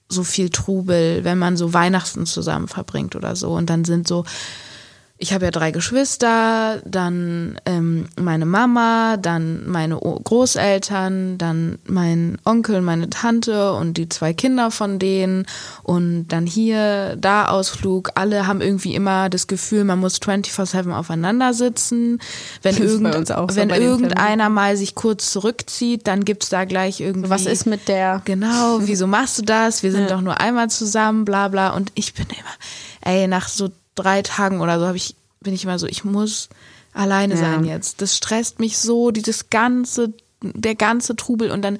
so 0.08 0.24
viel 0.24 0.50
Trubel, 0.50 1.24
wenn 1.24 1.38
man 1.38 1.56
so 1.56 1.72
Weihnachten 1.72 2.26
zusammen 2.26 2.68
verbringt 2.68 3.16
oder 3.16 3.36
so. 3.36 3.52
Und 3.52 3.70
dann 3.70 3.84
sind 3.84 4.08
so, 4.08 4.24
ich 5.22 5.32
habe 5.32 5.44
ja 5.44 5.50
drei 5.52 5.70
Geschwister, 5.70 6.82
dann 6.84 7.56
ähm, 7.64 8.08
meine 8.20 8.44
Mama, 8.44 9.16
dann 9.18 9.68
meine 9.70 10.00
O- 10.00 10.18
Großeltern, 10.18 11.38
dann 11.38 11.78
mein 11.86 12.38
Onkel, 12.44 12.80
meine 12.80 13.08
Tante 13.08 13.72
und 13.72 13.98
die 13.98 14.08
zwei 14.08 14.32
Kinder 14.32 14.72
von 14.72 14.98
denen 14.98 15.46
und 15.84 16.26
dann 16.26 16.44
hier, 16.44 17.14
da 17.20 17.46
Ausflug. 17.46 18.10
Alle 18.16 18.48
haben 18.48 18.60
irgendwie 18.60 18.96
immer 18.96 19.30
das 19.30 19.46
Gefühl, 19.46 19.84
man 19.84 20.00
muss 20.00 20.20
24-7 20.20 20.92
aufeinander 20.92 21.54
sitzen. 21.54 22.18
Wenn, 22.62 22.76
irgend, 22.76 23.28
so 23.28 23.46
wenn 23.52 23.70
irgendeiner 23.70 24.48
mal 24.48 24.76
sich 24.76 24.96
kurz 24.96 25.30
zurückzieht, 25.30 26.08
dann 26.08 26.24
gibt's 26.24 26.48
da 26.48 26.64
gleich 26.64 27.00
irgendwie 27.00 27.30
Was 27.30 27.46
ist 27.46 27.66
mit 27.66 27.86
der 27.86 28.22
Genau, 28.24 28.80
wieso 28.80 29.06
machst 29.06 29.38
du 29.38 29.42
das? 29.42 29.84
Wir 29.84 29.92
sind 29.92 30.10
doch 30.10 30.20
nur 30.20 30.40
einmal 30.40 30.68
zusammen, 30.68 31.24
bla 31.24 31.46
bla. 31.46 31.70
Und 31.76 31.92
ich 31.94 32.12
bin 32.12 32.26
immer, 32.26 33.12
ey, 33.14 33.28
nach 33.28 33.46
so 33.48 33.70
drei 33.94 34.22
Tagen 34.22 34.60
oder 34.60 34.78
so 34.80 34.86
habe 34.86 34.96
ich, 34.96 35.16
bin 35.40 35.52
ich 35.54 35.64
immer 35.64 35.78
so, 35.78 35.86
ich 35.86 36.04
muss 36.04 36.48
alleine 36.94 37.34
Ja. 37.34 37.40
sein 37.40 37.64
jetzt. 37.64 38.00
Das 38.02 38.16
stresst 38.16 38.58
mich 38.58 38.78
so, 38.78 39.10
dieses 39.10 39.50
ganze, 39.50 40.12
der 40.42 40.74
ganze 40.74 41.14
Trubel. 41.16 41.50
Und 41.50 41.62
dann 41.62 41.78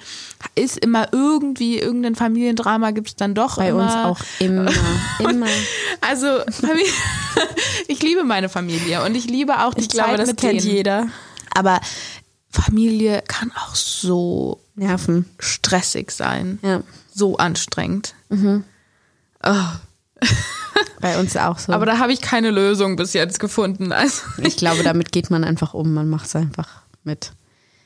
ist 0.54 0.78
immer 0.78 1.12
irgendwie 1.12 1.78
irgendein 1.78 2.14
Familiendrama 2.14 2.92
gibt's 2.92 3.16
dann 3.16 3.34
doch 3.34 3.56
bei 3.56 3.68
immer. 3.70 3.82
uns 3.84 3.94
auch 3.94 4.20
immer, 4.40 4.70
immer. 5.18 5.46
Also 6.00 6.26
ich 7.88 8.02
liebe 8.02 8.24
meine 8.24 8.48
Familie 8.48 9.04
und 9.04 9.14
ich 9.14 9.26
liebe 9.26 9.60
auch 9.64 9.74
die 9.74 9.82
Ich 9.82 9.88
glaube, 9.88 10.10
Zeit 10.10 10.18
das 10.20 10.28
mit 10.28 10.40
kennt 10.40 10.62
denen. 10.62 10.74
jeder. 10.74 11.08
Aber 11.54 11.80
Familie 12.50 13.22
kann 13.26 13.50
auch 13.52 13.74
so 13.74 14.60
Nerven. 14.74 15.26
stressig 15.38 16.10
sein. 16.10 16.58
Ja, 16.62 16.82
So 17.14 17.36
anstrengend. 17.38 18.14
Oh. 18.30 19.54
Bei 21.00 21.18
uns 21.18 21.36
auch 21.36 21.58
so. 21.58 21.72
Aber 21.72 21.86
da 21.86 21.98
habe 21.98 22.12
ich 22.12 22.20
keine 22.20 22.50
Lösung 22.50 22.96
bis 22.96 23.12
jetzt 23.12 23.40
gefunden. 23.40 23.92
Also, 23.92 24.22
ich 24.38 24.56
glaube, 24.56 24.82
damit 24.82 25.12
geht 25.12 25.30
man 25.30 25.44
einfach 25.44 25.74
um. 25.74 25.92
Man 25.94 26.08
macht 26.08 26.26
es 26.26 26.36
einfach 26.36 26.68
mit. 27.04 27.32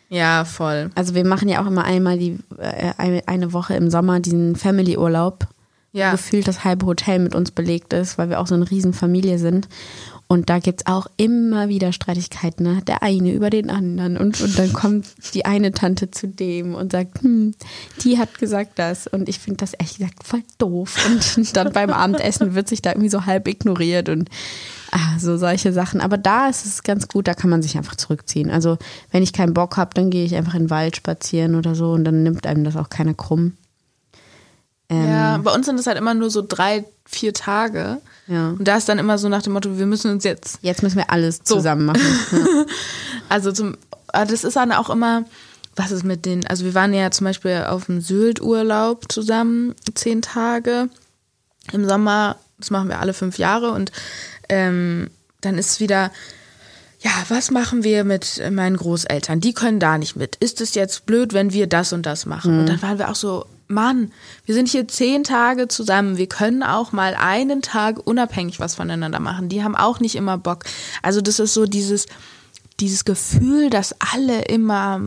ja, 0.09 0.45
voll. 0.45 0.91
Also 0.95 1.15
wir 1.15 1.25
machen 1.27 1.49
ja 1.49 1.63
auch 1.63 1.67
immer 1.67 1.85
einmal 1.85 2.19
die 2.19 2.39
äh, 2.59 2.93
eine, 3.27 3.53
Woche 3.53 3.75
im 3.75 3.91
Sommer 3.91 4.21
diesen 4.21 4.55
Family-Urlaub, 4.57 5.47
Ja. 5.93 6.09
wo 6.09 6.17
gefühlt 6.17 6.47
das 6.47 6.65
halbe 6.65 6.87
Hotel 6.87 7.19
mit 7.19 7.35
uns 7.35 7.51
belegt 7.51 7.93
ist, 7.93 8.19
weil 8.19 8.29
wir 8.31 8.39
auch 8.41 8.47
so 8.47 8.55
eine 8.55 8.71
Riesenfamilie 8.71 9.39
sind. 9.39 9.69
Und 10.29 10.51
da 10.51 10.59
gibt's 10.59 10.87
auch 10.87 11.07
immer 11.17 11.69
wieder 11.69 11.93
Streitigkeiten. 11.93 12.65
Ne? 12.65 12.83
Der 12.87 13.03
eine 13.03 13.33
über 13.33 13.49
den 13.49 13.71
anderen. 13.71 14.17
Und, 14.17 14.41
und 14.41 14.59
dann 14.59 14.73
kommt 14.73 15.07
die 15.35 15.45
eine 15.45 15.71
Tante 15.71 16.11
zu 16.11 16.27
dem 16.27 16.75
und 16.75 16.91
sagt, 16.91 17.23
hm, 17.23 17.55
die 18.03 18.19
hat 18.19 18.39
gesagt 18.39 18.79
das. 18.79 19.07
Und 19.07 19.29
ich 19.29 19.39
finde 19.39 19.59
das 19.59 19.73
ehrlich 19.75 19.99
gesagt 19.99 20.25
voll 20.25 20.43
doof. 20.59 20.97
Und 21.07 21.57
dann 21.57 21.73
beim 21.73 21.91
Abendessen 21.91 22.55
wird 22.55 22.69
sich 22.69 22.83
da 22.83 22.91
irgendwie 22.91 23.09
so 23.09 23.25
halb 23.25 23.47
ignoriert 23.47 24.09
und 24.09 24.29
ah, 24.91 25.19
so 25.21 25.37
solche 25.37 25.73
Sachen. 25.73 26.01
Aber 26.01 26.19
da 26.19 26.49
ist 26.49 26.67
es 26.67 26.83
ganz 26.83 27.07
gut, 27.07 27.29
da 27.29 27.35
kann 27.35 27.51
man 27.51 27.63
sich 27.63 27.77
einfach 27.77 27.95
zurückziehen. 27.95 28.51
Also 28.51 28.79
wenn 29.13 29.23
ich 29.23 29.33
keinen 29.33 29.55
Bock 29.55 29.77
habe, 29.77 29.95
dann 29.95 30.11
gehe 30.11 30.25
ich 30.25 30.35
einfach 30.35 30.55
in 30.55 30.65
den 30.65 30.71
Wald 30.71 30.97
spazieren 30.97 31.55
oder 31.55 31.77
so 31.77 31.93
und 31.93 32.03
dann 32.03 32.25
nimmt 32.25 32.49
einem 32.49 32.65
das 32.65 32.77
auch 32.77 32.91
keiner 32.91 33.15
krumm. 33.15 33.53
Ähm, 34.89 35.09
ja, 35.09 35.39
bei 35.39 35.53
uns 35.53 35.67
sind 35.67 35.79
es 35.81 35.87
halt 35.87 35.99
immer 35.99 36.15
nur 36.15 36.31
so 36.31 36.45
drei, 36.47 36.85
vier 37.05 37.33
Tage. 37.33 37.99
Ja. 38.27 38.51
Und 38.51 38.67
da 38.67 38.77
ist 38.77 38.89
dann 38.89 38.99
immer 38.99 39.19
so 39.19 39.29
nach 39.29 39.43
dem 39.43 39.53
Motto, 39.53 39.79
wir 39.79 39.87
müssen 39.87 40.11
uns 40.11 40.25
jetzt 40.25 40.59
Jetzt 40.63 40.83
müssen 40.83 40.97
wir 40.97 41.11
alles 41.11 41.43
zusammen 41.43 41.87
machen. 41.87 42.19
Ja. 42.33 42.65
Also 43.29 43.51
zum, 43.51 43.77
aber 44.07 44.27
das 44.27 44.45
ist 44.45 44.55
dann 44.55 44.71
auch 44.71 44.89
immer, 44.89 45.25
was 45.75 45.91
ist 45.91 46.05
mit 46.05 46.27
den, 46.27 46.47
also 46.47 46.65
wir 46.65 46.75
waren 46.75 46.95
ja 46.95 47.11
zum 47.11 47.25
Beispiel 47.25 47.65
auf 47.69 47.87
dem 47.87 48.01
Sylt-Urlaub 48.01 49.11
zusammen, 49.11 49.75
zehn 49.95 50.23
Tage 50.23 50.89
im 51.73 51.89
Sommer, 51.89 52.37
das 52.59 52.71
machen 52.71 52.89
wir 52.89 53.01
alle 53.01 53.15
fünf 53.15 53.39
Jahre 53.39 53.73
und 53.73 53.91
ähm, 54.49 55.11
dann 55.41 55.59
ist 55.59 55.81
wieder, 55.81 56.13
ja, 57.01 57.11
was 57.29 57.51
machen 57.51 57.85
wir 57.85 58.05
mit 58.05 58.43
meinen 58.51 58.77
Großeltern? 58.77 59.41
Die 59.41 59.53
können 59.53 59.81
da 59.81 59.99
nicht 59.99 60.17
mit. 60.17 60.37
Ist 60.37 60.61
es 60.61 60.75
jetzt 60.75 61.05
blöd, 61.05 61.35
wenn 61.35 61.53
wir 61.53 61.67
das 61.67 61.93
und 61.93 62.07
das 62.07 62.27
machen? 62.27 62.61
Und 62.61 62.67
dann 62.67 62.81
waren 62.83 62.99
wir 62.99 63.11
auch 63.11 63.15
so, 63.17 63.45
Mann, 63.69 64.13
wir 64.45 64.55
sind 64.55 64.69
hier 64.69 64.87
zehn 64.87 65.25
Tage 65.25 65.69
zusammen. 65.69 66.17
Wir 66.17 66.29
können 66.29 66.63
auch 66.63 66.93
mal 66.93 67.15
einen 67.15 67.63
Tag 67.63 68.07
unabhängig 68.07 68.61
was 68.61 68.77
voneinander 68.77 69.21
machen. 69.21 69.49
Die 69.49 69.65
haben 69.65 69.75
auch 69.75 70.01
nicht 70.01 70.15
immer 70.15 70.39
Bock. 70.39 70.65
Also 71.03 71.21
das 71.21 71.39
ist 71.41 71.55
so 71.55 71.67
dieses, 71.67 72.07
dieses 72.81 73.05
Gefühl, 73.05 73.71
dass 73.71 73.95
alle 74.15 74.43
immer, 74.43 75.01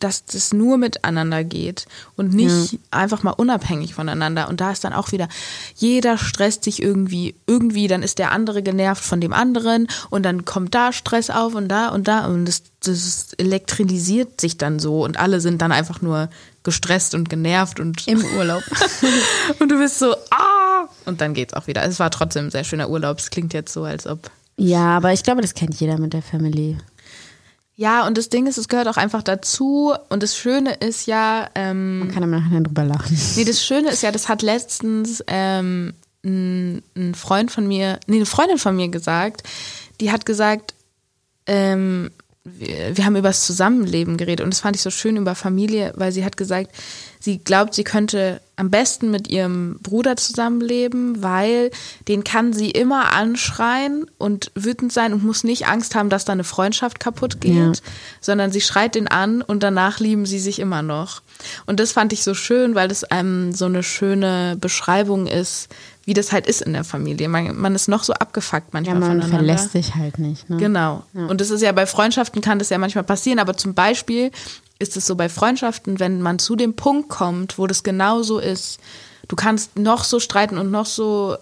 dass 0.00 0.24
das 0.24 0.52
nur 0.52 0.78
miteinander 0.78 1.44
geht 1.44 1.86
und 2.16 2.34
nicht 2.34 2.80
einfach 2.90 3.22
mal 3.22 3.30
unabhängig 3.30 3.94
voneinander. 3.94 4.48
Und 4.48 4.60
da 4.60 4.72
ist 4.72 4.82
dann 4.82 4.92
auch 4.92 5.12
wieder, 5.12 5.28
jeder 5.76 6.18
stresst 6.18 6.64
sich 6.64 6.82
irgendwie, 6.82 7.36
irgendwie, 7.46 7.86
dann 7.86 8.02
ist 8.02 8.18
der 8.18 8.32
andere 8.32 8.62
genervt 8.62 9.04
von 9.04 9.20
dem 9.20 9.32
anderen 9.32 9.86
und 10.10 10.24
dann 10.24 10.44
kommt 10.44 10.74
da 10.74 10.92
Stress 10.92 11.30
auf 11.30 11.54
und 11.54 11.68
da 11.68 11.88
und 11.90 12.08
da 12.08 12.26
und 12.26 12.46
das, 12.46 12.62
das 12.80 13.32
elektrisiert 13.34 14.40
sich 14.40 14.58
dann 14.58 14.80
so 14.80 15.04
und 15.04 15.18
alle 15.18 15.40
sind 15.40 15.62
dann 15.62 15.70
einfach 15.70 16.02
nur 16.02 16.30
gestresst 16.64 17.14
und 17.14 17.28
genervt 17.28 17.78
und 17.78 18.06
Im 18.08 18.24
Urlaub. 18.36 18.62
und 19.60 19.70
du 19.70 19.78
bist 19.78 19.98
so, 19.98 20.14
ah! 20.30 20.88
Und 21.06 21.20
dann 21.20 21.32
geht's 21.32 21.54
auch 21.54 21.68
wieder. 21.68 21.84
Es 21.84 22.00
war 22.00 22.10
trotzdem 22.10 22.46
ein 22.46 22.50
sehr 22.50 22.64
schöner 22.64 22.90
Urlaub. 22.90 23.18
Es 23.18 23.30
klingt 23.30 23.54
jetzt 23.54 23.72
so, 23.72 23.84
als 23.84 24.06
ob 24.06 24.30
Ja, 24.56 24.96
aber 24.96 25.12
ich 25.12 25.22
glaube, 25.22 25.42
das 25.42 25.54
kennt 25.54 25.80
jeder 25.80 25.98
mit 25.98 26.12
der 26.12 26.22
Family. 26.22 26.76
Ja, 27.80 28.06
und 28.06 28.18
das 28.18 28.28
Ding 28.28 28.46
ist, 28.46 28.58
es 28.58 28.68
gehört 28.68 28.88
auch 28.88 28.98
einfach 28.98 29.22
dazu. 29.22 29.94
Und 30.10 30.22
das 30.22 30.36
Schöne 30.36 30.74
ist 30.74 31.06
ja, 31.06 31.48
ähm, 31.54 32.00
Man 32.00 32.10
kann 32.10 32.22
am 32.22 32.30
Nachhinein 32.30 32.64
drüber 32.64 32.84
lachen. 32.84 33.18
nee, 33.36 33.44
das 33.46 33.64
Schöne 33.64 33.88
ist 33.88 34.02
ja, 34.02 34.12
das 34.12 34.28
hat 34.28 34.42
letztens 34.42 35.24
ähm, 35.26 35.94
ein, 36.22 36.82
ein 36.94 37.14
Freund 37.14 37.50
von 37.50 37.66
mir, 37.66 37.98
nee, 38.06 38.16
eine 38.16 38.26
Freundin 38.26 38.58
von 38.58 38.76
mir 38.76 38.90
gesagt, 38.90 39.44
die 39.98 40.12
hat 40.12 40.26
gesagt, 40.26 40.74
ähm, 41.46 42.10
wir, 42.44 42.96
wir 42.96 43.04
haben 43.04 43.16
über 43.16 43.28
das 43.28 43.44
Zusammenleben 43.44 44.16
geredet 44.16 44.42
und 44.42 44.52
das 44.54 44.60
fand 44.60 44.74
ich 44.74 44.82
so 44.82 44.90
schön 44.90 45.16
über 45.18 45.34
Familie, 45.34 45.92
weil 45.96 46.10
sie 46.10 46.24
hat 46.24 46.38
gesagt, 46.38 46.70
sie 47.18 47.36
glaubt, 47.38 47.74
sie 47.74 47.84
könnte 47.84 48.40
am 48.56 48.70
besten 48.70 49.10
mit 49.10 49.28
ihrem 49.28 49.78
Bruder 49.82 50.16
zusammenleben, 50.16 51.22
weil 51.22 51.70
den 52.08 52.24
kann 52.24 52.54
sie 52.54 52.70
immer 52.70 53.12
anschreien 53.12 54.06
und 54.16 54.52
wütend 54.54 54.90
sein 54.90 55.12
und 55.12 55.22
muss 55.22 55.44
nicht 55.44 55.66
Angst 55.66 55.94
haben, 55.94 56.08
dass 56.08 56.24
da 56.24 56.32
eine 56.32 56.44
Freundschaft 56.44 56.98
kaputt 56.98 57.42
geht, 57.42 57.54
Ja. 57.54 57.72
sondern 58.22 58.50
sie 58.52 58.60
schreit 58.62 58.94
den 58.94 59.06
an 59.08 59.42
und 59.42 59.62
danach 59.62 60.00
lieben 60.00 60.24
sie 60.24 60.38
sich 60.38 60.58
immer 60.60 60.80
noch. 60.82 61.20
Und 61.66 61.78
das 61.78 61.92
fand 61.92 62.12
ich 62.14 62.22
so 62.22 62.32
schön, 62.34 62.74
weil 62.74 62.88
das 62.88 63.04
einem 63.04 63.52
so 63.52 63.66
eine 63.66 63.82
schöne 63.82 64.56
Beschreibung 64.58 65.26
ist, 65.26 65.68
wie 66.10 66.14
das 66.14 66.32
halt 66.32 66.48
ist 66.48 66.60
in 66.62 66.72
der 66.72 66.82
Familie. 66.82 67.28
Man, 67.28 67.56
man 67.56 67.72
ist 67.76 67.86
noch 67.86 68.02
so 68.02 68.12
abgefuckt 68.14 68.64
Ja, 68.66 68.70
manchmal 68.72 68.94
man 68.96 69.08
voneinander. 69.10 69.36
verlässt 69.36 69.70
sich 69.70 69.94
halt 69.94 70.18
nicht. 70.18 70.50
Ne? 70.50 70.56
Genau. 70.56 71.04
Und 71.14 71.40
das 71.40 71.50
ist 71.50 71.60
ja 71.62 71.70
bei 71.70 71.86
Freundschaften 71.86 72.42
kann 72.42 72.58
das 72.58 72.68
ja 72.68 72.78
manchmal 72.78 73.04
passieren, 73.04 73.38
aber 73.38 73.56
zum 73.56 73.74
Beispiel 73.74 74.32
ist 74.80 74.96
es 74.96 75.06
so 75.06 75.14
bei 75.14 75.28
Freundschaften, 75.28 76.00
wenn 76.00 76.20
man 76.20 76.40
zu 76.40 76.56
dem 76.56 76.74
Punkt 76.74 77.10
kommt, 77.10 77.58
wo 77.58 77.68
das 77.68 77.84
genau 77.84 78.24
so 78.24 78.40
ist, 78.40 78.80
du 79.28 79.36
kannst 79.36 79.78
noch 79.78 80.02
so 80.02 80.18
streiten 80.18 80.58
und 80.58 80.72
noch 80.72 80.86
so 80.86 81.36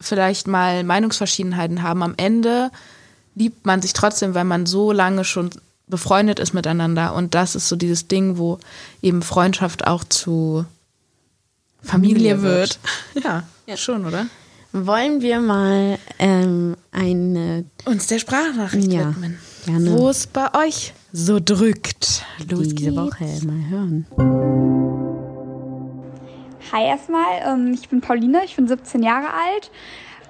vielleicht 0.00 0.46
mal 0.46 0.82
Meinungsverschiedenheiten 0.82 1.82
haben. 1.82 2.02
Am 2.02 2.14
Ende 2.16 2.70
liebt 3.34 3.66
man 3.66 3.82
sich 3.82 3.92
trotzdem, 3.92 4.32
weil 4.32 4.44
man 4.44 4.64
so 4.64 4.92
lange 4.92 5.24
schon 5.24 5.50
befreundet 5.88 6.38
ist 6.38 6.54
miteinander. 6.54 7.12
Und 7.14 7.34
das 7.34 7.54
ist 7.54 7.68
so 7.68 7.76
dieses 7.76 8.08
Ding, 8.08 8.38
wo 8.38 8.60
eben 9.02 9.20
Freundschaft 9.20 9.86
auch 9.86 10.04
zu 10.04 10.64
Familie, 11.82 12.34
Familie 12.36 12.42
wird. 12.42 12.78
Ja, 13.22 13.42
schon, 13.74 14.06
oder? 14.06 14.26
Wollen 14.72 15.22
wir 15.22 15.40
mal 15.40 15.98
ähm, 16.18 16.76
eine 16.92 17.64
Uns 17.86 18.06
der 18.08 18.18
Sprachnachricht 18.18 18.92
Ja, 18.92 19.08
widmen. 19.10 19.38
gerne. 19.64 19.98
Wo 19.98 20.08
es 20.10 20.26
bei 20.26 20.48
euch 20.54 20.92
so 21.12 21.40
drückt. 21.42 22.24
Los 22.50 22.68
diese 22.68 22.74
geht's. 22.90 22.96
Woche 22.96 23.24
mal 23.46 23.68
hören? 23.70 24.06
Hi 26.72 26.84
erstmal, 26.84 27.24
ähm, 27.44 27.72
ich 27.74 27.88
bin 27.88 28.00
Pauline, 28.00 28.44
ich 28.44 28.56
bin 28.56 28.66
17 28.68 29.02
Jahre 29.02 29.28
alt 29.32 29.70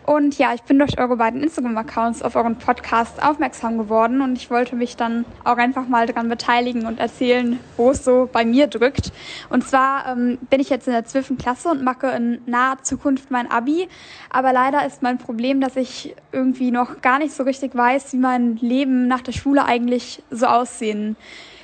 und 0.07 0.39
ja, 0.39 0.55
ich 0.55 0.63
bin 0.63 0.79
durch 0.79 0.99
eure 0.99 1.17
beiden 1.17 1.43
Instagram-Accounts 1.43 2.23
auf 2.23 2.37
euren 2.37 2.57
Podcast 2.57 3.21
aufmerksam 3.21 3.77
geworden 3.77 4.21
und 4.21 4.39
ich 4.39 4.51
wollte 4.51 4.77
mich 4.77 4.97
dann 4.97 5.25
auch 5.43 5.57
einfach 5.57 5.89
mal 5.89 6.07
daran 6.07 6.29
beteiligen 6.29 6.87
und 6.87 7.01
erzählen, 7.01 7.59
wo 7.77 7.91
es 7.91 8.05
so 8.05 8.29
bei 8.33 8.45
mir 8.45 8.69
drückt. 8.69 9.13
Und 9.51 9.67
zwar 9.67 10.07
ähm, 10.07 10.39
bin 10.49 10.61
ich 10.61 10.71
jetzt 10.71 10.87
in 10.87 10.93
der 10.93 11.05
12. 11.05 11.33
Klasse 11.39 11.71
und 11.71 11.83
mache 11.83 12.07
in 12.09 12.41
naher 12.47 12.79
Zukunft 12.83 13.33
mein 13.33 13.51
Abi, 13.51 13.89
aber 14.31 14.53
leider 14.53 14.87
ist 14.87 15.03
mein 15.03 15.19
Problem, 15.19 15.61
dass 15.61 15.75
ich 15.75 16.15
irgendwie 16.31 16.71
noch 16.71 17.03
gar 17.03 17.19
nicht 17.19 17.35
so 17.35 17.43
richtig 17.43 17.75
weiß, 17.75 18.13
wie 18.13 18.19
mein 18.19 18.57
Leben 18.59 19.09
nach 19.09 19.23
der 19.23 19.33
Schule 19.33 19.65
eigentlich 19.65 20.23
so 20.31 20.47
aussehen 20.47 21.17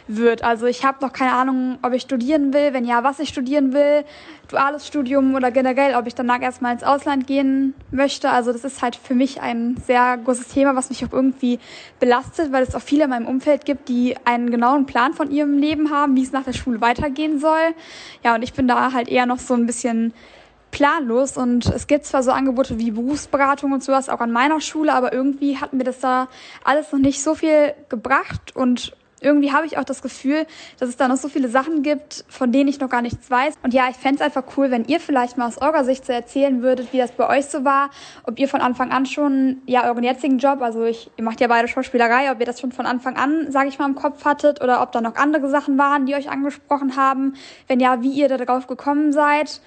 wird. 0.07 0.43
Also 0.45 0.67
ich 0.67 0.85
habe 0.85 0.99
noch 1.01 1.13
keine 1.13 1.33
Ahnung, 1.33 1.79
ob 1.83 1.93
ich 1.93 2.03
studieren 2.03 2.53
will, 2.53 2.73
wenn 2.73 2.85
ja, 2.85 3.05
was 3.05 3.19
ich 3.19 3.29
studieren 3.29 3.73
will, 3.73 4.05
duales 4.49 4.87
Studium 4.87 5.35
oder 5.35 5.51
generell, 5.51 5.95
ob 5.95 6.07
ich 6.07 6.15
danach 6.15 6.41
erstmal 6.41 6.73
ins 6.73 6.83
Ausland 6.83 7.27
gehen 7.27 7.75
möchte. 7.91 8.31
Also 8.31 8.53
das 8.53 8.65
ist 8.65 8.83
halt 8.83 8.97
für 8.97 9.15
mich 9.15 9.41
ein 9.41 9.77
sehr 9.87 10.19
großes 10.19 10.49
Thema, 10.49 10.77
was 10.77 10.91
mich 10.91 11.05
auch 11.05 11.13
irgendwie 11.13 11.59
belastet, 12.01 12.53
weil 12.53 12.63
es 12.63 12.75
auch 12.75 12.83
viele 12.83 13.05
in 13.05 13.11
meinem 13.11 13.27
Umfeld 13.27 13.65
gibt, 13.65 13.89
die 13.89 14.17
einen 14.25 14.51
genauen 14.51 14.87
Plan 14.87 15.15
von 15.15 15.31
ihrem 15.31 15.59
Leben 15.59 15.91
haben, 15.91 16.17
wie 16.17 16.23
es 16.23 16.33
nach 16.33 16.45
der 16.45 16.53
Schule 16.53 16.81
weitergehen 16.81 17.39
soll. 17.39 17.75
Ja, 18.25 18.35
und 18.35 18.43
ich 18.43 18.53
bin 18.53 18.69
da 18.69 18.93
halt 18.93 19.09
eher 19.09 19.27
noch 19.27 19.39
so 19.39 19.55
ein 19.55 19.67
bisschen 19.67 20.13
planlos 20.73 21.37
und 21.37 21.67
es 21.67 21.87
gibt 21.87 22.07
zwar 22.07 22.23
so 22.23 22.33
Angebote 22.33 22.79
wie 22.79 22.91
Berufsberatung 22.91 23.73
und 23.73 23.85
sowas 23.85 24.09
auch 24.09 24.21
an 24.21 24.33
meiner 24.33 24.61
Schule, 24.61 24.93
aber 24.93 25.13
irgendwie 25.13 25.59
hat 25.59 25.75
mir 25.75 25.85
das 25.85 26.01
da 26.01 26.29
alles 26.65 26.91
noch 26.93 26.99
nicht 26.99 27.23
so 27.23 27.35
viel 27.35 27.75
gebracht 27.89 28.57
und 28.57 28.97
irgendwie 29.23 29.53
habe 29.53 29.67
ich 29.67 29.79
auch 29.79 29.85
das 29.85 30.03
Gefühl, 30.03 30.47
dass 30.79 30.89
es 30.89 30.97
da 30.97 31.09
noch 31.09 31.17
so 31.17 31.29
viele 31.29 31.49
Sachen 31.49 31.83
gibt, 31.83 32.25
von 32.29 32.53
denen 32.53 32.69
ich 32.69 32.81
noch 32.81 32.89
gar 32.89 33.03
nichts 33.03 33.31
weiß. 33.31 33.55
Und 33.63 33.73
ja, 33.75 33.89
ich 33.89 33.97
fände 33.97 34.17
es 34.17 34.21
einfach 34.23 34.45
cool, 34.57 34.71
wenn 34.71 34.85
ihr 34.85 35.01
vielleicht 35.01 35.39
mal 35.39 35.47
aus 35.47 35.59
eurer 35.59 35.85
Sicht 35.85 36.05
so 36.05 36.13
erzählen 36.13 36.63
würdet, 36.63 36.93
wie 36.93 36.99
das 36.99 37.13
bei 37.13 37.29
euch 37.29 37.47
so 37.47 37.65
war, 37.65 37.91
ob 38.25 38.39
ihr 38.39 38.49
von 38.49 38.61
Anfang 38.61 38.91
an 38.91 39.07
schon 39.07 39.63
ja 39.67 39.85
euren 39.85 40.05
jetzigen 40.05 40.39
Job, 40.39 40.63
also 40.63 40.85
ich, 40.85 41.11
ihr 41.17 41.25
macht 41.25 41.41
ja 41.41 41.49
beide 41.49 41.69
Schauspielerei, 41.69 42.31
ob 42.31 42.41
ihr 42.41 42.47
das 42.47 42.61
schon 42.61 42.73
von 42.73 42.87
Anfang 42.87 43.17
an, 43.17 43.51
sage 43.51 43.69
ich 43.69 43.79
mal, 43.79 43.87
im 43.87 43.95
Kopf 43.95 44.25
hattet 44.25 44.63
oder 44.63 44.83
ob 44.83 44.93
da 44.93 45.01
noch 45.01 45.17
andere 45.17 45.49
Sachen 45.49 45.79
waren, 45.79 46.07
die 46.07 46.15
euch 46.15 46.31
angesprochen 46.31 46.97
haben. 46.97 47.35
Wenn 47.69 47.81
ja, 47.81 48.03
wie 48.03 48.11
ihr 48.11 48.29
da 48.29 48.37
drauf 48.37 48.67
gekommen 48.67 49.13
seid. 49.13 49.61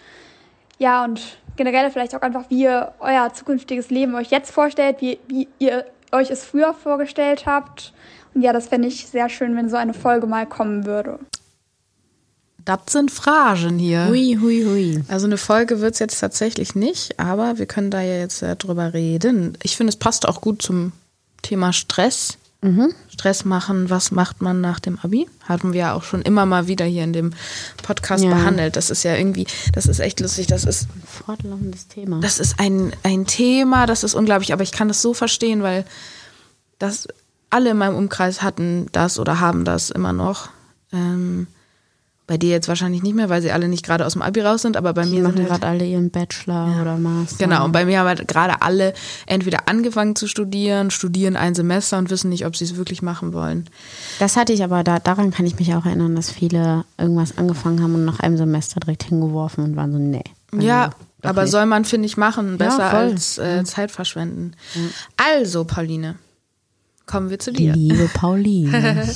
Ja, 0.78 1.06
und 1.06 1.22
generell 1.56 1.90
vielleicht 1.90 2.16
auch 2.16 2.22
einfach, 2.22 2.50
wie 2.50 2.64
ihr 2.64 2.94
euer 3.00 3.34
zukünftiges 3.34 3.90
Leben 3.90 4.16
euch 4.16 4.30
jetzt 4.30 4.52
vorstellt, 4.52 4.98
wie, 5.00 5.20
wie 5.28 5.48
ihr 5.60 5.86
euch 6.12 6.30
es 6.32 6.46
früher 6.46 6.74
vorgestellt 6.74 7.46
habt. 7.46 7.94
Und 8.36 8.42
ja, 8.42 8.54
das 8.54 8.68
fände 8.68 8.88
ich 8.88 9.08
sehr 9.08 9.30
schön, 9.30 9.56
wenn 9.56 9.70
so 9.70 9.78
eine 9.78 9.94
Folge 9.94 10.28
mal 10.28 10.46
kommen 10.46 10.86
würde. 10.86 11.20
Das 12.66 12.80
sind 12.90 13.12
Phrasen 13.12 13.78
hier. 13.80 14.08
Hui, 14.10 14.38
hui, 14.42 14.64
hui. 14.66 15.04
Also 15.08 15.26
eine 15.28 15.38
Folge 15.38 15.82
wird 15.82 15.94
es 15.94 16.00
jetzt 16.00 16.20
tatsächlich 16.20 16.76
nicht, 16.76 17.20
aber 17.20 17.58
wir 17.60 17.66
können 17.68 17.92
da 17.92 18.02
ja 18.02 18.18
jetzt 18.18 18.42
äh, 18.42 18.56
drüber 18.56 18.94
reden. 18.94 19.56
Ich 19.64 19.78
finde, 19.78 19.90
es 19.92 19.98
passt 19.98 20.28
auch 20.28 20.42
gut 20.42 20.62
zum 20.62 20.92
Thema 21.42 21.74
Stress. 21.74 22.38
Stress 23.10 23.46
machen, 23.46 23.92
was 23.92 24.10
macht 24.10 24.42
man 24.42 24.60
nach 24.60 24.80
dem 24.80 24.98
Abi? 24.98 25.30
Hatten 25.44 25.74
wir 25.74 25.80
ja 25.82 25.94
auch 25.94 26.02
schon 26.02 26.24
immer 26.24 26.48
mal 26.48 26.66
wieder 26.68 26.84
hier 26.86 27.04
in 27.04 27.14
dem 27.14 27.34
Podcast 27.84 28.24
Ja. 28.24 28.32
behandelt. 28.32 28.76
Das 28.76 28.90
ist 28.90 29.04
ja 29.04 29.16
irgendwie, 29.16 29.46
das 29.74 29.86
ist 29.86 30.00
echt 30.00 30.20
lustig. 30.20 30.48
Das 30.48 30.64
ist, 30.66 30.88
Fortlaufendes 31.06 31.88
Thema. 31.90 32.22
das 32.22 32.40
ist 32.40 32.60
ein, 32.60 32.92
ein 33.04 33.28
Thema, 33.28 33.86
das 33.86 34.04
ist 34.04 34.16
unglaublich, 34.16 34.52
aber 34.52 34.64
ich 34.64 34.72
kann 34.72 34.88
das 34.88 35.04
so 35.04 35.14
verstehen, 35.14 35.62
weil 35.62 35.86
das 36.80 37.08
alle 37.50 37.72
in 37.72 37.78
meinem 37.78 37.96
Umkreis 37.96 38.42
hatten 38.42 38.88
das 38.92 39.20
oder 39.20 39.40
haben 39.40 39.66
das 39.66 39.90
immer 39.90 40.14
noch. 40.14 40.50
Ähm, 40.92 41.48
bei 42.28 42.38
dir 42.38 42.50
jetzt 42.50 42.68
wahrscheinlich 42.68 43.04
nicht 43.04 43.16
mehr, 43.16 43.30
weil 43.30 43.42
sie 43.42 43.52
alle 43.52 43.68
nicht 43.68 43.86
gerade 43.86 44.06
aus 44.06 44.14
dem 44.14 44.24
Abi 44.24 44.42
raus 44.42 44.64
sind, 44.64 44.78
aber 44.78 44.94
bei 44.94 45.04
Die 45.04 45.12
mir 45.12 45.24
machen 45.24 45.38
sind 45.38 45.50
halt, 45.52 45.62
gerade 45.62 45.72
alle 45.72 45.86
ihren 45.86 46.10
Bachelor 46.10 46.82
oder 46.82 46.98
Master. 46.98 47.38
Genau, 47.38 47.66
und 47.66 47.72
bei 47.72 47.86
mir 47.86 48.00
haben 48.00 48.08
halt 48.08 48.28
gerade 48.28 48.64
alle 48.64 48.94
entweder 49.28 49.68
angefangen 49.70 50.16
zu 50.16 50.28
studieren, 50.28 50.90
studieren 50.90 51.36
ein 51.36 51.54
Semester 51.54 52.00
und 52.00 52.10
wissen 52.10 52.30
nicht, 52.30 52.46
ob 52.48 52.56
sie 52.56 52.66
es 52.66 52.78
wirklich 52.78 53.04
machen 53.04 53.34
wollen. 53.34 53.70
Das 54.18 54.38
hatte 54.38 54.54
ich 54.54 54.64
aber, 54.64 54.84
da, 54.84 54.98
daran 54.98 55.30
kann 55.30 55.46
ich 55.46 55.60
mich 55.60 55.76
auch 55.76 55.86
erinnern, 55.86 56.16
dass 56.16 56.32
viele 56.32 56.84
irgendwas 56.98 57.38
angefangen 57.38 57.84
haben 57.84 57.94
und 57.94 58.06
nach 58.06 58.20
einem 58.20 58.38
Semester 58.38 58.80
direkt 58.80 59.04
hingeworfen 59.04 59.64
und 59.64 59.76
waren 59.76 59.92
so, 59.92 60.00
nee. 60.00 60.24
Also, 60.52 60.66
ja, 60.66 60.90
aber 61.22 61.44
nicht. 61.44 61.52
soll 61.52 61.68
man, 61.68 61.86
finde 61.86 62.08
ich, 62.08 62.18
machen, 62.18 62.58
besser 62.58 62.90
voll. 62.90 63.00
als 63.00 63.38
äh, 63.38 63.64
Zeit 63.66 63.92
verschwenden. 63.92 64.54
Also, 65.18 65.64
Pauline, 65.64 66.16
kommen 67.06 67.30
wir 67.30 67.40
zu 67.40 67.52
dir. 67.52 67.74
Liebe 67.74 68.10
Pauline. 68.14 69.08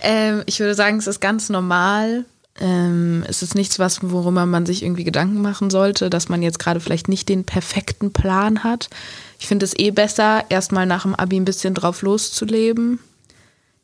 Ähm, 0.00 0.42
ich 0.46 0.60
würde 0.60 0.74
sagen, 0.74 0.98
es 0.98 1.06
ist 1.06 1.20
ganz 1.20 1.48
normal, 1.48 2.24
ähm, 2.60 3.24
es 3.28 3.42
ist 3.42 3.54
nichts, 3.54 3.78
was, 3.78 3.98
worüber 4.02 4.46
man 4.46 4.66
sich 4.66 4.82
irgendwie 4.82 5.04
Gedanken 5.04 5.40
machen 5.40 5.70
sollte, 5.70 6.10
dass 6.10 6.28
man 6.28 6.42
jetzt 6.42 6.58
gerade 6.58 6.80
vielleicht 6.80 7.08
nicht 7.08 7.28
den 7.28 7.44
perfekten 7.44 8.12
Plan 8.12 8.64
hat. 8.64 8.90
Ich 9.38 9.46
finde 9.46 9.64
es 9.64 9.76
eh 9.76 9.90
besser, 9.90 10.44
erstmal 10.48 10.86
nach 10.86 11.02
dem 11.02 11.14
Abi 11.14 11.38
ein 11.38 11.44
bisschen 11.44 11.74
drauf 11.74 12.02
loszuleben. 12.02 12.98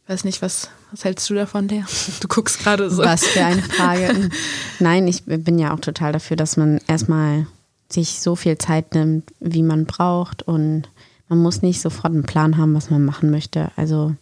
Ich 0.04 0.10
weiß 0.10 0.24
nicht, 0.24 0.42
was, 0.42 0.68
was 0.90 1.04
hältst 1.04 1.28
du 1.30 1.34
davon, 1.34 1.68
Lea? 1.68 1.84
Du 2.20 2.28
guckst 2.28 2.58
gerade 2.58 2.90
so. 2.90 3.04
Was 3.04 3.24
für 3.24 3.44
eine 3.44 3.62
Frage. 3.62 4.30
Nein, 4.78 5.08
ich 5.08 5.22
bin 5.24 5.58
ja 5.58 5.72
auch 5.72 5.80
total 5.80 6.12
dafür, 6.12 6.36
dass 6.36 6.56
man 6.56 6.80
erstmal 6.86 7.46
sich 7.88 8.20
so 8.20 8.34
viel 8.34 8.58
Zeit 8.58 8.94
nimmt, 8.94 9.30
wie 9.40 9.62
man 9.62 9.86
braucht 9.86 10.42
und 10.42 10.88
man 11.28 11.38
muss 11.38 11.62
nicht 11.62 11.80
sofort 11.80 12.12
einen 12.12 12.24
Plan 12.24 12.56
haben, 12.56 12.74
was 12.74 12.90
man 12.90 13.04
machen 13.04 13.30
möchte. 13.30 13.70
Also 13.76 14.14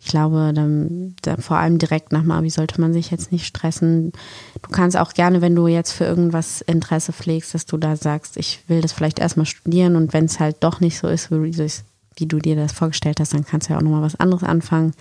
ich 0.00 0.06
glaube, 0.06 0.52
dann, 0.54 1.16
da, 1.22 1.36
vor 1.38 1.56
allem 1.56 1.78
direkt 1.78 2.12
nach 2.12 2.22
dem 2.22 2.30
Abi 2.30 2.50
sollte 2.50 2.80
man 2.80 2.92
sich 2.92 3.10
jetzt 3.10 3.32
nicht 3.32 3.46
stressen. 3.46 4.12
Du 4.62 4.70
kannst 4.70 4.96
auch 4.96 5.12
gerne, 5.12 5.40
wenn 5.40 5.56
du 5.56 5.66
jetzt 5.66 5.92
für 5.92 6.04
irgendwas 6.04 6.60
Interesse 6.60 7.12
pflegst, 7.12 7.52
dass 7.52 7.66
du 7.66 7.76
da 7.76 7.96
sagst, 7.96 8.36
ich 8.36 8.60
will 8.68 8.80
das 8.80 8.92
vielleicht 8.92 9.18
erstmal 9.18 9.46
studieren 9.46 9.96
und 9.96 10.12
wenn 10.12 10.26
es 10.26 10.38
halt 10.38 10.58
doch 10.60 10.80
nicht 10.80 10.98
so 10.98 11.08
ist, 11.08 11.32
wie, 11.32 11.56
wie 12.16 12.26
du 12.26 12.38
dir 12.38 12.54
das 12.54 12.72
vorgestellt 12.72 13.18
hast, 13.18 13.34
dann 13.34 13.44
kannst 13.44 13.68
du 13.68 13.72
ja 13.72 13.78
auch 13.78 13.82
nochmal 13.82 14.02
was 14.02 14.18
anderes 14.20 14.44
anfangen. 14.44 14.92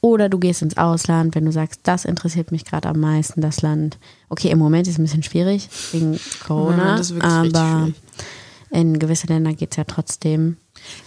Oder 0.00 0.28
du 0.28 0.38
gehst 0.38 0.62
ins 0.62 0.76
Ausland, 0.76 1.34
wenn 1.34 1.44
du 1.44 1.50
sagst, 1.50 1.80
das 1.82 2.04
interessiert 2.04 2.52
mich 2.52 2.64
gerade 2.64 2.88
am 2.88 3.00
meisten, 3.00 3.40
das 3.40 3.62
Land. 3.62 3.98
Okay, 4.28 4.50
im 4.50 4.58
Moment 4.58 4.86
ist 4.86 4.94
es 4.94 4.98
ein 5.00 5.02
bisschen 5.02 5.24
schwierig 5.24 5.68
wegen 5.90 6.20
Corona, 6.46 7.00
ja, 7.00 7.20
aber 7.22 7.88
in 8.70 9.00
gewisse 9.00 9.26
Länder 9.26 9.54
geht 9.54 9.72
es 9.72 9.76
ja 9.76 9.84
trotzdem. 9.84 10.56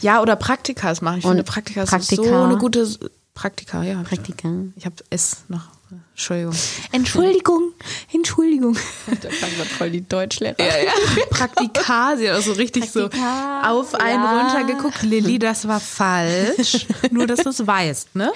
Ja, 0.02 0.22
oder 0.22 0.36
Praktikas 0.36 1.02
machen. 1.02 1.20
Ich 1.20 1.26
Und 1.26 1.32
finde 1.32 1.44
Praktika, 1.44 1.86
Praktika 1.86 2.24
so 2.24 2.44
eine 2.44 2.58
gute 2.58 2.88
Praktika, 3.34 3.84
ja. 3.84 4.02
Praktika. 4.04 4.50
Ich 4.76 4.86
habe 4.86 4.96
es 5.10 5.44
noch. 5.48 5.70
Entschuldigung. 6.12 6.56
Entschuldigung. 6.92 7.74
Entschuldigung. 8.14 8.78
Da 9.08 9.30
kam 9.30 9.50
gerade 9.50 9.70
voll 9.70 9.90
die 9.90 10.08
Deutschlehrer. 10.08 10.56
Ja, 10.60 10.78
ja. 10.78 11.26
Praktika, 11.30 12.16
sie 12.16 12.30
hat 12.30 12.38
auch 12.38 12.44
so 12.44 12.54
richtig 12.54 12.92
Praktika, 12.92 13.62
so 13.64 13.70
auf 13.70 13.96
einen 13.96 14.24
ja. 14.24 14.42
runtergeguckt. 14.42 15.02
Lilly, 15.04 15.40
das 15.40 15.68
war 15.68 15.80
falsch. 15.80 16.86
Nur, 17.12 17.28
dass 17.28 17.40
du 17.40 17.50
es 17.50 17.66
weißt, 17.66 18.16
ne? 18.16 18.32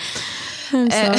Äh, 0.73 1.11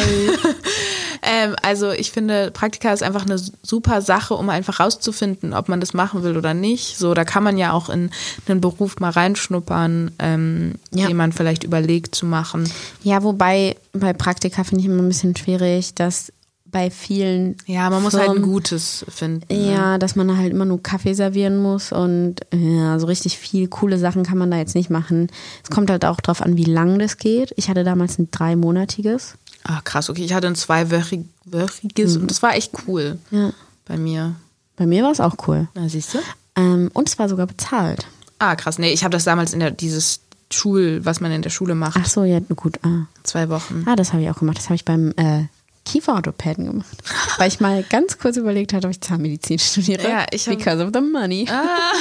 ähm, 1.27 1.57
also 1.63 1.91
ich 1.91 2.13
finde, 2.13 2.53
Praktika 2.53 2.93
ist 2.93 3.03
einfach 3.03 3.27
eine 3.27 3.39
super 3.39 4.01
Sache, 4.01 4.35
um 4.35 4.49
einfach 4.49 4.79
rauszufinden, 4.79 5.53
ob 5.53 5.69
man 5.69 5.81
das 5.81 5.93
machen 5.93 6.23
will 6.23 6.37
oder 6.37 6.55
nicht. 6.55 6.97
So, 6.97 7.15
da 7.15 7.25
kann 7.25 7.43
man 7.43 7.59
ja 7.59 7.73
auch 7.73 7.89
in 7.91 8.11
einen 8.47 8.61
Beruf 8.61 9.01
mal 9.01 9.11
reinschnuppern, 9.11 10.13
ähm, 10.21 10.75
ja. 10.93 11.09
den 11.09 11.17
man 11.17 11.33
vielleicht 11.33 11.65
überlegt 11.65 12.15
zu 12.15 12.27
machen. 12.27 12.71
Ja, 13.03 13.25
wobei 13.25 13.77
bei 13.93 14.13
Praktika 14.13 14.63
finde 14.63 14.83
ich 14.83 14.87
immer 14.87 15.03
ein 15.03 15.09
bisschen 15.09 15.35
schwierig, 15.35 15.95
dass 15.95 16.33
bei 16.77 16.91
vielen. 16.91 17.57
Ja, 17.67 17.91
man 17.91 18.03
muss 18.03 18.13
Firmen, 18.13 18.29
halt 18.29 18.39
ein 18.39 18.43
gutes 18.43 19.05
finden. 19.09 19.47
Ne? 19.49 19.73
Ja, 19.73 19.99
dass 19.99 20.15
man 20.15 20.37
halt 20.37 20.53
immer 20.53 20.65
nur 20.65 20.83
Kaffee 20.83 21.15
servieren 21.15 21.57
muss 21.57 21.91
und 21.91 22.37
ja, 22.53 22.99
so 22.99 23.07
richtig 23.07 23.39
viel 23.39 23.69
coole 23.69 23.99
Sachen 23.99 24.25
kann 24.25 24.39
man 24.39 24.51
da 24.51 24.59
jetzt 24.59 24.75
nicht 24.75 24.91
machen. 24.91 25.29
Es 25.63 25.71
kommt 25.71 25.91
halt 25.91 26.05
auch 26.05 26.21
drauf 26.21 26.43
an, 26.43 26.57
wie 26.57 26.65
lang 26.65 26.99
das 26.99 27.17
geht. 27.17 27.53
Ich 27.57 27.69
hatte 27.69 27.83
damals 27.83 28.19
ein 28.19 28.31
dreimonatiges. 28.31 29.39
Ah, 29.69 29.81
krass, 29.83 30.09
okay. 30.09 30.25
Ich 30.25 30.33
hatte 30.33 30.47
ein 30.47 30.55
zweiwöchiges 30.55 32.15
mhm. 32.15 32.21
und 32.23 32.31
das 32.31 32.43
war 32.43 32.55
echt 32.55 32.73
cool. 32.87 33.19
Ja. 33.31 33.53
Bei 33.85 33.97
mir. 33.97 34.37
Bei 34.77 34.87
mir 34.87 35.03
war 35.03 35.11
es 35.11 35.21
auch 35.21 35.35
cool. 35.49 35.69
Na, 35.75 35.89
siehst 35.89 36.15
du? 36.15 36.19
Ähm, 36.55 36.91
und 36.93 37.09
es 37.09 37.19
war 37.19 37.29
sogar 37.29 37.47
bezahlt. 37.47 38.07
Ah, 38.39 38.55
krass. 38.55 38.79
Nee, 38.79 38.93
ich 38.93 39.03
habe 39.03 39.13
das 39.13 39.25
damals 39.25 39.53
in 39.53 39.61
der, 39.61 39.73
dieses 39.73 40.21
Schul, 40.53 41.05
was 41.05 41.21
man 41.21 41.33
in 41.33 41.43
der 41.43 41.51
Schule 41.51 41.75
macht. 41.75 41.99
Ach 42.01 42.07
so, 42.07 42.23
ja, 42.23 42.39
gut. 42.55 42.79
Ah. 42.83 43.07
Zwei 43.25 43.49
Wochen. 43.49 43.85
Ah, 43.87 43.97
das 43.97 44.13
habe 44.13 44.23
ich 44.23 44.31
auch 44.31 44.39
gemacht. 44.39 44.59
Das 44.59 44.67
habe 44.67 44.77
ich 44.77 44.85
beim 44.85 45.13
äh, 45.17 45.47
Kieferorthopäden 45.85 46.67
gemacht. 46.67 47.03
Weil 47.39 47.49
ich 47.49 47.59
mal 47.59 47.83
ganz 47.83 48.19
kurz 48.19 48.37
überlegt 48.37 48.73
hatte, 48.73 48.87
ob 48.87 48.93
ich 48.93 49.01
Zahnmedizin 49.01 49.59
studiere. 49.59 50.09
Ja, 50.09 50.27
ich 50.31 50.47
hab... 50.47 50.57
Because 50.57 50.85
of 50.85 50.91
the 50.95 51.01
money. 51.01 51.49
Ah. 51.51 51.93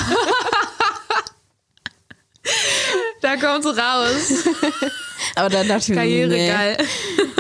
da 3.21 3.37
kommt's 3.37 3.65
raus. 3.65 4.43
Aber 5.35 5.49
dann 5.49 5.67
dachte 5.67 5.91
ich 5.91 5.97
Karriere 5.97 6.29
nee. 6.29 6.49
geil. 6.49 6.77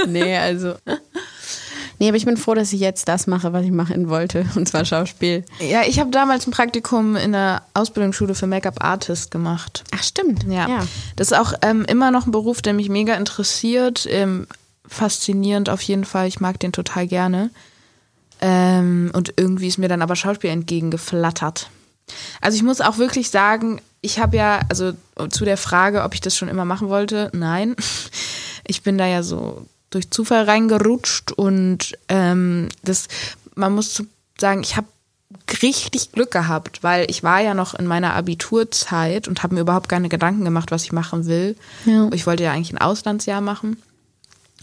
Nee, 0.07 0.37
also. 0.37 0.75
Nee, 1.97 2.09
aber 2.09 2.17
ich 2.17 2.25
bin 2.25 2.37
froh, 2.37 2.53
dass 2.53 2.73
ich 2.73 2.79
jetzt 2.79 3.07
das 3.07 3.25
mache, 3.25 3.53
was 3.53 3.63
ich 3.65 3.71
machen 3.71 4.09
wollte, 4.09 4.45
und 4.55 4.67
zwar 4.67 4.85
Schauspiel. 4.85 5.43
Ja, 5.59 5.83
ich 5.87 5.99
habe 5.99 6.11
damals 6.11 6.45
ein 6.45 6.51
Praktikum 6.51 7.15
in 7.15 7.31
der 7.31 7.63
Ausbildungsschule 7.73 8.35
für 8.35 8.47
Make-up-Artist 8.47 9.31
gemacht. 9.31 9.83
Ach, 9.95 10.03
stimmt. 10.03 10.43
Ja. 10.43 10.67
ja. 10.67 10.87
Das 11.15 11.31
ist 11.31 11.37
auch 11.37 11.53
ähm, 11.61 11.85
immer 11.85 12.11
noch 12.11 12.27
ein 12.27 12.31
Beruf, 12.31 12.61
der 12.61 12.73
mich 12.73 12.89
mega 12.89 13.15
interessiert. 13.15 14.07
Ähm, 14.09 14.47
faszinierend 14.87 15.69
auf 15.69 15.81
jeden 15.81 16.05
Fall. 16.05 16.27
Ich 16.27 16.39
mag 16.39 16.59
den 16.59 16.71
total 16.71 17.07
gerne. 17.07 17.49
Ähm, 18.41 19.11
und 19.13 19.33
irgendwie 19.37 19.67
ist 19.67 19.77
mir 19.77 19.87
dann 19.87 20.01
aber 20.01 20.15
Schauspiel 20.15 20.49
entgegengeflattert. 20.49 21.69
Also 22.41 22.57
ich 22.57 22.63
muss 22.63 22.81
auch 22.81 22.97
wirklich 22.97 23.29
sagen, 23.29 23.81
ich 24.05 24.19
habe 24.19 24.37
ja, 24.37 24.61
also 24.69 24.93
zu 25.29 25.45
der 25.45 25.57
Frage, 25.57 26.03
ob 26.03 26.13
ich 26.13 26.21
das 26.21 26.37
schon 26.37 26.47
immer 26.47 26.63
machen 26.63 26.89
wollte, 26.89 27.29
nein. 27.33 27.75
Ich 28.67 28.81
bin 28.81 28.97
da 28.97 29.05
ja 29.05 29.21
so 29.21 29.67
durch 29.91 30.09
Zufall 30.09 30.45
reingerutscht 30.45 31.31
und 31.31 31.97
ähm, 32.09 32.69
das, 32.81 33.07
man 33.53 33.73
muss 33.73 34.01
sagen, 34.39 34.61
ich 34.61 34.75
habe 34.75 34.87
richtig 35.61 36.11
Glück 36.11 36.31
gehabt, 36.31 36.81
weil 36.81 37.09
ich 37.09 37.21
war 37.21 37.41
ja 37.41 37.53
noch 37.53 37.75
in 37.75 37.85
meiner 37.85 38.15
Abiturzeit 38.15 39.27
und 39.27 39.43
habe 39.43 39.53
mir 39.53 39.61
überhaupt 39.61 39.87
keine 39.87 40.09
Gedanken 40.09 40.43
gemacht, 40.43 40.71
was 40.71 40.83
ich 40.83 40.91
machen 40.91 41.27
will. 41.27 41.55
Ja. 41.85 42.09
Ich 42.11 42.25
wollte 42.25 42.43
ja 42.43 42.53
eigentlich 42.53 42.73
ein 42.73 42.81
Auslandsjahr 42.81 43.41
machen. 43.41 43.77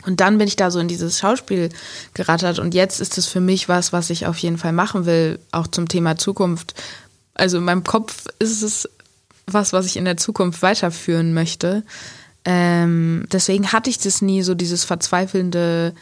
Und 0.04 0.20
dann 0.20 0.38
bin 0.38 0.48
ich 0.48 0.56
da 0.56 0.72
so 0.72 0.80
in 0.80 0.88
dieses 0.88 1.20
Schauspiel 1.20 1.68
gerattert 2.14 2.58
und 2.58 2.74
jetzt 2.74 3.00
ist 3.00 3.18
es 3.18 3.28
für 3.28 3.40
mich 3.40 3.68
was, 3.68 3.92
was 3.92 4.10
ich 4.10 4.26
auf 4.26 4.38
jeden 4.38 4.58
Fall 4.58 4.72
machen 4.72 5.06
will, 5.06 5.38
auch 5.52 5.68
zum 5.68 5.86
Thema 5.86 6.16
Zukunft. 6.16 6.74
Also 7.34 7.58
in 7.58 7.64
meinem 7.64 7.84
Kopf 7.84 8.26
ist 8.40 8.62
es 8.62 8.88
was, 9.46 9.72
was 9.72 9.86
ich 9.86 9.96
in 9.96 10.04
der 10.04 10.16
Zukunft 10.16 10.62
weiterführen 10.62 11.34
möchte. 11.34 11.82
Ähm, 12.44 13.26
deswegen 13.32 13.72
hatte 13.72 13.90
ich 13.90 13.98
das 13.98 14.22
nie, 14.22 14.42
so 14.42 14.54
dieses 14.54 14.84
verzweifelnde 14.84 15.94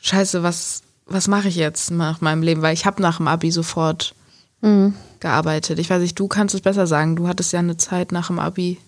Scheiße, 0.00 0.42
was, 0.42 0.82
was 1.06 1.28
mache 1.28 1.48
ich 1.48 1.56
jetzt 1.56 1.90
nach 1.90 2.20
meinem 2.20 2.42
Leben? 2.42 2.62
Weil 2.62 2.74
ich 2.74 2.86
habe 2.86 3.02
nach 3.02 3.18
dem 3.18 3.28
Abi 3.28 3.50
sofort 3.50 4.14
mhm. 4.62 4.94
gearbeitet. 5.20 5.78
Ich 5.78 5.90
weiß 5.90 6.00
nicht, 6.00 6.18
du 6.18 6.28
kannst 6.28 6.54
es 6.54 6.60
besser 6.60 6.86
sagen. 6.86 7.16
Du 7.16 7.28
hattest 7.28 7.52
ja 7.52 7.58
eine 7.58 7.76
Zeit 7.76 8.12
nach 8.12 8.28
dem 8.28 8.38
Abi. 8.38 8.78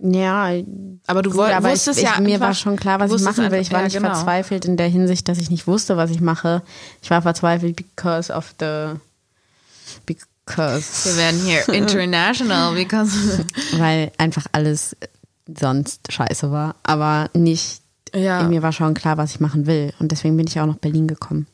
Ja, 0.00 0.52
aber 1.08 1.22
du 1.22 1.34
woll, 1.34 1.50
aber 1.50 1.72
wusstest 1.72 1.98
ich, 1.98 2.04
ja, 2.04 2.12
ich, 2.14 2.20
mir 2.20 2.38
war 2.38 2.54
schon 2.54 2.76
klar, 2.76 3.00
was 3.00 3.12
ich 3.12 3.20
machen 3.22 3.50
will. 3.50 3.60
Ich 3.60 3.72
war 3.72 3.80
ja, 3.80 3.86
nicht 3.86 3.96
genau. 3.96 4.14
verzweifelt 4.14 4.64
in 4.64 4.76
der 4.76 4.86
Hinsicht, 4.86 5.28
dass 5.28 5.38
ich 5.38 5.50
nicht 5.50 5.66
wusste, 5.66 5.96
was 5.96 6.12
ich 6.12 6.20
mache. 6.20 6.62
Ich 7.02 7.10
war 7.10 7.20
verzweifelt 7.20 7.74
because 7.74 8.32
of 8.32 8.54
the 8.60 8.92
because 10.48 11.04
wir 11.04 11.16
werden 11.16 11.40
hier 11.40 11.68
international 11.74 12.74
because 12.74 13.44
weil 13.78 14.12
einfach 14.18 14.46
alles 14.52 14.96
sonst 15.46 16.12
scheiße 16.12 16.50
war, 16.50 16.76
aber 16.82 17.30
nicht 17.34 17.82
ja. 18.14 18.42
mir 18.42 18.62
war 18.62 18.72
schon 18.72 18.94
klar, 18.94 19.16
was 19.18 19.32
ich 19.32 19.40
machen 19.40 19.66
will 19.66 19.92
und 19.98 20.12
deswegen 20.12 20.36
bin 20.36 20.46
ich 20.46 20.58
auch 20.60 20.66
nach 20.66 20.76
Berlin 20.76 21.06
gekommen. 21.06 21.46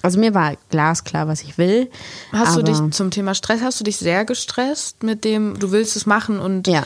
Also 0.00 0.20
mir 0.20 0.32
war 0.32 0.54
glasklar, 0.70 1.26
was 1.26 1.42
ich 1.42 1.58
will. 1.58 1.90
Hast 2.32 2.56
du 2.56 2.62
dich 2.62 2.78
zum 2.92 3.10
Thema 3.10 3.34
Stress, 3.34 3.62
hast 3.62 3.80
du 3.80 3.84
dich 3.84 3.96
sehr 3.96 4.24
gestresst 4.24 5.02
mit 5.02 5.24
dem, 5.24 5.58
du 5.58 5.72
willst 5.72 5.96
es 5.96 6.06
machen 6.06 6.38
und 6.38 6.68
ja. 6.68 6.84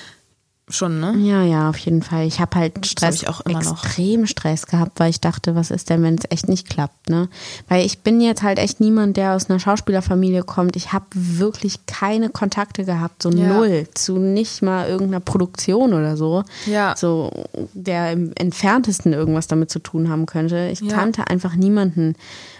Schon, 0.68 1.00
ne? 1.00 1.14
Ja, 1.18 1.42
ja, 1.42 1.68
auf 1.68 1.76
jeden 1.78 2.02
Fall. 2.02 2.24
Ich 2.24 2.38
habe 2.38 2.56
halt 2.56 2.86
Stress, 2.86 3.22
ich 3.22 3.28
auch 3.28 3.40
immer 3.40 3.58
extrem 3.58 4.20
noch. 4.20 4.28
Stress 4.28 4.66
gehabt, 4.66 5.00
weil 5.00 5.10
ich 5.10 5.20
dachte, 5.20 5.56
was 5.56 5.72
ist 5.72 5.90
denn, 5.90 6.04
wenn 6.04 6.14
es 6.14 6.24
echt 6.30 6.48
nicht 6.48 6.68
klappt, 6.70 7.10
ne? 7.10 7.28
Weil 7.68 7.84
ich 7.84 7.98
bin 7.98 8.20
jetzt 8.20 8.42
halt 8.44 8.58
echt 8.58 8.78
niemand, 8.78 9.16
der 9.16 9.34
aus 9.34 9.50
einer 9.50 9.58
Schauspielerfamilie 9.58 10.44
kommt. 10.44 10.76
Ich 10.76 10.92
habe 10.92 11.06
wirklich 11.12 11.84
keine 11.86 12.30
Kontakte 12.30 12.84
gehabt, 12.84 13.24
so 13.24 13.30
ja. 13.30 13.48
null, 13.48 13.88
zu 13.94 14.18
nicht 14.18 14.62
mal 14.62 14.88
irgendeiner 14.88 15.20
Produktion 15.20 15.94
oder 15.94 16.16
so. 16.16 16.44
Ja. 16.66 16.94
So, 16.96 17.32
der 17.74 18.12
im 18.12 18.32
entferntesten 18.36 19.12
irgendwas 19.12 19.48
damit 19.48 19.68
zu 19.68 19.80
tun 19.80 20.08
haben 20.08 20.26
könnte. 20.26 20.68
Ich 20.72 20.80
ja. 20.80 20.94
kannte 20.94 21.26
einfach 21.26 21.56
niemanden. 21.56 22.14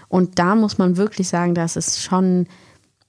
Und 0.08 0.40
da 0.40 0.56
muss 0.56 0.76
man 0.76 0.96
wirklich 0.96 1.28
sagen, 1.28 1.54
das 1.54 1.76
ist 1.76 2.02
schon 2.02 2.48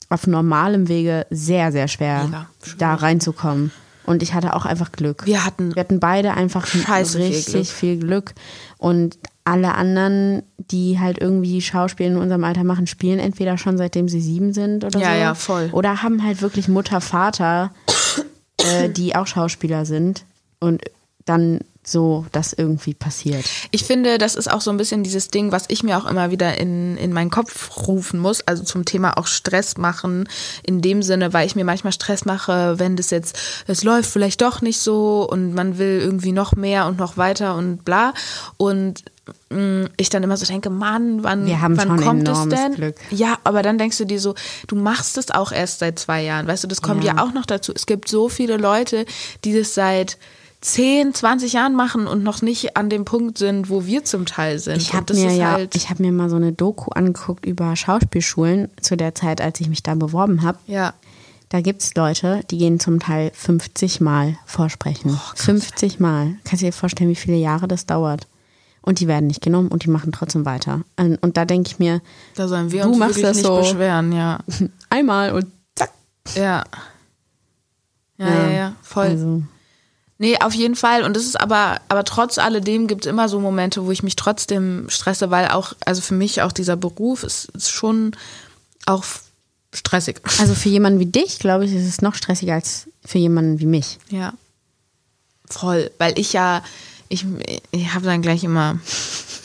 auf 0.10 0.28
normalem 0.28 0.88
Wege 0.88 1.26
sehr, 1.32 1.72
sehr 1.72 1.88
schwer, 1.88 2.48
da 2.78 2.94
reinzukommen. 2.94 3.72
Und 4.06 4.22
ich 4.24 4.34
hatte 4.34 4.56
auch 4.56 4.66
einfach 4.66 4.92
Glück. 4.92 5.26
Wir 5.26 5.46
hatten, 5.46 5.76
wir 5.76 5.80
hatten 5.80 6.00
beide 6.00 6.34
einfach 6.34 6.68
Scheiße 6.68 7.20
richtig 7.20 7.46
viel 7.46 7.54
Glück. 7.56 7.68
viel 7.68 8.00
Glück. 8.00 8.34
Und 8.78 9.18
alle 9.46 9.76
anderen, 9.76 10.44
die 10.58 11.00
halt 11.00 11.20
irgendwie 11.20 11.62
Schauspiel 11.62 12.08
in 12.08 12.18
unserem 12.18 12.44
Alter 12.44 12.64
machen, 12.64 12.88
spielen 12.88 13.20
entweder 13.20 13.58
schon 13.58 13.78
seitdem 13.78 14.08
sie 14.08 14.22
sieben 14.22 14.54
sind 14.54 14.84
oder 14.84 15.00
ja, 15.00 15.06
so. 15.06 15.12
Ja, 15.12 15.18
ja, 15.20 15.36
voll. 15.36 15.70
Oder 15.74 16.02
haben 16.02 16.24
halt 16.24 16.42
wirklich 16.42 16.68
Mutter, 16.68 17.02
Vater, 17.02 17.72
äh, 18.58 18.90
die 18.90 19.16
auch 19.16 19.28
Schauspieler 19.28 19.86
sind. 19.86 20.26
Und 20.60 20.82
dann 21.26 21.60
so 21.86 22.26
das 22.32 22.54
irgendwie 22.54 22.94
passiert. 22.94 23.46
Ich 23.72 23.84
finde, 23.84 24.18
das 24.18 24.36
ist 24.36 24.52
auch 24.52 24.62
so 24.62 24.72
ein 24.72 24.78
bisschen 24.78 25.04
dieses 25.04 25.28
Ding, 25.30 25.52
was 25.52 25.66
ich 25.68 25.84
mir 25.84 25.98
auch 25.98 26.06
immer 26.06 26.32
wieder 26.32 26.58
in, 26.58 26.98
in 26.98 27.12
meinen 27.14 27.30
Kopf 27.30 27.88
rufen 27.88 28.20
muss, 28.20 28.42
also 28.42 28.64
zum 28.64 28.86
Thema 28.86 29.18
auch 29.18 29.28
Stress 29.28 29.78
machen, 29.78 30.28
in 30.64 30.82
dem 30.82 31.04
Sinne, 31.04 31.34
weil 31.34 31.46
ich 31.48 31.56
mir 31.56 31.66
manchmal 31.66 31.94
Stress 31.94 32.26
mache, 32.26 32.80
wenn 32.80 32.96
das 32.96 33.10
jetzt, 33.10 33.38
es 33.68 33.84
läuft 33.84 34.10
vielleicht 34.10 34.42
doch 34.42 34.62
nicht 34.62 34.80
so 34.80 35.28
und 35.30 35.54
man 35.54 35.78
will 35.78 36.00
irgendwie 36.02 36.32
noch 36.32 36.54
mehr 36.56 36.86
und 36.88 36.98
noch 36.98 37.18
weiter 37.18 37.56
und 37.56 37.84
bla. 37.86 38.14
Und 38.58 39.04
mh, 39.50 39.90
ich 39.98 40.10
dann 40.10 40.24
immer 40.24 40.38
so 40.38 40.46
denke, 40.46 40.70
Mann, 40.70 41.24
wann, 41.24 41.48
wann 41.48 41.98
kommt 42.02 42.28
es 42.28 42.48
denn? 42.48 42.76
Glück. 42.76 42.96
Ja, 43.12 43.38
aber 43.44 43.62
dann 43.62 43.78
denkst 43.78 43.98
du 43.98 44.06
dir 44.06 44.20
so, 44.20 44.36
du 44.68 44.76
machst 44.76 45.18
es 45.18 45.32
auch 45.32 45.52
erst 45.52 45.80
seit 45.80 46.00
zwei 46.00 46.24
Jahren. 46.24 46.48
Weißt 46.48 46.64
du, 46.64 46.68
das 46.68 46.82
kommt 46.82 47.04
ja, 47.04 47.16
Ja. 47.16 47.24
auch 47.24 47.34
noch 47.34 47.46
dazu. 47.46 47.74
Es 47.76 47.86
gibt 47.86 48.08
so 48.10 48.30
viele 48.30 48.58
Leute, 48.58 49.06
die 49.44 49.58
das 49.58 49.74
seit 49.74 50.18
10, 50.64 51.14
20 51.14 51.54
Jahren 51.54 51.76
machen 51.76 52.08
und 52.08 52.24
noch 52.24 52.42
nicht 52.42 52.78
an 52.78 52.90
dem 52.90 53.04
Punkt 53.04 53.38
sind, 53.38 53.70
wo 53.70 53.86
wir 53.86 54.06
zum 54.06 54.26
Teil 54.26 54.60
sind. 54.60 54.78
Ich 54.82 54.94
habe 54.94 55.14
mir 55.14 55.32
ja, 55.34 55.52
halt, 55.52 55.76
ich 55.76 55.90
habe 55.90 56.02
mir 56.02 56.12
mal 56.14 56.30
so 56.30 56.38
eine 56.38 56.54
Doku 56.54 56.90
angeguckt 56.92 57.46
über 57.46 57.76
Schauspielschulen 57.76 58.70
zu 58.82 58.96
der 58.96 59.14
Zeit, 59.14 59.42
als 59.42 59.60
ich 59.60 59.68
mich 59.68 59.84
da 59.84 59.96
beworben 59.96 60.42
habe. 60.44 60.58
ja. 60.68 60.94
Da 61.50 61.62
gibt 61.62 61.84
es 61.84 61.94
Leute, 61.94 62.42
die 62.50 62.58
gehen 62.58 62.80
zum 62.80 63.00
Teil 63.00 63.30
50 63.36 64.02
Mal 64.02 64.36
vorsprechen. 64.48 65.20
50 65.36 66.00
Mal. 66.00 66.34
Kannst 66.46 66.64
du 66.64 66.66
dir 66.66 66.74
vorstellen, 66.74 67.12
wie 67.12 67.16
viele 67.16 67.38
Jahre 67.38 67.68
das 67.68 67.86
dauert? 67.86 68.26
Und 68.82 69.00
die 69.00 69.08
werden 69.08 69.28
nicht 69.28 69.44
genommen 69.44 69.68
und 69.68 69.84
die 69.84 69.90
machen 69.92 70.12
trotzdem 70.12 70.46
weiter. 70.46 70.82
Und 70.98 71.38
da 71.38 71.46
denke 71.46 71.70
ich 71.70 71.78
mir, 71.78 72.02
Da 72.34 72.48
sollen 72.48 72.72
wir 72.72 72.82
Du 72.84 72.90
uns 72.90 72.98
machst 72.98 73.18
wirklich 73.18 73.28
das 73.28 73.38
nicht 73.38 73.46
so. 73.46 73.58
beschweren, 73.58 74.12
ja. 74.14 74.40
einmal 74.90 75.34
und 75.34 75.46
zack. 75.76 75.92
Ja. 76.34 76.64
Ja, 78.18 78.28
ja, 78.30 78.50
ja, 78.50 78.76
voll. 78.82 79.06
Also, 79.10 79.44
Nee, 80.24 80.38
auf 80.40 80.54
jeden 80.54 80.78
Fall. 80.78 81.04
Und 81.04 81.18
es 81.18 81.26
ist 81.26 81.38
aber, 81.38 81.82
aber 81.90 82.06
trotz 82.06 82.38
alledem 82.38 82.88
gibt 82.88 83.06
es 83.06 83.10
immer 83.10 83.28
so 83.28 83.42
Momente, 83.42 83.86
wo 83.86 83.92
ich 83.92 84.04
mich 84.04 84.16
trotzdem 84.16 84.86
stresse, 84.88 85.32
weil 85.32 85.50
auch, 85.50 85.74
also 85.86 86.02
für 86.02 86.14
mich 86.14 86.42
auch 86.42 86.54
dieser 86.54 86.78
Beruf 86.78 87.24
ist, 87.24 87.50
ist 87.50 87.72
schon 87.72 88.16
auch 88.86 89.04
stressig. 89.74 90.22
also 90.40 90.56
für 90.56 90.70
jemanden 90.70 91.02
wie 91.02 91.08
dich, 91.08 91.40
glaube 91.40 91.66
ich, 91.66 91.74
ist 91.74 91.86
es 91.86 92.02
noch 92.02 92.16
stressiger 92.16 92.54
als 92.54 92.88
für 93.06 93.18
jemanden 93.18 93.60
wie 93.60 93.66
mich. 93.66 94.00
Ja. 94.12 94.32
Voll. 95.50 95.92
Weil 95.98 96.18
ich 96.18 96.32
ja, 96.32 96.64
ich, 97.10 97.26
ich 97.72 97.94
habe 97.94 98.06
dann 98.06 98.22
gleich 98.22 98.44
immer 98.44 98.80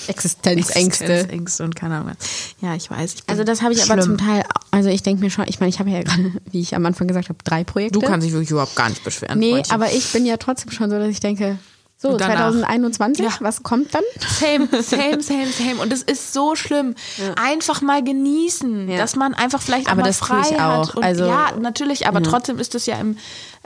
Existenzängste. 0.07 1.05
Existenzängste 1.05 1.65
und 1.65 1.77
keine 1.77 1.97
Ahnung. 1.97 2.13
was. 2.19 2.29
Ja, 2.61 2.75
ich 2.75 2.91
weiß. 2.91 3.15
Ich 3.15 3.23
Also 3.27 3.45
das 3.45 3.63
habe 3.63 3.75
ich 3.75 3.83
aber 3.83 4.01
schlimm. 4.03 4.19
zum 4.19 4.27
Teil, 4.27 4.43
also 4.71 4.89
ich 4.89 5.03
denke 5.03 5.23
mir 5.23 5.31
schon, 5.31 5.45
ich 5.49 5.61
meine, 5.61 5.71
ich 5.71 5.79
habe 5.79 5.91
ja 5.91 6.03
gerade, 6.03 6.33
wie 6.51 6.61
ich 6.61 6.75
am 6.75 6.85
Anfang 6.87 7.07
gesagt 7.09 7.29
habe, 7.29 7.39
drei 7.45 7.65
Projekte. 7.65 7.99
Du 7.99 8.07
kannst 8.07 8.27
dich 8.27 8.33
wirklich 8.33 8.51
überhaupt 8.51 8.75
gar 8.77 8.89
nicht 8.89 9.05
beschweren. 9.05 9.39
Nee, 9.39 9.53
Freundchen. 9.53 9.75
aber 9.75 9.93
ich 9.93 10.11
bin 10.13 10.25
ja 10.25 10.37
trotzdem 10.37 10.71
schon 10.73 10.91
so, 10.91 10.99
dass 10.99 11.09
ich 11.09 11.21
denke, 11.21 11.59
so 12.01 12.11
Und 12.11 12.21
danach? 12.21 12.53
2021, 12.53 13.25
Ja. 13.25 13.33
was 13.41 13.63
kommt 13.65 13.93
dann? 13.93 14.05
Same, 14.21 14.69
same, 14.83 15.21
same, 15.21 15.49
same. 15.49 15.77
Und 15.83 15.93
es 15.93 16.03
ist 16.05 16.33
so 16.33 16.55
schlimm. 16.55 16.95
Einfach 17.37 17.83
mal 17.83 18.05
genießen, 18.05 18.89
Ja. 18.89 18.99
dass 18.99 19.17
man 19.17 19.35
einfach 19.35 19.61
vielleicht 19.61 19.89
auch 19.89 19.93
Aber 19.93 20.03
mal 20.03 20.07
das 20.07 20.19
frei 20.19 20.43
ich 20.49 20.59
hat. 20.59 20.91
auch. 20.91 20.95
Und 20.95 21.03
Also- 21.05 21.27
ja, 21.27 21.53
natürlich, 21.61 22.07
aber 22.07 22.23
trotzdem 22.23 22.59
ist 22.61 22.75
es 22.77 22.87
ja 22.87 22.99
im 23.01 23.17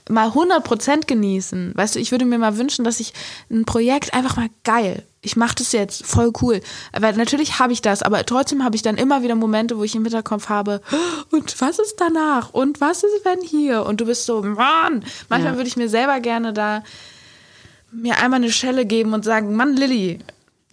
mal 0.08 0.28
100% 0.30 1.06
genießen. 1.06 1.72
Weißt 1.74 1.94
du, 1.94 1.98
ich 2.00 2.10
würde 2.10 2.24
mir 2.24 2.38
mal 2.38 2.58
wünschen, 2.58 2.84
dass 2.84 3.00
ich 3.00 3.12
ein 3.50 3.64
Projekt 3.64 4.14
einfach 4.14 4.36
mal 4.36 4.48
geil. 4.64 5.04
Ich 5.20 5.36
mache 5.36 5.54
das 5.54 5.70
jetzt 5.72 6.04
voll 6.04 6.32
cool. 6.42 6.60
Aber 6.92 7.12
natürlich 7.12 7.60
habe 7.60 7.72
ich 7.72 7.80
das, 7.82 8.02
aber 8.02 8.26
trotzdem 8.26 8.64
habe 8.64 8.74
ich 8.74 8.82
dann 8.82 8.96
immer 8.96 9.22
wieder 9.22 9.36
Momente, 9.36 9.78
wo 9.78 9.84
ich 9.84 9.94
im 9.94 10.02
Hinterkopf 10.04 10.48
habe, 10.48 10.80
und 11.30 11.60
was 11.60 11.78
ist 11.78 11.96
danach? 12.00 12.52
Und 12.52 12.80
was 12.80 13.04
ist, 13.04 13.24
wenn 13.24 13.40
hier? 13.40 13.86
Und 13.86 14.00
du 14.00 14.06
bist 14.06 14.26
so, 14.26 14.42
Mann. 14.42 15.04
Manchmal 15.28 15.52
Ja. 15.52 15.56
würde 15.58 15.68
ich 15.68 15.76
mir 15.76 15.88
selber 15.88 16.18
gerne 16.20 16.52
da 16.52 16.82
mir 17.92 18.16
einmal 18.18 18.38
eine 18.40 18.50
Schelle 18.50 18.86
geben 18.86 19.12
und 19.12 19.24
sagen, 19.24 19.54
Mann, 19.54 19.76
Lilly, 19.76 20.18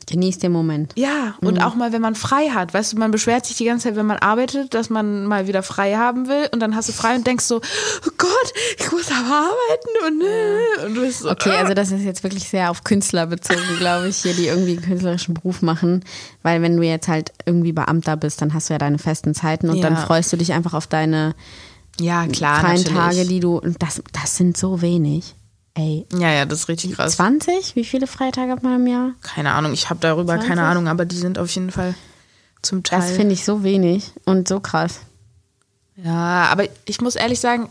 Genieß 0.09 0.39
den 0.39 0.51
Moment. 0.51 0.93
ja, 0.95 1.35
und 1.41 1.55
Mhm. 1.57 1.61
auch 1.61 1.75
mal, 1.75 1.91
wenn 1.93 2.01
man 2.01 2.15
frei 2.15 2.49
hat. 2.49 2.73
Weißt 2.73 2.93
du, 2.93 2.97
man 2.97 3.11
beschwert 3.11 3.45
sich 3.45 3.57
die 3.57 3.65
ganze 3.65 3.83
Zeit, 3.89 3.95
wenn 3.95 4.05
man 4.07 4.17
arbeitet, 4.17 4.73
dass 4.73 4.89
man 4.89 5.25
mal 5.25 5.47
wieder 5.47 5.61
frei 5.63 5.95
haben 5.95 6.27
will. 6.27 6.49
Und 6.51 6.59
dann 6.61 6.75
hast 6.75 6.89
du 6.89 6.93
frei 6.93 7.15
und 7.15 7.27
denkst 7.27 7.45
so, 7.45 7.57
oh 7.57 8.09
Gott, 8.17 8.53
ich 8.79 8.91
muss 8.91 9.07
aber 9.11 9.35
arbeiten 9.49 10.07
und, 10.07 10.21
äh, 10.21 10.85
und 10.87 10.95
du 10.95 11.01
bist 11.01 11.19
so, 11.19 11.29
Okay, 11.29 11.51
also 11.57 11.73
das 11.73 11.91
ist 11.91 12.03
jetzt 12.03 12.23
wirklich 12.23 12.49
sehr 12.49 12.71
auf 12.71 12.83
Künstler 12.83 13.27
bezogen, 13.27 13.61
glaube 13.77 14.07
ich, 14.09 14.17
hier, 14.17 14.33
die 14.33 14.47
irgendwie 14.47 14.71
einen 14.77 14.81
künstlerischen 14.81 15.33
Beruf 15.35 15.61
machen. 15.61 16.03
Weil 16.43 16.61
wenn 16.61 16.75
du 16.77 16.83
jetzt 16.83 17.07
halt 17.07 17.31
irgendwie 17.45 17.71
Beamter 17.71 18.17
bist, 18.17 18.41
dann 18.41 18.53
hast 18.53 18.69
du 18.69 18.73
ja 18.73 18.77
deine 18.79 18.97
festen 18.97 19.33
Zeiten 19.35 19.69
und 19.69 19.77
Ja. 19.77 19.83
dann 19.89 19.97
freust 19.97 20.33
du 20.33 20.37
dich 20.37 20.53
einfach 20.53 20.73
auf 20.73 20.87
deine 20.87 21.35
ja, 21.99 22.25
klar, 22.27 22.61
freien 22.61 22.77
natürlich. 22.83 22.93
Tage, 22.97 23.25
die 23.25 23.39
du, 23.41 23.57
und 23.57 23.81
das, 23.81 24.01
das 24.13 24.37
sind 24.37 24.55
so 24.57 24.81
wenig. 24.81 25.35
Ey, 25.79 26.05
Ja, 26.13 26.31
ja, 26.31 26.45
das 26.45 26.59
ist 26.59 26.67
richtig 26.67 26.95
krass. 26.95 27.15
20? 27.15 27.75
Wie 27.77 27.85
viele 27.85 28.05
Freitage 28.05 28.51
hat 28.51 28.63
man 28.63 28.81
im 28.81 28.87
Jahr? 28.87 29.11
Keine 29.21 29.53
Ahnung, 29.53 29.71
ich 29.71 29.89
habe 29.89 30.01
darüber 30.01 30.33
20? 30.33 30.47
keine 30.49 30.63
Ahnung, 30.63 30.87
aber 30.89 31.05
die 31.05 31.15
sind 31.15 31.39
auf 31.39 31.49
jeden 31.51 31.71
Fall 31.71 31.95
zum 32.61 32.83
Teil. 32.83 32.99
Das 32.99 33.11
finde 33.11 33.33
ich 33.33 33.45
so 33.45 33.63
wenig 33.63 34.11
und 34.25 34.47
so 34.49 34.59
krass. 34.59 34.99
ja, 35.95 36.45
aber 36.51 36.65
ich 36.85 36.99
muss 36.99 37.15
ehrlich 37.15 37.39
sagen, 37.39 37.69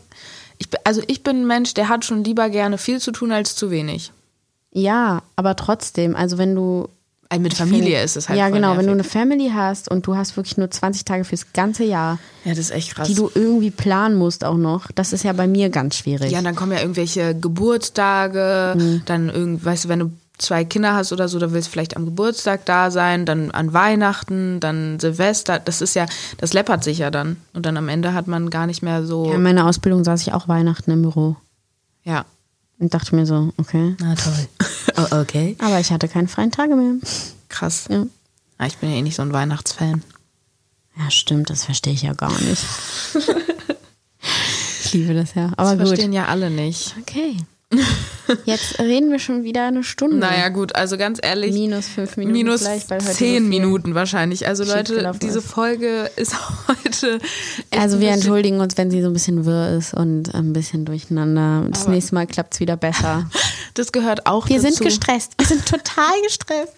ich, 0.56 0.68
also 0.84 1.02
ich 1.06 1.22
bin 1.22 1.42
ein 1.42 1.46
Mensch, 1.46 1.74
der 1.74 1.88
hat 1.90 2.04
schon 2.06 2.24
lieber 2.24 2.48
gerne 2.48 2.78
viel 2.78 2.98
zu 3.00 3.12
tun 3.12 3.30
als 3.30 3.54
zu 3.54 3.70
wenig. 3.70 4.10
Ja, 4.72 5.22
aber 5.36 5.56
trotzdem, 5.56 6.16
also 6.16 6.38
wenn 6.38 6.54
du 6.54 6.88
Also 7.30 7.42
mit 7.42 7.52
Familie 7.54 8.02
ist 8.02 8.16
es 8.16 8.28
halt 8.30 8.38
ja, 8.38 8.48
genau. 8.48 8.70
Wenn 8.78 8.86
du 8.86 8.92
eine 8.92 8.96
nervig. 9.02 9.12
Family 9.12 9.50
hast 9.54 9.90
und 9.90 10.06
du 10.06 10.16
hast 10.16 10.36
wirklich 10.38 10.56
nur 10.56 10.70
20 10.70 11.04
Tage 11.04 11.24
fürs 11.24 11.52
ganze 11.52 11.84
Jahr, 11.84 12.18
Ja, 12.44 12.52
das 12.52 12.58
ist 12.60 12.70
echt 12.70 12.94
krass. 12.94 13.06
die 13.06 13.14
du 13.14 13.30
irgendwie 13.34 13.70
planen 13.70 14.14
musst 14.16 14.44
auch 14.44 14.56
noch, 14.56 14.90
das 14.94 15.12
ist 15.12 15.24
ja 15.24 15.34
bei 15.34 15.46
mir 15.46 15.68
ganz 15.68 15.96
schwierig. 15.96 16.30
Ja, 16.32 16.40
dann 16.40 16.54
kommen 16.56 16.72
ja 16.72 16.80
irgendwelche 16.80 17.34
Geburtstage, 17.92 18.74
Mhm. 18.76 19.02
dann 19.06 19.28
irgend, 19.28 19.64
weißt 19.64 19.84
du, 19.84 19.88
wenn 19.88 19.98
du 19.98 20.10
zwei 20.38 20.64
Kinder 20.64 20.94
hast 20.94 21.12
oder 21.12 21.28
so, 21.28 21.38
da 21.38 21.52
willst 21.52 21.68
du 21.68 21.72
vielleicht 21.72 21.96
am 21.96 22.04
Geburtstag 22.04 22.64
da 22.64 22.90
sein, 22.90 23.26
dann 23.26 23.50
an 23.50 23.72
Weihnachten, 23.72 24.60
dann 24.60 25.00
Silvester. 25.00 25.58
Das 25.58 25.80
ist 25.82 25.94
ja, 25.94 26.06
das 26.38 26.52
läppert 26.52 26.84
sich 26.84 26.98
ja 26.98 27.10
dann. 27.10 27.36
Und 27.54 27.66
dann 27.66 27.76
am 27.76 27.88
Ende 27.88 28.14
hat 28.14 28.28
man 28.28 28.48
gar 28.48 28.66
nicht 28.66 28.80
mehr 28.82 29.04
so. 29.04 29.26
Ja, 29.28 29.34
in 29.34 29.42
meiner 29.42 29.66
Ausbildung 29.66 30.04
saß 30.04 30.22
ich 30.22 30.32
auch 30.32 30.46
Weihnachten 30.48 30.90
im 30.92 31.02
Büro 31.02 31.36
Ja. 32.04 32.24
Und 32.78 32.94
dachte 32.94 33.14
mir 33.14 33.26
so, 33.26 33.52
okay. 33.56 33.96
Na 34.00 34.14
toll. 34.14 34.48
oh, 34.96 35.16
okay. 35.20 35.56
Aber 35.60 35.80
ich 35.80 35.90
hatte 35.90 36.08
keine 36.08 36.28
freien 36.28 36.50
Tage 36.52 36.74
mehr. 36.76 36.94
Krass. 37.48 37.86
Ja. 37.90 38.06
Ah, 38.58 38.66
Ich 38.66 38.78
bin 38.78 38.90
ja 38.90 38.96
eh 38.96 39.02
nicht 39.02 39.16
so 39.16 39.22
ein 39.22 39.32
Weihnachtsfan. 39.32 40.02
Ja, 40.98 41.10
stimmt, 41.10 41.48
das 41.50 41.64
verstehe 41.64 41.92
ich 41.92 42.02
ja 42.02 42.12
gar 42.12 42.32
nicht. 42.40 42.62
ich 44.84 44.92
liebe 44.94 45.14
das 45.14 45.34
ja. 45.34 45.52
Aber 45.56 45.70
Das 45.70 45.78
gut. 45.78 45.88
verstehen 45.88 46.12
ja 46.12 46.26
alle 46.26 46.50
nicht. 46.50 46.94
Okay. 47.00 47.36
Jetzt 48.44 48.78
reden 48.78 49.10
wir 49.10 49.18
schon 49.18 49.42
wieder 49.44 49.66
eine 49.66 49.84
Stunde. 49.84 50.16
Naja, 50.16 50.48
gut, 50.48 50.74
also 50.74 50.96
ganz 50.96 51.18
ehrlich. 51.22 51.52
Minus 51.52 51.86
fünf 51.88 52.16
Minuten 52.16 52.32
Minus 52.36 52.62
vielleicht, 52.62 52.90
weil 52.90 52.98
heute 53.00 53.08
so 53.08 53.14
zehn 53.14 53.42
viel 53.42 53.48
Minuten 53.48 53.94
wahrscheinlich. 53.94 54.46
Also 54.46 54.64
Leute, 54.64 55.12
diese. 55.20 55.42
Folge 55.42 56.10
ist 56.16 56.34
heute. 56.68 57.18
Also 57.70 58.00
wir 58.00 58.10
entschuldigen 58.10 58.60
uns, 58.60 58.76
wenn 58.76 58.90
sie 58.90 59.02
so 59.02 59.08
ein 59.08 59.12
bisschen 59.12 59.44
wirr 59.44 59.76
ist 59.76 59.94
und 59.94 60.34
ein 60.34 60.52
bisschen 60.52 60.84
durcheinander. 60.84 61.66
Das 61.70 61.88
nächste 61.88 62.14
Mal 62.14 62.26
klappt 62.26 62.54
es 62.54 62.60
wieder 62.60 62.76
besser. 62.76 63.28
Das 63.74 63.92
gehört 63.92 64.26
auch 64.26 64.48
Wir 64.48 64.56
dazu. 64.60 64.72
sind 64.74 64.86
gestresst. 64.86 65.34
Wir 65.38 65.46
sind 65.46 65.64
total 65.64 66.20
gestresst. 66.24 66.74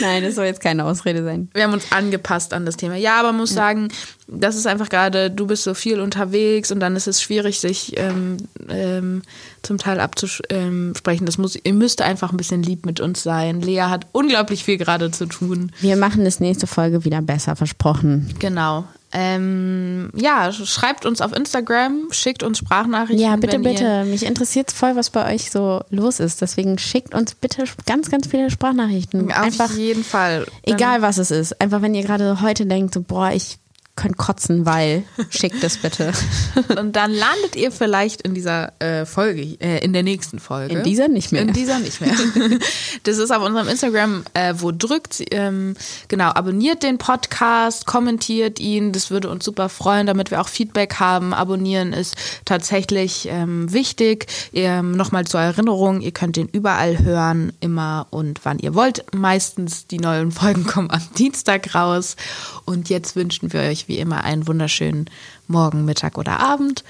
Nein, 0.00 0.22
das 0.22 0.36
soll 0.36 0.44
jetzt 0.44 0.60
keine 0.60 0.84
Ausrede 0.84 1.24
sein. 1.24 1.50
Wir 1.52 1.64
haben 1.64 1.72
uns 1.72 1.90
angepasst 1.90 2.52
an 2.52 2.64
das 2.64 2.76
Thema. 2.76 2.94
Ja, 2.94 3.18
aber 3.18 3.32
muss 3.32 3.54
sagen, 3.54 3.88
das 4.30 4.56
ist 4.56 4.66
einfach 4.66 4.90
gerade, 4.90 5.30
du 5.30 5.46
bist 5.46 5.64
so 5.64 5.72
viel 5.72 6.00
unterwegs 6.00 6.70
und 6.70 6.80
dann 6.80 6.96
ist 6.96 7.08
es 7.08 7.22
schwierig, 7.22 7.60
sich 7.60 7.94
ähm, 7.96 8.36
ähm, 8.68 9.22
zum 9.62 9.78
Teil 9.78 10.00
abzusprechen. 10.00 11.24
Das 11.24 11.38
muss, 11.38 11.56
ihr 11.56 11.72
müsst 11.72 12.02
einfach 12.02 12.30
ein 12.30 12.36
bisschen 12.36 12.62
lieb 12.62 12.84
mit 12.84 13.00
uns 13.00 13.22
sein. 13.22 13.62
Lea 13.62 13.82
hat 13.82 14.06
unglaublich 14.12 14.64
viel 14.64 14.76
gerade 14.76 15.10
zu 15.10 15.26
tun. 15.26 15.72
Wir 15.80 15.96
machen 15.96 16.24
das 16.24 16.40
nächste 16.40 16.66
Folge 16.66 17.06
wieder 17.06 17.22
besser, 17.22 17.56
versprochen. 17.56 18.34
Genau. 18.38 18.84
Ähm, 19.10 20.10
ja, 20.14 20.52
schreibt 20.52 21.06
uns 21.06 21.22
auf 21.22 21.34
Instagram, 21.34 22.08
schickt 22.10 22.42
uns 22.42 22.58
Sprachnachrichten. 22.58 23.24
Ja, 23.24 23.36
bitte, 23.36 23.58
bitte. 23.58 24.04
Mich 24.04 24.26
interessiert 24.26 24.70
voll, 24.70 24.94
was 24.96 25.08
bei 25.08 25.34
euch 25.34 25.50
so 25.50 25.80
los 25.88 26.20
ist. 26.20 26.42
Deswegen 26.42 26.76
schickt 26.76 27.14
uns 27.14 27.34
bitte 27.34 27.64
ganz, 27.86 28.10
ganz 28.10 28.26
viele 28.26 28.50
Sprachnachrichten. 28.50 29.32
Auf 29.32 29.38
Einfach, 29.38 29.72
jeden 29.72 30.04
Fall. 30.04 30.46
Egal 30.64 31.00
was 31.00 31.16
es 31.16 31.30
ist. 31.30 31.58
Einfach, 31.58 31.80
wenn 31.80 31.94
ihr 31.94 32.02
gerade 32.02 32.42
heute 32.42 32.66
denkt, 32.66 32.92
so, 32.92 33.00
boah, 33.00 33.30
ich 33.32 33.58
könnte 33.98 34.16
kotzen, 34.16 34.64
weil, 34.64 35.02
schickt 35.28 35.62
es 35.64 35.76
bitte. 35.76 36.12
Und 36.78 36.94
dann 36.94 37.12
landet 37.12 37.56
ihr 37.56 37.72
vielleicht 37.72 38.22
in 38.22 38.32
dieser 38.32 38.72
äh, 38.80 39.04
Folge, 39.04 39.42
äh, 39.60 39.84
in 39.84 39.92
der 39.92 40.04
nächsten 40.04 40.38
Folge. 40.38 40.72
In 40.72 40.84
dieser 40.84 41.08
nicht 41.08 41.32
mehr. 41.32 41.42
In 41.42 41.52
dieser 41.52 41.78
nicht 41.80 42.00
mehr. 42.00 42.14
Das 43.04 43.18
ist 43.18 43.30
auf 43.30 43.42
unserem 43.42 43.68
Instagram, 43.68 44.24
äh, 44.34 44.54
wo 44.58 44.70
drückt. 44.70 45.22
Ähm, 45.30 45.74
genau, 46.08 46.30
abonniert 46.30 46.82
den 46.82 46.98
Podcast, 46.98 47.86
kommentiert 47.86 48.60
ihn. 48.60 48.92
Das 48.92 49.10
würde 49.10 49.30
uns 49.30 49.44
super 49.44 49.68
freuen, 49.68 50.06
damit 50.06 50.30
wir 50.30 50.40
auch 50.40 50.48
Feedback 50.48 50.96
haben. 50.96 51.32
Abonnieren 51.32 51.92
ist 51.92 52.16
tatsächlich 52.44 53.28
ähm, 53.30 53.72
wichtig. 53.72 54.26
Ähm, 54.52 54.92
Nochmal 54.92 55.26
zur 55.26 55.40
Erinnerung, 55.40 56.00
ihr 56.00 56.12
könnt 56.12 56.36
den 56.36 56.48
überall 56.48 56.98
hören, 56.98 57.52
immer 57.60 58.06
und 58.10 58.40
wann 58.44 58.58
ihr 58.58 58.74
wollt. 58.74 59.04
Meistens 59.14 59.86
die 59.86 59.98
neuen 59.98 60.32
Folgen 60.32 60.64
kommen 60.66 60.90
am 60.90 61.02
Dienstag 61.16 61.74
raus. 61.74 62.16
Und 62.64 62.88
jetzt 62.90 63.16
wünschen 63.16 63.52
wir 63.52 63.62
euch 63.88 63.96
wie 63.96 63.98
immer 63.98 64.24
einen 64.24 64.46
wunderschönen 64.46 65.10
Morgen, 65.46 65.84
Mittag 65.84 66.18
oder 66.18 66.40
Abend. 66.40 66.84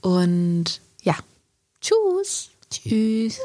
Und 0.00 0.80
ja, 1.02 1.16
tschüss. 1.80 2.50
Tschüss. 2.70 3.40